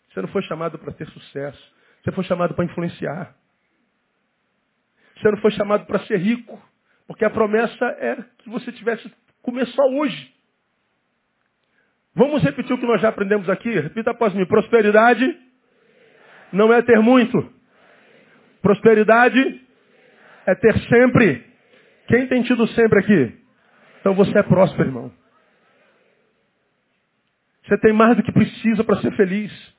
Você 0.09 0.21
não 0.21 0.28
foi 0.30 0.41
chamado 0.43 0.78
para 0.78 0.93
ter 0.93 1.07
sucesso. 1.07 1.76
Você 2.03 2.11
foi 2.11 2.23
chamado 2.26 2.53
para 2.53 2.65
influenciar. 2.65 3.36
Você 5.17 5.32
não 5.32 5.38
foi 5.38 5.51
chamado 5.51 5.86
para 5.86 5.99
ser 6.05 6.17
rico. 6.17 6.61
Porque 7.07 7.26
a 7.26 7.30
promessa 7.30 7.86
era 7.99 8.23
que 8.39 8.49
você 8.49 8.71
tivesse 8.71 9.11
comer 9.41 9.65
só 9.67 9.84
hoje. 9.84 10.34
Vamos 12.16 12.41
repetir 12.41 12.74
o 12.74 12.78
que 12.78 12.86
nós 12.86 13.01
já 13.01 13.09
aprendemos 13.09 13.49
aqui? 13.49 13.70
Repita 13.70 14.11
após 14.11 14.34
mim. 14.34 14.45
Prosperidade 14.45 15.38
não 16.53 16.72
é 16.72 16.82
ter 16.82 16.99
muito. 16.99 17.53
Prosperidade 18.61 19.61
é 20.45 20.55
ter 20.55 20.80
sempre. 20.88 21.45
Quem 22.07 22.28
tem 22.28 22.43
tido 22.43 22.66
sempre 22.70 22.99
aqui? 22.99 23.38
Então 23.99 24.13
você 24.13 24.38
é 24.38 24.43
próspero, 24.43 24.88
irmão. 24.88 25.11
Você 27.66 27.78
tem 27.80 27.91
mais 27.91 28.16
do 28.16 28.24
que 28.24 28.32
precisa 28.32 28.84
para 28.84 29.01
ser 29.01 29.11
feliz. 29.16 29.76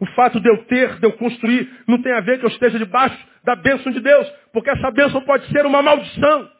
O 0.00 0.06
fato 0.14 0.40
de 0.40 0.48
eu 0.48 0.64
ter, 0.64 0.98
de 0.98 1.06
eu 1.06 1.12
construir, 1.14 1.70
não 1.86 2.00
tem 2.00 2.12
a 2.12 2.20
ver 2.20 2.38
que 2.38 2.44
eu 2.44 2.50
esteja 2.50 2.78
debaixo 2.78 3.18
da 3.44 3.56
bênção 3.56 3.90
de 3.92 4.00
Deus, 4.00 4.28
porque 4.52 4.70
essa 4.70 4.90
bênção 4.90 5.20
pode 5.22 5.46
ser 5.48 5.66
uma 5.66 5.82
maldição. 5.82 6.55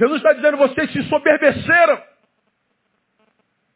Jesus 0.00 0.16
está 0.16 0.32
dizendo, 0.32 0.56
vocês 0.56 0.90
se 0.92 1.02
soberbeceram, 1.10 2.02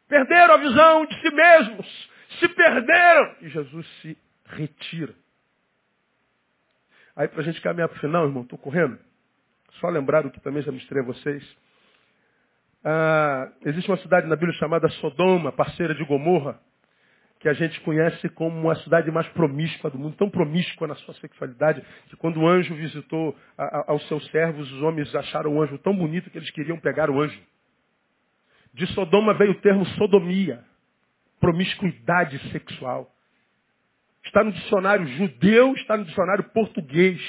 perderam 0.07 0.55
a 0.55 0.57
visão 0.57 1.05
de 1.05 1.21
si 1.21 1.29
mesmos, 1.29 2.09
se 2.39 2.49
perderam. 2.49 3.35
E 3.41 3.49
Jesus 3.49 3.87
se 4.01 4.17
retira. 4.47 5.13
Aí 7.15 7.27
para 7.27 7.41
a 7.41 7.43
gente 7.43 7.61
caminhar 7.61 7.87
para 7.87 7.97
o 7.97 8.01
final, 8.01 8.25
irmão, 8.25 8.41
estou 8.41 8.57
correndo. 8.57 8.97
Só 9.73 9.87
lembrar 9.87 10.25
o 10.25 10.31
que 10.31 10.41
também 10.41 10.63
já 10.63 10.71
mostrei 10.71 11.03
a 11.03 11.05
vocês. 11.05 11.57
Ah, 12.83 13.51
existe 13.63 13.91
uma 13.91 13.97
cidade 13.97 14.25
na 14.25 14.35
Bíblia 14.35 14.57
chamada 14.57 14.89
Sodoma, 14.89 15.51
parceira 15.51 15.93
de 15.93 16.03
Gomorra 16.05 16.59
que 17.39 17.49
a 17.49 17.53
gente 17.53 17.79
conhece 17.81 18.27
como 18.29 18.69
a 18.69 18.75
cidade 18.77 19.11
mais 19.11 19.27
promíscua 19.29 19.89
do 19.89 19.99
mundo, 19.99 20.15
tão 20.15 20.29
promíscua 20.29 20.87
na 20.87 20.95
sua 20.95 21.13
sexualidade, 21.15 21.83
que 22.09 22.15
quando 22.15 22.39
o 22.39 22.47
anjo 22.47 22.73
visitou 22.75 23.35
aos 23.87 24.07
seus 24.07 24.25
servos, 24.31 24.71
os 24.71 24.81
homens 24.81 25.13
acharam 25.13 25.55
o 25.55 25.61
anjo 25.61 25.77
tão 25.79 25.95
bonito 25.95 26.29
que 26.29 26.37
eles 26.37 26.49
queriam 26.51 26.79
pegar 26.79 27.09
o 27.09 27.21
anjo. 27.21 27.39
De 28.73 28.87
Sodoma 28.87 29.33
veio 29.33 29.51
o 29.51 29.61
termo 29.61 29.85
sodomia, 29.97 30.63
promiscuidade 31.39 32.39
sexual. 32.51 33.11
Está 34.25 34.43
no 34.43 34.51
dicionário 34.51 35.07
judeu, 35.07 35.73
está 35.73 35.95
no 35.95 36.05
dicionário 36.05 36.43
português. 36.45 37.21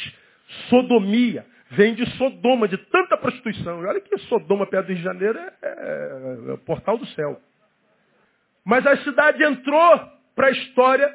Sodomia. 0.70 1.44
Vem 1.70 1.94
de 1.94 2.06
Sodoma, 2.16 2.68
de 2.68 2.78
tanta 2.78 3.16
prostituição. 3.16 3.82
E 3.82 3.86
olha 3.86 4.00
que 4.00 4.16
Sodoma, 4.18 4.66
perto 4.66 4.86
do 4.86 4.92
Rio 4.92 4.98
de 4.98 5.02
Janeiro, 5.02 5.38
é, 5.38 5.52
é, 5.62 6.50
é 6.50 6.52
o 6.52 6.58
portal 6.58 6.96
do 6.96 7.06
céu. 7.08 7.40
Mas 8.66 8.84
a 8.84 8.96
cidade 9.04 9.44
entrou 9.44 10.10
para 10.34 10.48
a 10.48 10.50
história 10.50 11.08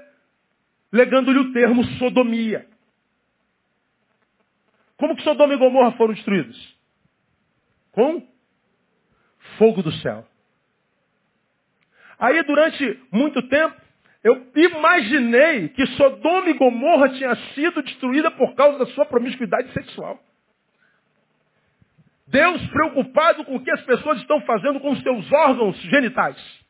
legando-lhe 0.89 1.37
o 1.37 1.51
termo 1.51 1.83
sodomia. 1.99 2.65
Como 4.95 5.17
que 5.17 5.23
Sodoma 5.23 5.53
e 5.53 5.57
Gomorra 5.57 5.91
foram 5.97 6.13
destruídos? 6.13 6.77
Com 7.91 8.25
fogo 9.57 9.83
do 9.83 9.91
céu. 9.91 10.25
Aí 12.17 12.41
durante 12.43 13.03
muito 13.11 13.41
tempo, 13.49 13.75
eu 14.23 14.49
imaginei 14.55 15.69
que 15.69 15.85
Sodoma 15.97 16.49
e 16.49 16.53
Gomorra 16.53 17.09
tinha 17.09 17.35
sido 17.53 17.83
destruída 17.83 18.31
por 18.31 18.55
causa 18.55 18.79
da 18.79 18.85
sua 18.93 19.05
promiscuidade 19.05 19.73
sexual. 19.73 20.23
Deus 22.27 22.65
preocupado 22.69 23.43
com 23.43 23.57
o 23.57 23.63
que 23.63 23.71
as 23.71 23.81
pessoas 23.81 24.19
estão 24.19 24.39
fazendo 24.41 24.79
com 24.79 24.91
os 24.91 25.01
seus 25.01 25.29
órgãos 25.33 25.75
genitais. 25.81 26.60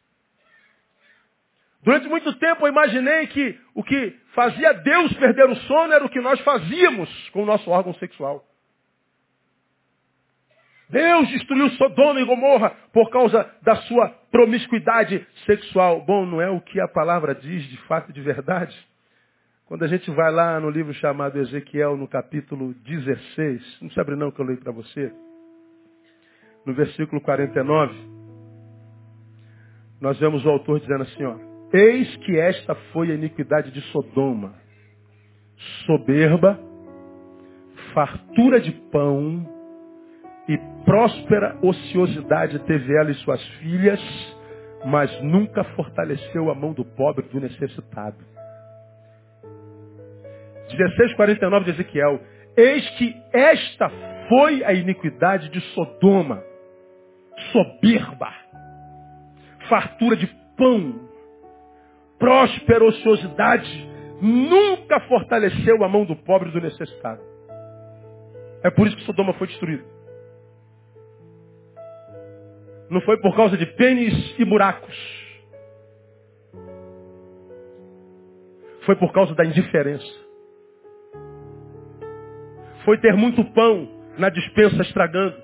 Durante 1.83 2.07
muito 2.07 2.33
tempo 2.37 2.65
eu 2.65 2.71
imaginei 2.71 3.27
que 3.27 3.59
o 3.73 3.83
que 3.83 4.15
fazia 4.35 4.73
Deus 4.73 5.13
perder 5.13 5.49
o 5.49 5.55
sono 5.55 5.93
era 5.93 6.05
o 6.05 6.09
que 6.09 6.21
nós 6.21 6.39
fazíamos 6.41 7.29
com 7.29 7.41
o 7.43 7.45
nosso 7.45 7.69
órgão 7.69 7.93
sexual. 7.95 8.45
Deus 10.89 11.29
destruiu 11.29 11.69
Sodoma 11.71 12.19
e 12.19 12.25
Gomorra 12.25 12.71
por 12.91 13.09
causa 13.09 13.49
da 13.61 13.77
sua 13.77 14.09
promiscuidade 14.29 15.25
sexual. 15.45 16.01
Bom, 16.01 16.25
não 16.25 16.41
é 16.41 16.49
o 16.49 16.59
que 16.59 16.79
a 16.81 16.87
palavra 16.87 17.33
diz 17.33 17.63
de 17.63 17.77
fato 17.83 18.09
e 18.09 18.13
de 18.13 18.21
verdade? 18.21 18.77
Quando 19.65 19.83
a 19.83 19.87
gente 19.87 20.11
vai 20.11 20.29
lá 20.29 20.59
no 20.59 20.69
livro 20.69 20.93
chamado 20.95 21.39
Ezequiel, 21.39 21.95
no 21.95 22.07
capítulo 22.07 22.73
16, 22.73 23.77
não 23.81 23.89
se 23.89 23.99
abre 24.01 24.17
não 24.17 24.29
que 24.29 24.41
eu 24.41 24.45
leio 24.45 24.59
para 24.59 24.73
você, 24.73 25.13
no 26.65 26.73
versículo 26.73 27.21
49, 27.21 27.95
nós 30.01 30.19
vemos 30.19 30.45
o 30.45 30.49
autor 30.49 30.81
dizendo 30.81 31.03
assim, 31.03 31.23
ó, 31.23 31.50
Eis 31.73 32.17
que 32.17 32.37
esta 32.37 32.75
foi 32.91 33.11
a 33.11 33.15
iniquidade 33.15 33.71
de 33.71 33.79
Sodoma. 33.91 34.53
Soberba, 35.85 36.59
fartura 37.93 38.59
de 38.59 38.71
pão 38.91 39.47
e 40.49 40.57
próspera 40.83 41.57
ociosidade 41.61 42.59
teve 42.59 42.93
ela 42.93 43.09
e 43.09 43.15
suas 43.15 43.41
filhas, 43.59 44.01
mas 44.85 45.09
nunca 45.21 45.63
fortaleceu 45.75 46.51
a 46.51 46.55
mão 46.55 46.73
do 46.73 46.83
pobre 46.83 47.25
do 47.29 47.39
necessitado. 47.39 48.17
16,49 50.67 51.63
de 51.63 51.69
Ezequiel. 51.71 52.19
Eis 52.57 52.89
que 52.91 53.15
esta 53.31 53.89
foi 54.27 54.61
a 54.65 54.73
iniquidade 54.73 55.47
de 55.49 55.61
Sodoma. 55.73 56.43
Soberba, 57.53 58.33
fartura 59.69 60.17
de 60.17 60.27
pão 60.57 61.10
próspera 62.21 62.85
ociosidade 62.85 63.89
nunca 64.21 64.99
fortaleceu 65.07 65.83
a 65.83 65.89
mão 65.89 66.05
do 66.05 66.15
pobre 66.15 66.49
e 66.49 66.51
do 66.51 66.61
necessitado. 66.61 67.19
É 68.63 68.69
por 68.69 68.85
isso 68.85 68.95
que 68.95 69.03
Sodoma 69.05 69.33
foi 69.33 69.47
destruída. 69.47 69.83
Não 72.91 73.01
foi 73.01 73.17
por 73.17 73.35
causa 73.35 73.57
de 73.57 73.65
pênis 73.65 74.35
e 74.37 74.45
buracos. 74.45 74.95
Foi 78.85 78.95
por 78.97 79.11
causa 79.11 79.33
da 79.33 79.43
indiferença. 79.43 80.05
Foi 82.85 82.99
ter 82.99 83.15
muito 83.15 83.43
pão 83.45 83.87
na 84.19 84.29
dispensa 84.29 84.79
estragando. 84.83 85.35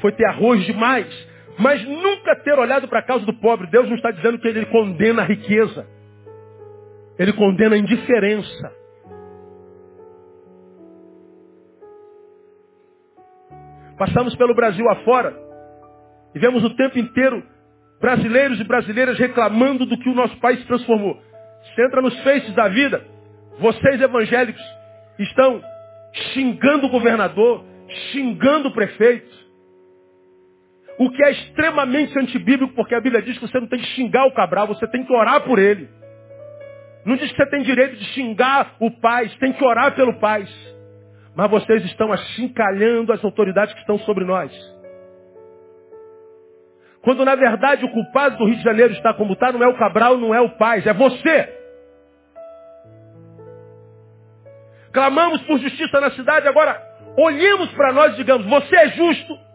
Foi 0.00 0.12
ter 0.12 0.26
arroz 0.26 0.64
demais. 0.64 1.28
Mas 1.58 1.84
nunca 1.84 2.36
ter 2.36 2.56
olhado 2.56 2.86
para 2.86 3.00
a 3.00 3.02
causa 3.02 3.26
do 3.26 3.34
pobre. 3.34 3.66
Deus 3.68 3.88
não 3.88 3.96
está 3.96 4.12
dizendo 4.12 4.38
que 4.38 4.46
ele 4.46 4.66
condena 4.66 5.22
a 5.22 5.24
riqueza. 5.26 5.99
Ele 7.20 7.34
condena 7.34 7.74
a 7.74 7.78
indiferença. 7.78 8.72
Passamos 13.98 14.34
pelo 14.36 14.54
Brasil 14.54 14.88
afora 14.88 15.36
e 16.34 16.38
vemos 16.38 16.64
o 16.64 16.74
tempo 16.74 16.98
inteiro 16.98 17.42
brasileiros 18.00 18.58
e 18.58 18.64
brasileiras 18.64 19.18
reclamando 19.18 19.84
do 19.84 19.98
que 19.98 20.08
o 20.08 20.14
nosso 20.14 20.34
país 20.38 20.64
transformou. 20.64 21.20
Você 21.62 21.84
entra 21.84 22.00
nos 22.00 22.18
feitos 22.20 22.54
da 22.54 22.68
vida, 22.68 23.04
vocês 23.58 24.00
evangélicos 24.00 24.62
estão 25.18 25.62
xingando 26.32 26.86
o 26.86 26.90
governador, 26.90 27.62
xingando 28.12 28.68
o 28.68 28.72
prefeito. 28.72 29.28
O 30.98 31.10
que 31.10 31.22
é 31.22 31.32
extremamente 31.32 32.18
antibíblico, 32.18 32.72
porque 32.72 32.94
a 32.94 33.00
Bíblia 33.02 33.20
diz 33.20 33.36
que 33.36 33.46
você 33.46 33.60
não 33.60 33.68
tem 33.68 33.78
que 33.78 33.88
xingar 33.88 34.24
o 34.24 34.32
Cabral, 34.32 34.68
você 34.68 34.86
tem 34.86 35.04
que 35.04 35.12
orar 35.12 35.42
por 35.42 35.58
ele. 35.58 35.99
Não 37.04 37.16
diz 37.16 37.30
que 37.30 37.36
você 37.36 37.50
tem 37.50 37.62
direito 37.62 37.96
de 37.96 38.04
xingar 38.06 38.76
o 38.78 38.90
pai, 38.90 39.30
tem 39.40 39.52
que 39.52 39.64
orar 39.64 39.94
pelo 39.94 40.18
pai. 40.20 40.46
Mas 41.34 41.50
vocês 41.50 41.84
estão 41.84 42.12
achincalhando 42.12 43.12
as 43.12 43.24
autoridades 43.24 43.72
que 43.74 43.80
estão 43.80 43.98
sobre 44.00 44.24
nós. 44.24 44.52
Quando 47.02 47.24
na 47.24 47.34
verdade 47.34 47.84
o 47.84 47.90
culpado 47.90 48.36
do 48.36 48.44
Rio 48.44 48.56
de 48.56 48.62
Janeiro 48.62 48.92
está 48.92 49.14
como 49.14 49.32
está, 49.32 49.50
não 49.50 49.62
é 49.62 49.68
o 49.68 49.78
Cabral, 49.78 50.18
não 50.18 50.34
é 50.34 50.40
o 50.40 50.50
pai, 50.50 50.82
é 50.84 50.92
você. 50.92 51.60
Clamamos 54.92 55.40
por 55.42 55.58
justiça 55.58 56.00
na 56.00 56.10
cidade, 56.10 56.46
agora 56.46 56.80
olhemos 57.16 57.70
para 57.72 57.92
nós 57.92 58.14
e 58.14 58.16
digamos, 58.16 58.46
você 58.46 58.76
é 58.76 58.88
justo. 58.88 59.49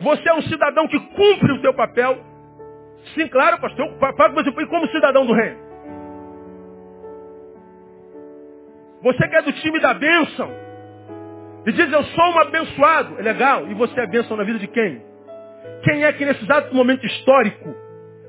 Você 0.00 0.28
é 0.28 0.34
um 0.34 0.42
cidadão 0.42 0.88
que 0.88 0.98
cumpre 0.98 1.52
o 1.52 1.60
seu 1.60 1.74
papel. 1.74 2.18
Sim, 3.14 3.28
claro, 3.28 3.60
pastor. 3.60 3.86
E 3.86 4.66
como 4.66 4.88
cidadão 4.88 5.26
do 5.26 5.34
reino? 5.34 5.58
Você 9.02 9.28
que 9.28 9.36
é 9.36 9.42
do 9.42 9.52
time 9.52 9.78
da 9.80 9.94
bênção. 9.94 10.50
E 11.66 11.72
diz, 11.72 11.92
eu 11.92 12.02
sou 12.02 12.24
um 12.32 12.38
abençoado. 12.38 13.18
É 13.18 13.22
legal. 13.22 13.66
E 13.68 13.74
você 13.74 14.00
é 14.00 14.06
bênção 14.06 14.36
na 14.36 14.44
vida 14.44 14.58
de 14.58 14.66
quem? 14.68 15.02
Quem 15.82 16.04
é 16.04 16.12
que 16.12 16.24
nesse 16.24 16.42
exato 16.44 16.74
momento 16.74 17.04
histórico 17.06 17.74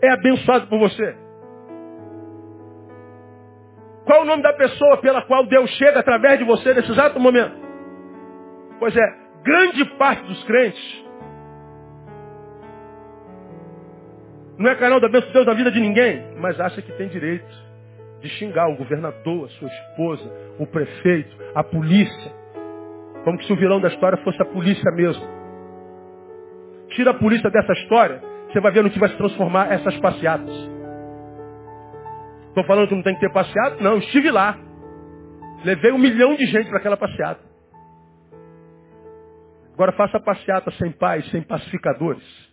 é 0.01 0.09
abençoado 0.09 0.67
por 0.67 0.79
você? 0.79 1.15
Qual 4.05 4.23
o 4.23 4.25
nome 4.25 4.43
da 4.43 4.53
pessoa 4.53 4.97
pela 4.97 5.21
qual 5.21 5.45
Deus 5.45 5.69
chega 5.71 5.99
através 5.99 6.37
de 6.37 6.43
você 6.43 6.73
nesse 6.73 6.91
exato 6.91 7.19
momento? 7.19 7.55
Pois 8.79 8.95
é, 8.95 9.15
grande 9.43 9.85
parte 9.97 10.23
dos 10.23 10.43
crentes 10.43 11.10
não 14.61 14.69
é 14.69 14.75
canal 14.75 14.99
da 14.99 15.09
bênção 15.09 15.27
de 15.27 15.33
Deus 15.33 15.45
na 15.45 15.53
vida 15.53 15.71
de 15.71 15.79
ninguém, 15.79 16.23
mas 16.37 16.59
acha 16.59 16.81
que 16.81 16.91
tem 16.93 17.07
direito 17.07 17.71
de 18.21 18.29
xingar 18.29 18.67
o 18.69 18.75
governador, 18.75 19.45
a 19.45 19.49
sua 19.49 19.67
esposa, 19.67 20.31
o 20.59 20.67
prefeito, 20.67 21.35
a 21.55 21.63
polícia. 21.63 22.31
Como 23.23 23.41
se 23.43 23.51
o 23.51 23.55
vilão 23.55 23.81
da 23.81 23.87
história 23.87 24.17
fosse 24.19 24.41
a 24.41 24.45
polícia 24.45 24.91
mesmo. 24.91 25.23
Tira 26.89 27.11
a 27.11 27.13
polícia 27.13 27.49
dessa 27.49 27.73
história, 27.73 28.21
você 28.51 28.59
vai 28.59 28.71
ver 28.71 28.83
no 28.83 28.91
que 28.91 28.99
vai 28.99 29.09
se 29.09 29.17
transformar 29.17 29.71
essas 29.71 29.97
passeatas. 29.99 30.53
Estou 32.49 32.63
falando 32.65 32.87
que 32.89 32.95
não 32.95 33.03
tem 33.03 33.15
que 33.15 33.21
ter 33.21 33.31
passeata? 33.31 33.77
Não, 33.81 33.97
estive 33.97 34.29
lá. 34.29 34.57
Levei 35.63 35.91
um 35.91 35.97
milhão 35.97 36.35
de 36.35 36.45
gente 36.45 36.69
para 36.69 36.79
aquela 36.79 36.97
passeata. 36.97 37.41
Agora 39.73 39.93
faça 39.93 40.17
a 40.17 40.21
passeata 40.21 40.69
sem 40.71 40.91
paz, 40.91 41.27
sem 41.31 41.41
pacificadores. 41.41 42.50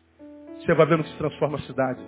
Você 0.61 0.75
vai 0.75 0.87
ver 0.87 0.99
no 0.99 1.05
que 1.05 1.11
se 1.11 1.19
transforma 1.19 1.57
a 1.57 1.63
cidade. 1.63 2.01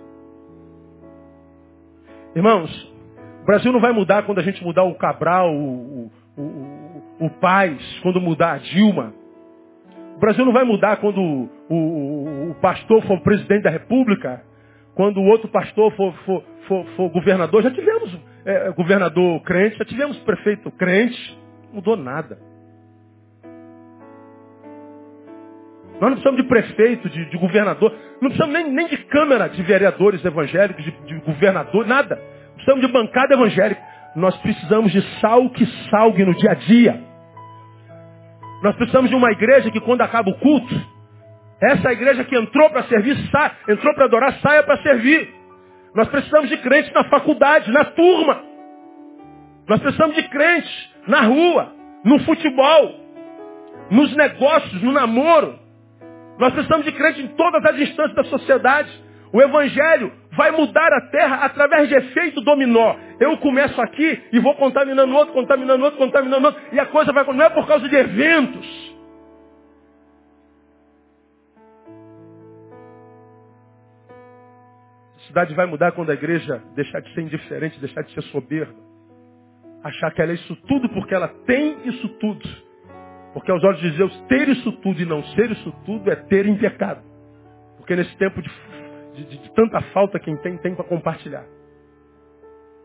Irmãos, 2.35 2.93
o 3.41 3.45
Brasil 3.45 3.71
não 3.71 3.79
vai 3.79 3.91
mudar 3.91 4.23
quando 4.23 4.39
a 4.39 4.43
gente 4.43 4.63
mudar 4.63 4.83
o 4.83 4.95
Cabral, 4.95 5.53
o, 5.53 6.11
o, 6.37 6.41
o, 6.41 7.25
o 7.25 7.29
Paz, 7.29 7.99
quando 8.01 8.21
mudar 8.21 8.53
a 8.53 8.57
Dilma. 8.57 9.13
O 10.15 10.19
Brasil 10.19 10.45
não 10.45 10.53
vai 10.53 10.63
mudar 10.63 10.97
quando 10.97 11.19
o, 11.19 11.49
o, 11.69 12.51
o 12.51 12.55
pastor 12.61 13.01
for 13.03 13.19
presidente 13.21 13.63
da 13.63 13.69
República, 13.69 14.43
quando 14.93 15.17
o 15.19 15.25
outro 15.25 15.47
pastor 15.49 15.91
for, 15.93 16.13
for, 16.25 16.43
for, 16.67 16.85
for 16.95 17.09
governador. 17.09 17.63
Já 17.63 17.71
tivemos 17.71 18.17
é, 18.45 18.71
governador 18.71 19.41
crente, 19.41 19.77
já 19.77 19.85
tivemos 19.85 20.17
prefeito 20.19 20.69
crente, 20.71 21.37
não 21.67 21.75
mudou 21.75 21.97
nada. 21.97 22.37
Nós 26.01 26.09
não 26.09 26.17
precisamos 26.17 26.41
de 26.41 26.47
prefeito, 26.47 27.07
de, 27.09 27.25
de 27.29 27.37
governador, 27.37 27.93
não 28.19 28.29
precisamos 28.29 28.55
nem, 28.55 28.71
nem, 28.71 28.87
de 28.87 28.97
câmara 29.05 29.47
de 29.47 29.61
vereadores 29.61 30.25
evangélicos, 30.25 30.83
de, 30.83 30.91
de 30.91 31.19
governador, 31.19 31.85
nada. 31.85 32.19
Precisamos 32.55 32.83
de 32.83 32.91
bancada 32.91 33.35
evangélica. 33.35 33.79
Nós 34.15 34.35
precisamos 34.37 34.91
de 34.91 34.99
sal 35.19 35.47
que 35.51 35.63
salgue 35.91 36.25
no 36.25 36.33
dia 36.33 36.51
a 36.51 36.55
dia. 36.55 36.99
Nós 38.63 38.75
precisamos 38.77 39.11
de 39.11 39.15
uma 39.15 39.31
igreja 39.31 39.69
que 39.69 39.79
quando 39.79 40.01
acaba 40.01 40.31
o 40.31 40.39
culto, 40.39 40.73
essa 41.61 41.91
igreja 41.91 42.23
que 42.23 42.35
entrou 42.35 42.67
para 42.71 42.83
servir, 42.85 43.15
sa... 43.29 43.51
entrou 43.69 43.93
para 43.93 44.05
adorar, 44.05 44.33
saia 44.41 44.63
para 44.63 44.81
servir. 44.81 45.31
Nós 45.93 46.07
precisamos 46.07 46.49
de 46.49 46.57
crentes 46.57 46.91
na 46.93 47.03
faculdade, 47.03 47.71
na 47.71 47.85
turma. 47.85 48.41
Nós 49.69 49.79
precisamos 49.79 50.15
de 50.15 50.23
crentes 50.29 50.89
na 51.05 51.21
rua, 51.21 51.71
no 52.03 52.19
futebol, 52.21 52.95
nos 53.91 54.15
negócios, 54.15 54.81
no 54.81 54.91
namoro. 54.91 55.60
Nós 56.41 56.53
precisamos 56.53 56.83
de 56.83 56.91
crentes 56.93 57.23
em 57.23 57.27
todas 57.35 57.63
as 57.63 57.79
instâncias 57.79 58.15
da 58.15 58.23
sociedade. 58.23 58.89
O 59.31 59.39
Evangelho 59.39 60.11
vai 60.31 60.49
mudar 60.49 60.91
a 60.91 61.01
terra 61.11 61.45
através 61.45 61.87
de 61.87 61.93
efeito 61.93 62.41
dominó. 62.41 62.95
Eu 63.19 63.37
começo 63.37 63.79
aqui 63.79 64.19
e 64.33 64.39
vou 64.39 64.55
contaminando 64.55 65.13
outro, 65.13 65.35
contaminando 65.35 65.83
outro, 65.83 65.99
contaminando 65.99 66.47
outro. 66.47 66.59
E 66.71 66.79
a 66.79 66.87
coisa 66.87 67.13
vai... 67.13 67.23
Não 67.25 67.45
é 67.45 67.49
por 67.51 67.67
causa 67.67 67.87
de 67.87 67.95
eventos. 67.95 68.95
A 75.17 75.27
cidade 75.27 75.53
vai 75.53 75.67
mudar 75.67 75.91
quando 75.91 76.09
a 76.09 76.15
igreja 76.15 76.59
deixar 76.75 77.01
de 77.01 77.13
ser 77.13 77.21
indiferente, 77.21 77.79
deixar 77.79 78.01
de 78.01 78.11
ser 78.15 78.23
soberba. 78.31 78.73
Achar 79.83 80.09
que 80.09 80.19
ela 80.23 80.31
é 80.31 80.35
isso 80.35 80.55
tudo 80.67 80.89
porque 80.89 81.13
ela 81.13 81.27
tem 81.45 81.77
isso 81.85 82.09
tudo. 82.17 82.70
Porque 83.33 83.51
aos 83.51 83.63
olhos 83.63 83.79
de 83.79 83.91
Deus, 83.91 84.21
ter 84.27 84.49
isso 84.49 84.71
tudo 84.73 85.01
e 85.01 85.05
não 85.05 85.23
ser 85.23 85.51
isso 85.51 85.71
tudo 85.85 86.11
é 86.11 86.15
ter 86.15 86.45
em 86.45 86.57
pecado. 86.57 87.01
Porque 87.77 87.95
nesse 87.95 88.15
tempo 88.17 88.41
de 88.41 88.49
de, 89.13 89.25
de, 89.25 89.53
tanta 89.53 89.81
falta 89.93 90.19
quem 90.19 90.37
tem, 90.37 90.57
tem 90.57 90.75
para 90.75 90.85
compartilhar. 90.85 91.45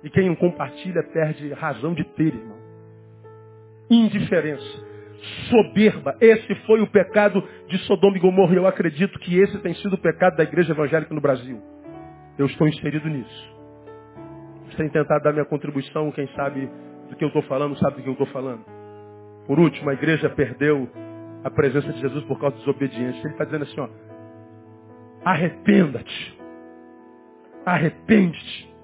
E 0.02 0.10
quem 0.10 0.28
não 0.28 0.36
compartilha 0.36 1.02
perde 1.12 1.52
razão 1.52 1.94
de 1.94 2.04
ter, 2.04 2.34
irmão. 2.34 2.56
Indiferença. 3.90 4.86
Soberba. 5.48 6.16
Esse 6.20 6.54
foi 6.66 6.80
o 6.80 6.86
pecado 6.86 7.42
de 7.68 7.78
Sodoma 7.78 8.16
e 8.16 8.20
Gomorra. 8.20 8.54
E 8.54 8.56
eu 8.56 8.66
acredito 8.66 9.18
que 9.18 9.38
esse 9.38 9.58
tem 9.58 9.74
sido 9.74 9.94
o 9.94 9.98
pecado 9.98 10.36
da 10.36 10.44
igreja 10.44 10.72
evangélica 10.72 11.14
no 11.14 11.20
Brasil. 11.20 11.60
Eu 12.38 12.46
estou 12.46 12.68
inserido 12.68 13.08
nisso. 13.08 13.56
Sem 14.76 14.88
tentar 14.90 15.18
dar 15.20 15.32
minha 15.32 15.44
contribuição, 15.44 16.12
quem 16.12 16.28
sabe 16.34 16.70
do 17.08 17.16
que 17.16 17.24
eu 17.24 17.28
estou 17.28 17.42
falando, 17.42 17.76
sabe 17.78 17.96
do 17.96 18.02
que 18.02 18.08
eu 18.08 18.12
estou 18.12 18.26
falando. 18.26 18.75
Por 19.46 19.58
último, 19.58 19.90
a 19.90 19.94
igreja 19.94 20.28
perdeu 20.30 20.88
a 21.44 21.50
presença 21.50 21.92
de 21.92 22.00
Jesus 22.00 22.24
por 22.24 22.38
causa 22.40 22.56
da 22.56 22.60
desobediência. 22.60 23.20
Ele 23.20 23.28
está 23.28 23.44
dizendo 23.44 23.64
assim, 23.64 23.80
ó, 23.80 23.88
Arrependa-te. 25.26 26.38
Arrepende-te. 27.64 28.74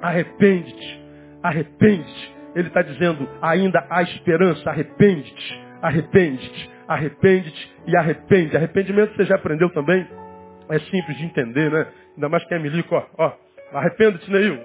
Arrepende-te. 0.00 1.00
Arrepende-te. 1.42 2.36
Ele 2.54 2.68
está 2.68 2.80
dizendo, 2.80 3.28
ainda 3.42 3.86
há 3.90 4.02
esperança. 4.02 4.70
Arrepende-te. 4.70 5.60
Arrepende-te. 5.82 6.70
Arrepende-te 6.88 7.76
e 7.86 7.96
arrepende. 7.96 8.56
Arrependimento 8.56 9.14
você 9.14 9.24
já 9.24 9.34
aprendeu 9.34 9.68
também. 9.70 10.08
É 10.70 10.78
simples 10.78 11.18
de 11.18 11.24
entender, 11.26 11.70
né? 11.70 11.86
Ainda 12.14 12.28
mais 12.30 12.44
quem 12.46 12.56
é 12.56 12.60
milico, 12.60 12.94
ó. 12.94 13.04
ó 13.18 13.32
Arrependa-te, 13.74 14.30
Neil. 14.30 14.58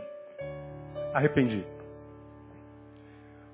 Arrependi. 1.14 1.66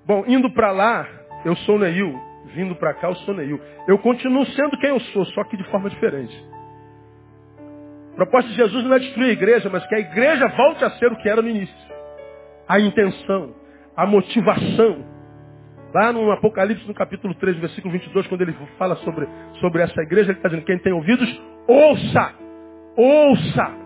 Bom, 0.06 0.24
indo 0.26 0.50
para 0.50 0.70
lá, 0.70 1.08
eu 1.44 1.56
sou 1.56 1.78
Neil. 1.78 2.20
Vindo 2.54 2.74
para 2.74 2.94
cá, 2.94 3.08
eu 3.08 3.14
sou 3.16 3.34
Neil. 3.34 3.60
Eu 3.86 3.98
continuo 3.98 4.44
sendo 4.46 4.76
quem 4.78 4.90
eu 4.90 5.00
sou, 5.00 5.24
só 5.26 5.44
que 5.44 5.56
de 5.56 5.64
forma 5.64 5.88
diferente. 5.88 6.34
A 8.12 8.16
proposta 8.16 8.50
de 8.50 8.56
Jesus 8.56 8.84
não 8.84 8.94
é 8.94 8.98
destruir 8.98 9.30
a 9.30 9.32
igreja, 9.32 9.70
mas 9.70 9.86
que 9.86 9.94
a 9.94 10.00
igreja 10.00 10.46
volte 10.48 10.84
a 10.84 10.90
ser 10.90 11.10
o 11.10 11.16
que 11.16 11.28
era 11.28 11.40
no 11.40 11.48
início. 11.48 11.74
A 12.68 12.78
intenção, 12.78 13.54
a 13.96 14.06
motivação. 14.06 15.12
Lá 15.94 16.12
no 16.12 16.30
Apocalipse, 16.30 16.86
no 16.86 16.94
capítulo 16.94 17.34
3, 17.34 17.58
versículo 17.58 17.92
22, 17.92 18.26
quando 18.26 18.42
ele 18.42 18.54
fala 18.78 18.96
sobre, 18.96 19.28
sobre 19.60 19.82
essa 19.82 20.00
igreja, 20.02 20.30
ele 20.30 20.38
está 20.38 20.48
dizendo, 20.48 20.64
quem 20.64 20.78
tem 20.78 20.92
ouvidos, 20.92 21.42
ouça, 21.66 22.34
ouça. 22.96 23.82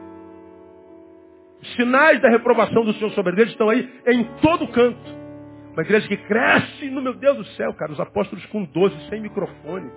Os 1.60 1.74
sinais 1.74 2.20
da 2.20 2.28
reprovação 2.28 2.84
do 2.84 2.92
Senhor 2.94 3.10
sobre 3.10 3.30
a 3.30 3.34
igreja 3.34 3.52
estão 3.52 3.68
aí 3.68 3.88
em 4.06 4.24
todo 4.40 4.68
canto. 4.68 5.15
Uma 5.76 5.82
igreja 5.82 6.08
que 6.08 6.16
cresce, 6.16 6.90
no 6.90 7.02
meu 7.02 7.12
Deus 7.14 7.36
do 7.36 7.44
céu, 7.48 7.72
cara, 7.74 7.92
os 7.92 8.00
apóstolos 8.00 8.44
com 8.46 8.64
12, 8.64 9.08
sem 9.10 9.20
microfone 9.20 9.90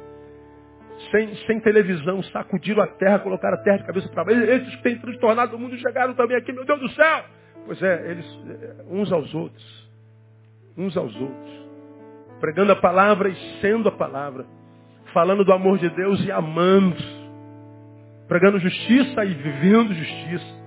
sem, 1.12 1.34
sem 1.48 1.60
televisão, 1.62 2.22
sacudiram 2.24 2.84
a 2.84 2.88
terra, 2.88 3.20
colocaram 3.20 3.58
a 3.58 3.62
terra 3.62 3.78
de 3.78 3.86
cabeça 3.86 4.10
para 4.10 4.26
baixo. 4.26 4.42
Esses 4.42 4.76
que 4.76 4.84
têm 4.84 4.98
transtornado 4.98 5.56
o 5.56 5.60
mundo 5.60 5.78
chegaram 5.78 6.14
também 6.14 6.38
aqui, 6.38 6.52
meu 6.52 6.66
Deus 6.66 6.80
do 6.80 6.90
céu! 6.90 7.24
Pois 7.66 7.82
é, 7.82 8.12
eles, 8.12 8.26
eh, 8.48 8.86
uns 8.90 9.12
aos 9.12 9.34
outros, 9.34 9.90
uns 10.78 10.98
aos 10.98 11.16
outros, 11.16 11.70
pregando 12.40 12.72
a 12.72 12.76
palavra 12.76 13.30
e 13.30 13.36
sendo 13.62 13.90
a 13.90 13.92
palavra, 13.92 14.46
falando 15.14 15.44
do 15.44 15.54
amor 15.54 15.78
de 15.78 15.90
Deus 15.90 16.24
e 16.26 16.32
amando, 16.32 16.98
pregando 18.28 18.60
justiça 18.60 19.24
e 19.26 19.34
vivendo 19.34 19.94
justiça, 19.94 20.60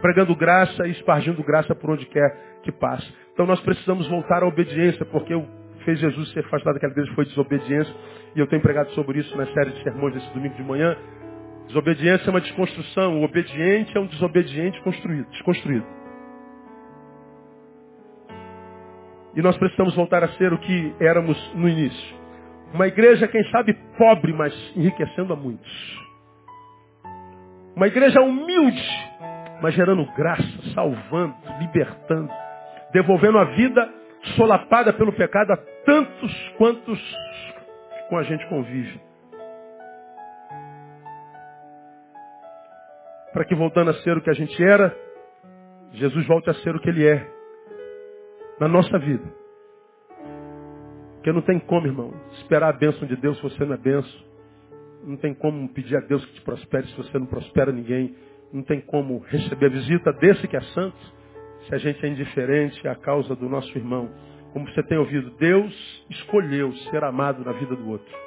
pregando 0.00 0.34
graça 0.34 0.86
e 0.86 0.90
espargindo 0.92 1.42
graça 1.42 1.74
por 1.74 1.90
onde 1.90 2.06
quer 2.06 2.60
que 2.62 2.72
passe. 2.72 3.21
Então 3.32 3.46
nós 3.46 3.60
precisamos 3.60 4.06
voltar 4.08 4.42
à 4.42 4.46
obediência, 4.46 5.04
porque 5.06 5.34
o 5.34 5.46
fez 5.84 5.98
Jesus 5.98 6.30
ser 6.32 6.40
afastado 6.40 6.74
daquela 6.74 6.92
igreja 6.92 7.12
foi 7.14 7.24
desobediência. 7.24 7.94
E 8.34 8.40
eu 8.40 8.46
tenho 8.46 8.62
pregado 8.62 8.90
sobre 8.90 9.18
isso 9.18 9.36
na 9.36 9.46
série 9.46 9.70
de 9.70 9.82
sermões 9.82 10.14
desse 10.14 10.32
domingo 10.32 10.54
de 10.54 10.62
manhã. 10.62 10.96
Desobediência 11.66 12.28
é 12.28 12.30
uma 12.30 12.40
desconstrução. 12.40 13.20
O 13.20 13.24
obediente 13.24 13.96
é 13.96 14.00
um 14.00 14.06
desobediente 14.06 14.80
construído, 14.82 15.28
desconstruído. 15.30 15.86
E 19.34 19.40
nós 19.40 19.56
precisamos 19.56 19.94
voltar 19.94 20.22
a 20.22 20.28
ser 20.34 20.52
o 20.52 20.58
que 20.58 20.94
éramos 21.00 21.36
no 21.54 21.68
início. 21.68 22.16
Uma 22.74 22.86
igreja, 22.86 23.28
quem 23.28 23.42
sabe, 23.50 23.74
pobre, 23.96 24.32
mas 24.32 24.54
enriquecendo 24.76 25.32
a 25.32 25.36
muitos. 25.36 26.00
Uma 27.74 27.86
igreja 27.86 28.20
humilde, 28.20 28.82
mas 29.62 29.74
gerando 29.74 30.04
graça, 30.14 30.72
salvando, 30.74 31.34
libertando, 31.58 32.30
devolvendo 32.92 33.38
a 33.38 33.44
vida 33.44 33.92
solapada 34.36 34.92
pelo 34.92 35.12
pecado 35.12 35.52
a 35.52 35.56
tantos 35.84 36.48
quantos 36.58 37.16
com 38.08 38.16
a 38.16 38.22
gente 38.22 38.46
convive. 38.48 39.00
para 43.32 43.44
que 43.44 43.54
voltando 43.54 43.90
a 43.90 43.94
ser 43.94 44.16
o 44.16 44.20
que 44.20 44.30
a 44.30 44.34
gente 44.34 44.62
era, 44.62 44.94
Jesus 45.92 46.26
volte 46.26 46.50
a 46.50 46.54
ser 46.54 46.76
o 46.76 46.80
que 46.80 46.88
ele 46.88 47.06
é 47.06 47.26
na 48.60 48.68
nossa 48.68 48.98
vida. 48.98 49.24
Porque 51.14 51.32
não 51.32 51.40
tem 51.40 51.58
como, 51.60 51.86
irmão, 51.86 52.12
esperar 52.32 52.68
a 52.68 52.76
bênção 52.76 53.06
de 53.08 53.16
Deus 53.16 53.36
se 53.36 53.42
você 53.42 53.64
não 53.64 53.74
é 53.74 53.78
bênção. 53.78 54.32
Não 55.04 55.16
tem 55.16 55.34
como 55.34 55.68
pedir 55.70 55.96
a 55.96 56.00
Deus 56.00 56.24
que 56.26 56.34
te 56.34 56.40
prospere 56.42 56.86
se 56.88 56.96
você 56.96 57.18
não 57.18 57.26
prospera 57.26 57.72
ninguém. 57.72 58.14
Não 58.52 58.62
tem 58.62 58.80
como 58.80 59.18
receber 59.20 59.66
a 59.66 59.70
visita 59.70 60.12
desse 60.12 60.46
que 60.46 60.56
é 60.56 60.60
santo 60.60 61.21
se 61.66 61.74
a 61.74 61.78
gente 61.78 62.04
é 62.04 62.08
indiferente 62.08 62.86
à 62.88 62.94
causa 62.94 63.34
do 63.36 63.48
nosso 63.48 63.76
irmão. 63.76 64.10
Como 64.52 64.68
você 64.68 64.82
tem 64.82 64.98
ouvido, 64.98 65.30
Deus 65.38 66.04
escolheu 66.10 66.72
ser 66.90 67.02
amado 67.04 67.44
na 67.44 67.52
vida 67.52 67.74
do 67.74 67.88
outro. 67.88 68.22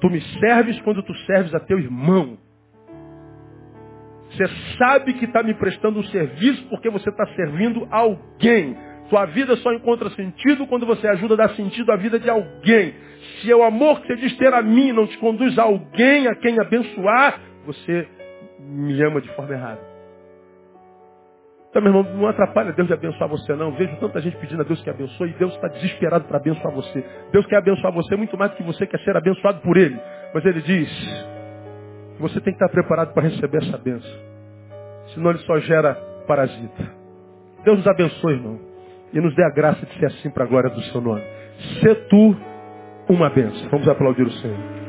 Tu 0.00 0.10
me 0.10 0.20
serves 0.38 0.78
quando 0.82 1.02
tu 1.02 1.14
serves 1.26 1.54
a 1.54 1.60
teu 1.60 1.78
irmão. 1.78 2.36
Você 4.30 4.44
sabe 4.76 5.14
que 5.14 5.24
está 5.24 5.42
me 5.42 5.54
prestando 5.54 6.00
um 6.00 6.04
serviço 6.04 6.66
porque 6.68 6.90
você 6.90 7.08
está 7.08 7.24
servindo 7.34 7.86
alguém. 7.90 8.76
Sua 9.08 9.26
vida 9.26 9.56
só 9.56 9.72
encontra 9.72 10.10
sentido 10.10 10.66
quando 10.66 10.84
você 10.84 11.06
ajuda 11.06 11.34
a 11.34 11.46
dar 11.46 11.50
sentido 11.50 11.92
à 11.92 11.96
vida 11.96 12.18
de 12.18 12.28
alguém. 12.28 12.94
Se 13.40 13.50
é 13.50 13.56
o 13.56 13.62
amor 13.62 14.00
que 14.00 14.08
você 14.08 14.16
diz 14.16 14.36
ter 14.36 14.52
a 14.52 14.60
mim 14.60 14.92
não 14.92 15.06
te 15.06 15.16
conduz 15.18 15.58
a 15.58 15.62
alguém 15.62 16.26
a 16.26 16.34
quem 16.34 16.58
abençoar, 16.58 17.40
você 17.64 18.08
me 18.58 19.02
ama 19.02 19.20
de 19.20 19.28
forma 19.34 19.54
errada. 19.54 19.93
Então, 21.74 21.82
meu 21.82 21.90
irmão, 21.90 22.14
não 22.14 22.28
atrapalha 22.28 22.72
Deus 22.72 22.86
de 22.86 22.94
abençoar 22.94 23.28
você, 23.28 23.52
não. 23.56 23.72
Vejo 23.72 23.96
tanta 23.96 24.20
gente 24.20 24.36
pedindo 24.36 24.60
a 24.60 24.64
Deus 24.64 24.80
que 24.80 24.88
abençoe 24.88 25.30
e 25.30 25.32
Deus 25.32 25.52
está 25.56 25.66
desesperado 25.66 26.24
para 26.26 26.36
abençoar 26.36 26.72
você. 26.72 27.04
Deus 27.32 27.44
quer 27.46 27.56
abençoar 27.56 27.92
você 27.92 28.14
muito 28.14 28.38
mais 28.38 28.52
do 28.52 28.56
que 28.58 28.62
você 28.62 28.86
quer 28.86 29.00
ser 29.00 29.16
abençoado 29.16 29.60
por 29.60 29.76
Ele. 29.76 29.98
Mas 30.32 30.44
Ele 30.44 30.62
diz 30.62 30.88
que 32.14 32.22
você 32.22 32.34
tem 32.34 32.54
que 32.54 32.64
estar 32.64 32.68
preparado 32.68 33.12
para 33.12 33.24
receber 33.24 33.58
essa 33.58 33.76
bênção. 33.76 34.08
Senão 35.14 35.30
Ele 35.30 35.40
só 35.40 35.58
gera 35.58 35.96
parasita. 36.28 36.92
Deus 37.64 37.78
nos 37.78 37.88
abençoe, 37.88 38.34
irmão. 38.34 38.60
E 39.12 39.20
nos 39.20 39.34
dê 39.34 39.42
a 39.42 39.50
graça 39.50 39.84
de 39.84 39.98
ser 39.98 40.06
assim 40.06 40.30
para 40.30 40.44
a 40.44 40.46
glória 40.46 40.70
do 40.70 40.80
Seu 40.80 41.00
nome. 41.00 41.22
Se 41.80 41.92
tu 42.08 42.36
uma 43.08 43.30
bênção. 43.30 43.68
Vamos 43.70 43.88
aplaudir 43.88 44.22
o 44.22 44.30
Senhor. 44.30 44.83